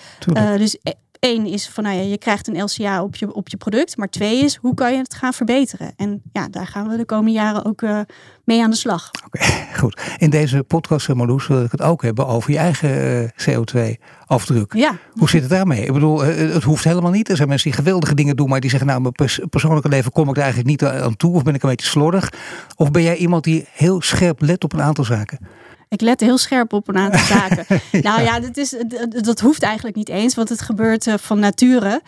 dus 0.56 0.78
Eén 1.26 1.46
is 1.46 1.68
van, 1.68 1.84
nou 1.84 1.96
ja, 1.96 2.02
je 2.02 2.18
krijgt 2.18 2.48
een 2.48 2.62
LCA 2.62 3.02
op 3.02 3.16
je, 3.16 3.34
op 3.34 3.48
je 3.48 3.56
product. 3.56 3.96
Maar 3.96 4.08
twee 4.08 4.44
is, 4.44 4.56
hoe 4.56 4.74
kan 4.74 4.92
je 4.92 4.98
het 4.98 5.14
gaan 5.14 5.32
verbeteren? 5.32 5.92
En 5.96 6.22
ja, 6.32 6.48
daar 6.48 6.66
gaan 6.66 6.88
we 6.88 6.96
de 6.96 7.04
komende 7.04 7.30
jaren 7.30 7.64
ook 7.64 7.82
uh, 7.82 8.00
mee 8.44 8.62
aan 8.62 8.70
de 8.70 8.76
slag. 8.76 9.10
Oké, 9.26 9.38
okay, 9.44 9.66
goed. 9.80 10.00
In 10.18 10.30
deze 10.30 10.62
podcast, 10.62 11.14
Marloes, 11.14 11.46
wil 11.46 11.64
ik 11.64 11.70
het 11.70 11.82
ook 11.82 12.02
hebben 12.02 12.26
over 12.26 12.50
je 12.50 12.58
eigen 12.58 12.90
uh, 12.90 13.56
CO2-afdruk. 13.56 14.72
Ja. 14.74 14.96
Hoe 15.12 15.28
zit 15.28 15.40
het 15.40 15.50
daarmee? 15.50 15.84
Ik 15.84 15.92
bedoel, 15.92 16.20
het 16.20 16.62
hoeft 16.62 16.84
helemaal 16.84 17.10
niet. 17.10 17.28
Er 17.28 17.36
zijn 17.36 17.48
mensen 17.48 17.70
die 17.70 17.78
geweldige 17.78 18.14
dingen 18.14 18.36
doen, 18.36 18.48
maar 18.48 18.60
die 18.60 18.70
zeggen, 18.70 18.88
nou, 18.88 19.00
mijn 19.00 19.12
pers 19.12 19.40
persoonlijke 19.50 19.88
leven 19.88 20.12
kom 20.12 20.28
ik 20.28 20.36
er 20.36 20.42
eigenlijk 20.42 20.70
niet 20.70 20.84
aan 20.84 21.16
toe. 21.16 21.34
Of 21.34 21.42
ben 21.42 21.54
ik 21.54 21.62
een 21.62 21.68
beetje 21.68 21.86
slordig? 21.86 22.32
Of 22.76 22.90
ben 22.90 23.02
jij 23.02 23.16
iemand 23.16 23.44
die 23.44 23.66
heel 23.72 24.02
scherp 24.02 24.40
let 24.40 24.64
op 24.64 24.72
een 24.72 24.82
aantal 24.82 25.04
zaken? 25.04 25.38
Ik 25.88 26.00
let 26.00 26.20
heel 26.20 26.38
scherp 26.38 26.72
op 26.72 26.88
een 26.88 26.96
aantal 26.96 27.20
zaken. 27.36 27.80
Nou 28.02 28.22
ja, 28.22 28.40
dat, 28.40 28.56
is, 28.56 28.74
dat 29.08 29.40
hoeft 29.40 29.62
eigenlijk 29.62 29.96
niet 29.96 30.08
eens, 30.08 30.34
want 30.34 30.48
het 30.48 30.60
gebeurt 30.60 31.08
van 31.16 31.38
nature. 31.38 32.02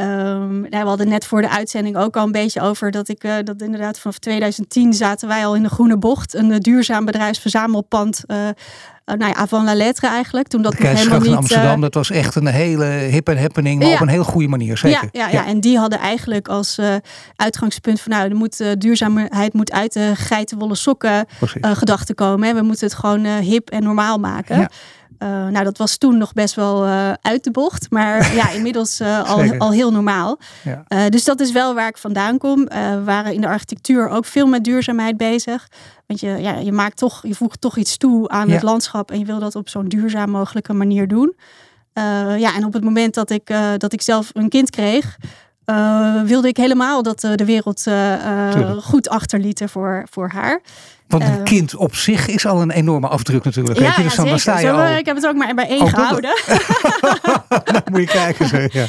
Um, 0.00 0.62
we 0.70 0.76
hadden 0.76 1.08
net 1.08 1.26
voor 1.26 1.40
de 1.40 1.50
uitzending 1.50 1.96
ook 1.96 2.16
al 2.16 2.24
een 2.24 2.32
beetje 2.32 2.60
over 2.60 2.90
dat 2.90 3.08
ik 3.08 3.24
uh, 3.24 3.34
dat 3.44 3.62
inderdaad 3.62 3.98
vanaf 3.98 4.18
2010 4.18 4.92
zaten 4.92 5.28
wij 5.28 5.46
al 5.46 5.54
in 5.54 5.62
de 5.62 5.68
groene 5.68 5.98
bocht, 5.98 6.34
een 6.34 6.50
uh, 6.50 6.58
duurzaam 6.58 7.04
bedrijfsverzamelpand. 7.04 8.24
Uh, 8.26 8.36
nou 9.04 9.30
ja, 9.30 9.34
avant 9.34 9.64
la 9.64 9.74
lettre 9.74 10.08
eigenlijk. 10.08 10.48
Toen 10.48 10.62
dat 10.62 10.78
nog 10.78 10.92
helemaal 10.92 11.18
niet. 11.18 11.28
In 11.28 11.36
Amsterdam, 11.36 11.80
dat 11.80 11.94
was 11.94 12.10
echt 12.10 12.34
een 12.34 12.46
hele 12.46 12.84
hip 12.84 13.28
en 13.28 13.38
happening, 13.38 13.80
maar 13.80 13.88
ja. 13.88 13.94
op 13.94 14.00
een 14.00 14.08
heel 14.08 14.24
goede 14.24 14.48
manier. 14.48 14.78
Zeker. 14.78 15.08
Ja, 15.12 15.24
ja, 15.24 15.28
ja. 15.28 15.32
ja, 15.32 15.46
en 15.46 15.60
die 15.60 15.78
hadden 15.78 15.98
eigenlijk 15.98 16.48
als 16.48 16.78
uitgangspunt 17.36 18.00
van 18.00 18.12
nou, 18.12 18.30
er 18.30 18.36
moet, 18.36 18.80
duurzaamheid 18.80 19.52
moet 19.52 19.72
uit 19.72 19.92
de 19.92 20.12
geitenwolle 20.16 20.74
sokken 20.74 21.26
gedachten 21.62 22.14
komen. 22.14 22.48
Hè. 22.48 22.54
We 22.54 22.62
moeten 22.62 22.86
het 22.86 22.96
gewoon 22.96 23.26
hip 23.26 23.70
en 23.70 23.82
normaal 23.82 24.18
maken. 24.18 24.68
Uh, 25.22 25.28
nou, 25.28 25.64
dat 25.64 25.78
was 25.78 25.96
toen 25.96 26.18
nog 26.18 26.32
best 26.32 26.54
wel 26.54 26.86
uh, 26.86 27.12
uit 27.22 27.44
de 27.44 27.50
bocht, 27.50 27.90
maar 27.90 28.34
ja, 28.40 28.50
inmiddels 28.50 29.00
uh, 29.00 29.30
al, 29.30 29.58
al 29.58 29.72
heel 29.72 29.92
normaal. 29.92 30.38
Ja. 30.62 31.08
dus 31.08 31.24
dat 31.24 31.40
is 31.40 31.52
wel 31.52 31.74
waar 31.74 31.88
ik 31.88 31.98
vandaan 31.98 32.38
kom. 32.38 32.64
we 32.64 33.02
waren 33.04 33.34
in 33.34 33.40
de 33.40 33.46
architectuur 33.46 34.08
ook 34.08 34.24
veel 34.24 34.46
met 34.46 34.64
duurzaamheid 34.64 35.16
bezig. 35.16 35.68
Want 36.06 36.20
je, 36.20 36.28
ja, 36.28 36.54
je 36.54 36.72
maakt 36.72 36.96
toch, 36.96 37.22
je 37.26 37.34
voegt 37.34 37.60
toch 37.60 37.76
iets 37.76 37.96
toe 37.96 38.28
aan 38.28 38.48
ja. 38.48 38.52
het 38.52 38.62
landschap 38.62 39.10
en 39.10 39.18
je 39.18 39.24
wil 39.24 39.38
dat 39.38 39.54
op 39.54 39.68
zo'n 39.68 39.88
duurzaam 39.88 40.30
mogelijke 40.30 40.72
manier 40.72 41.08
doen. 41.08 41.36
ja, 42.36 42.54
en 42.54 42.64
op 42.64 42.72
het 42.72 42.84
moment 42.84 43.14
dat 43.14 43.30
ik, 43.30 43.52
dat 43.76 43.92
ik 43.92 44.02
zelf 44.02 44.30
een 44.32 44.48
kind 44.48 44.70
kreeg, 44.70 45.16
wilde 46.24 46.48
ik 46.48 46.56
helemaal 46.56 47.02
dat 47.02 47.20
de 47.20 47.44
wereld 47.44 47.86
goed 48.82 49.08
achterlieten 49.08 49.68
voor, 49.68 50.06
voor 50.10 50.28
haar. 50.28 50.60
Want 51.10 51.22
een 51.22 51.44
kind 51.44 51.76
op 51.76 51.94
zich 51.94 52.28
is 52.28 52.46
al 52.46 52.62
een 52.62 52.70
enorme 52.70 53.08
afdruk 53.08 53.44
natuurlijk. 53.44 53.78
Ja, 53.78 53.94
je? 53.96 54.02
Dus 54.02 54.14
dan, 54.14 54.38
sta 54.38 54.58
je 54.58 54.70
al... 54.70 54.86
Ik 54.86 55.06
heb 55.06 55.16
het 55.16 55.26
ook 55.26 55.36
maar 55.36 55.54
bij 55.54 55.68
één 55.68 55.80
oh, 55.80 55.88
gehouden. 55.88 56.36
nou, 56.46 57.82
moet 57.90 58.00
je 58.00 58.06
kijken. 58.06 58.48
Zo, 58.48 58.56
ja. 58.72 58.86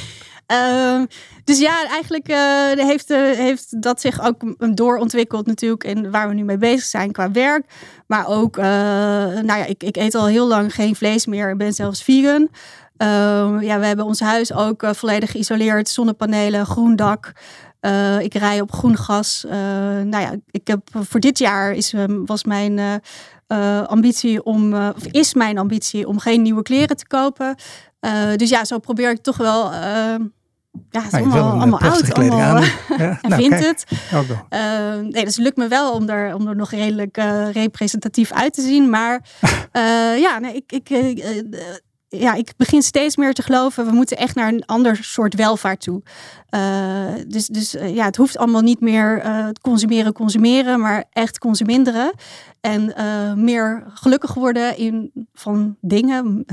Uh, 0.52 1.02
dus 1.44 1.60
ja, 1.60 1.88
eigenlijk 1.88 2.30
uh, 2.30 2.86
heeft, 2.88 3.12
uh, 3.12 3.18
heeft 3.18 3.82
dat 3.82 4.02
zich 4.02 4.22
ook 4.22 4.42
doorontwikkeld 4.76 5.46
natuurlijk. 5.46 5.84
En 5.84 6.12
waar 6.12 6.28
we 6.28 6.34
nu 6.34 6.44
mee 6.44 6.58
bezig 6.58 6.86
zijn 6.86 7.12
qua 7.12 7.32
werk. 7.32 7.66
Maar 8.08 8.28
ook, 8.28 8.58
nou 8.58 9.46
ja, 9.46 9.66
ik, 9.66 9.84
ik 9.84 9.96
eet 9.96 10.16
al 10.16 10.28
heel 10.28 10.48
lang 10.48 10.74
geen 10.74 10.96
vlees 10.96 11.26
meer. 11.26 11.50
Ik 11.50 11.58
ben 11.58 11.74
zelfs 11.74 12.04
vegan. 12.04 12.50
Ehm, 13.02 13.62
ja, 13.62 13.80
we 13.80 13.86
hebben 13.86 14.06
ons 14.06 14.20
huis 14.20 14.54
ook 14.54 14.84
volledig 14.92 15.32
geïsoleerd. 15.32 15.90
Zonnepanelen, 15.90 16.66
groen 16.66 16.96
dak. 16.96 17.34
Uh, 17.82 18.20
ik 18.20 18.34
rij 18.34 18.62
op 18.62 18.72
groen 18.72 18.98
gas. 18.98 19.44
Uh, 19.46 19.52
nou 19.52 20.20
ja, 20.20 20.36
ik 20.52 20.68
heb 20.68 20.82
voor 20.92 21.20
dit 21.20 21.38
jaar 21.38 21.72
is, 21.72 21.94
um, 21.94 22.26
was 22.26 22.44
mijn 22.44 23.02
uh, 23.48 23.82
ambitie 23.82 24.44
om, 24.44 24.74
of 24.74 25.06
is 25.12 25.34
mijn 25.34 25.58
ambitie 25.58 26.08
om 26.08 26.20
geen 26.20 26.42
nieuwe 26.42 26.62
kleren 26.62 26.98
te 26.98 27.08
kopen. 27.08 27.56
dus 28.36 28.50
ja, 28.50 28.66
zo 28.66 28.80
probeer 28.80 29.10
ik 29.10 29.22
toch 29.22 29.38
wel. 29.38 29.72
ja, 29.72 31.02
het 31.02 31.14
is 31.14 31.20
allemaal, 31.20 31.52
allemaal 31.52 31.80
oud. 31.80 32.14
Allemaal, 32.14 32.40
aan. 32.40 32.64
Ja, 32.98 33.20
en 33.22 33.30
nou, 33.30 33.42
vindt 33.42 33.66
het. 33.66 33.86
nee, 35.02 35.26
dus 35.26 35.36
het 35.36 35.44
lukt 35.44 35.58
me 35.58 35.68
wel 35.68 35.94
om 35.94 36.10
er, 36.10 36.36
om 36.36 36.48
er 36.48 36.56
nog 36.56 36.72
redelijk 36.72 37.18
representatief 37.52 38.32
uit 38.32 38.54
te 38.54 38.62
zien. 38.62 38.90
Maar 38.90 39.26
ja, 40.26 40.40
nee, 40.40 40.54
ik, 40.54 40.72
ik 40.72 40.90
ja, 42.18 42.34
ik 42.34 42.54
begin 42.58 42.82
steeds 42.82 43.16
meer 43.16 43.34
te 43.34 43.42
geloven, 43.42 43.86
we 43.86 43.92
moeten 43.92 44.18
echt 44.18 44.36
naar 44.36 44.48
een 44.48 44.66
ander 44.66 44.98
soort 45.02 45.36
welvaart 45.36 45.82
toe. 45.82 46.02
Uh, 46.50 47.08
dus 47.28 47.48
dus 47.48 47.76
uh, 47.76 47.96
ja, 47.96 48.06
het 48.06 48.16
hoeft 48.16 48.38
allemaal 48.38 48.62
niet 48.62 48.80
meer 48.80 49.26
uh, 49.26 49.48
consumeren, 49.62 50.14
consumeren, 50.14 50.80
maar 50.80 51.04
echt 51.12 51.38
consuminderen. 51.38 52.14
En 52.62 52.94
meer 53.44 53.84
gelukkig 53.94 54.34
worden 54.34 54.78
in, 54.78 55.12
van 55.34 55.76
dingen, 55.82 56.46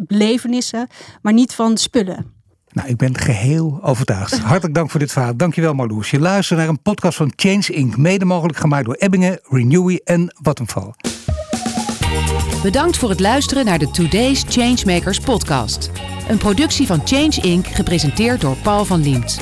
belevenissen, 0.00 0.88
maar 1.22 1.32
niet 1.32 1.54
van 1.54 1.76
spullen. 1.76 2.34
Nou, 2.72 2.88
ik 2.88 2.96
ben 2.96 3.18
geheel 3.18 3.78
overtuigd. 3.82 4.38
Hartelijk 4.52 4.74
dank 4.74 4.90
voor 4.90 5.00
dit 5.00 5.12
verhaal. 5.12 5.36
Dankjewel 5.36 5.74
Marloes. 5.74 6.10
Je 6.10 6.20
luistert 6.20 6.58
naar 6.58 6.68
een 6.68 6.82
podcast 6.82 7.16
van 7.16 7.32
Change 7.36 7.66
Inc. 7.72 7.96
Mede 7.96 8.24
mogelijk 8.24 8.58
gemaakt 8.58 8.84
door 8.84 8.94
Ebbingen, 8.94 9.40
Renewy 9.42 10.00
en 10.04 10.34
Vattenfall. 10.42 10.92
Bedankt 12.66 12.96
voor 12.96 13.08
het 13.08 13.20
luisteren 13.20 13.64
naar 13.64 13.78
de 13.78 13.90
Today's 13.90 14.44
Changemakers 14.48 15.20
podcast. 15.20 15.90
Een 16.28 16.38
productie 16.38 16.86
van 16.86 17.00
Change 17.04 17.40
Inc. 17.40 17.66
gepresenteerd 17.66 18.40
door 18.40 18.56
Paul 18.56 18.84
van 18.84 19.00
Liemt. 19.00 19.40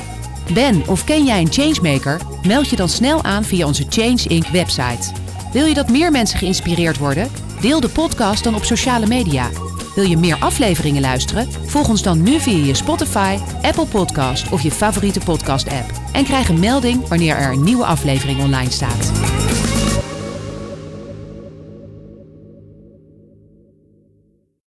Ben 0.53 0.87
of 0.87 1.03
ken 1.03 1.25
jij 1.25 1.41
een 1.41 1.51
changemaker? 1.51 2.21
Meld 2.47 2.69
je 2.69 2.75
dan 2.75 2.89
snel 2.89 3.23
aan 3.23 3.43
via 3.43 3.65
onze 3.65 3.85
Change 3.89 4.23
Inc. 4.27 4.47
website. 4.47 5.11
Wil 5.53 5.65
je 5.65 5.73
dat 5.73 5.89
meer 5.89 6.11
mensen 6.11 6.39
geïnspireerd 6.39 6.97
worden? 6.97 7.29
Deel 7.61 7.79
de 7.79 7.89
podcast 7.89 8.43
dan 8.43 8.55
op 8.55 8.63
sociale 8.63 9.07
media. 9.07 9.49
Wil 9.95 10.05
je 10.05 10.17
meer 10.17 10.37
afleveringen 10.39 11.01
luisteren? 11.01 11.47
Volg 11.65 11.89
ons 11.89 12.01
dan 12.01 12.21
nu 12.21 12.39
via 12.39 12.65
je 12.65 12.73
Spotify, 12.73 13.37
Apple 13.61 13.85
Podcast 13.85 14.51
of 14.51 14.61
je 14.61 14.71
favoriete 14.71 15.19
podcast 15.19 15.67
app. 15.67 15.91
En 16.11 16.23
krijg 16.23 16.49
een 16.49 16.59
melding 16.59 17.07
wanneer 17.07 17.35
er 17.35 17.51
een 17.51 17.63
nieuwe 17.63 17.85
aflevering 17.85 18.39
online 18.41 18.71
staat. 18.71 19.11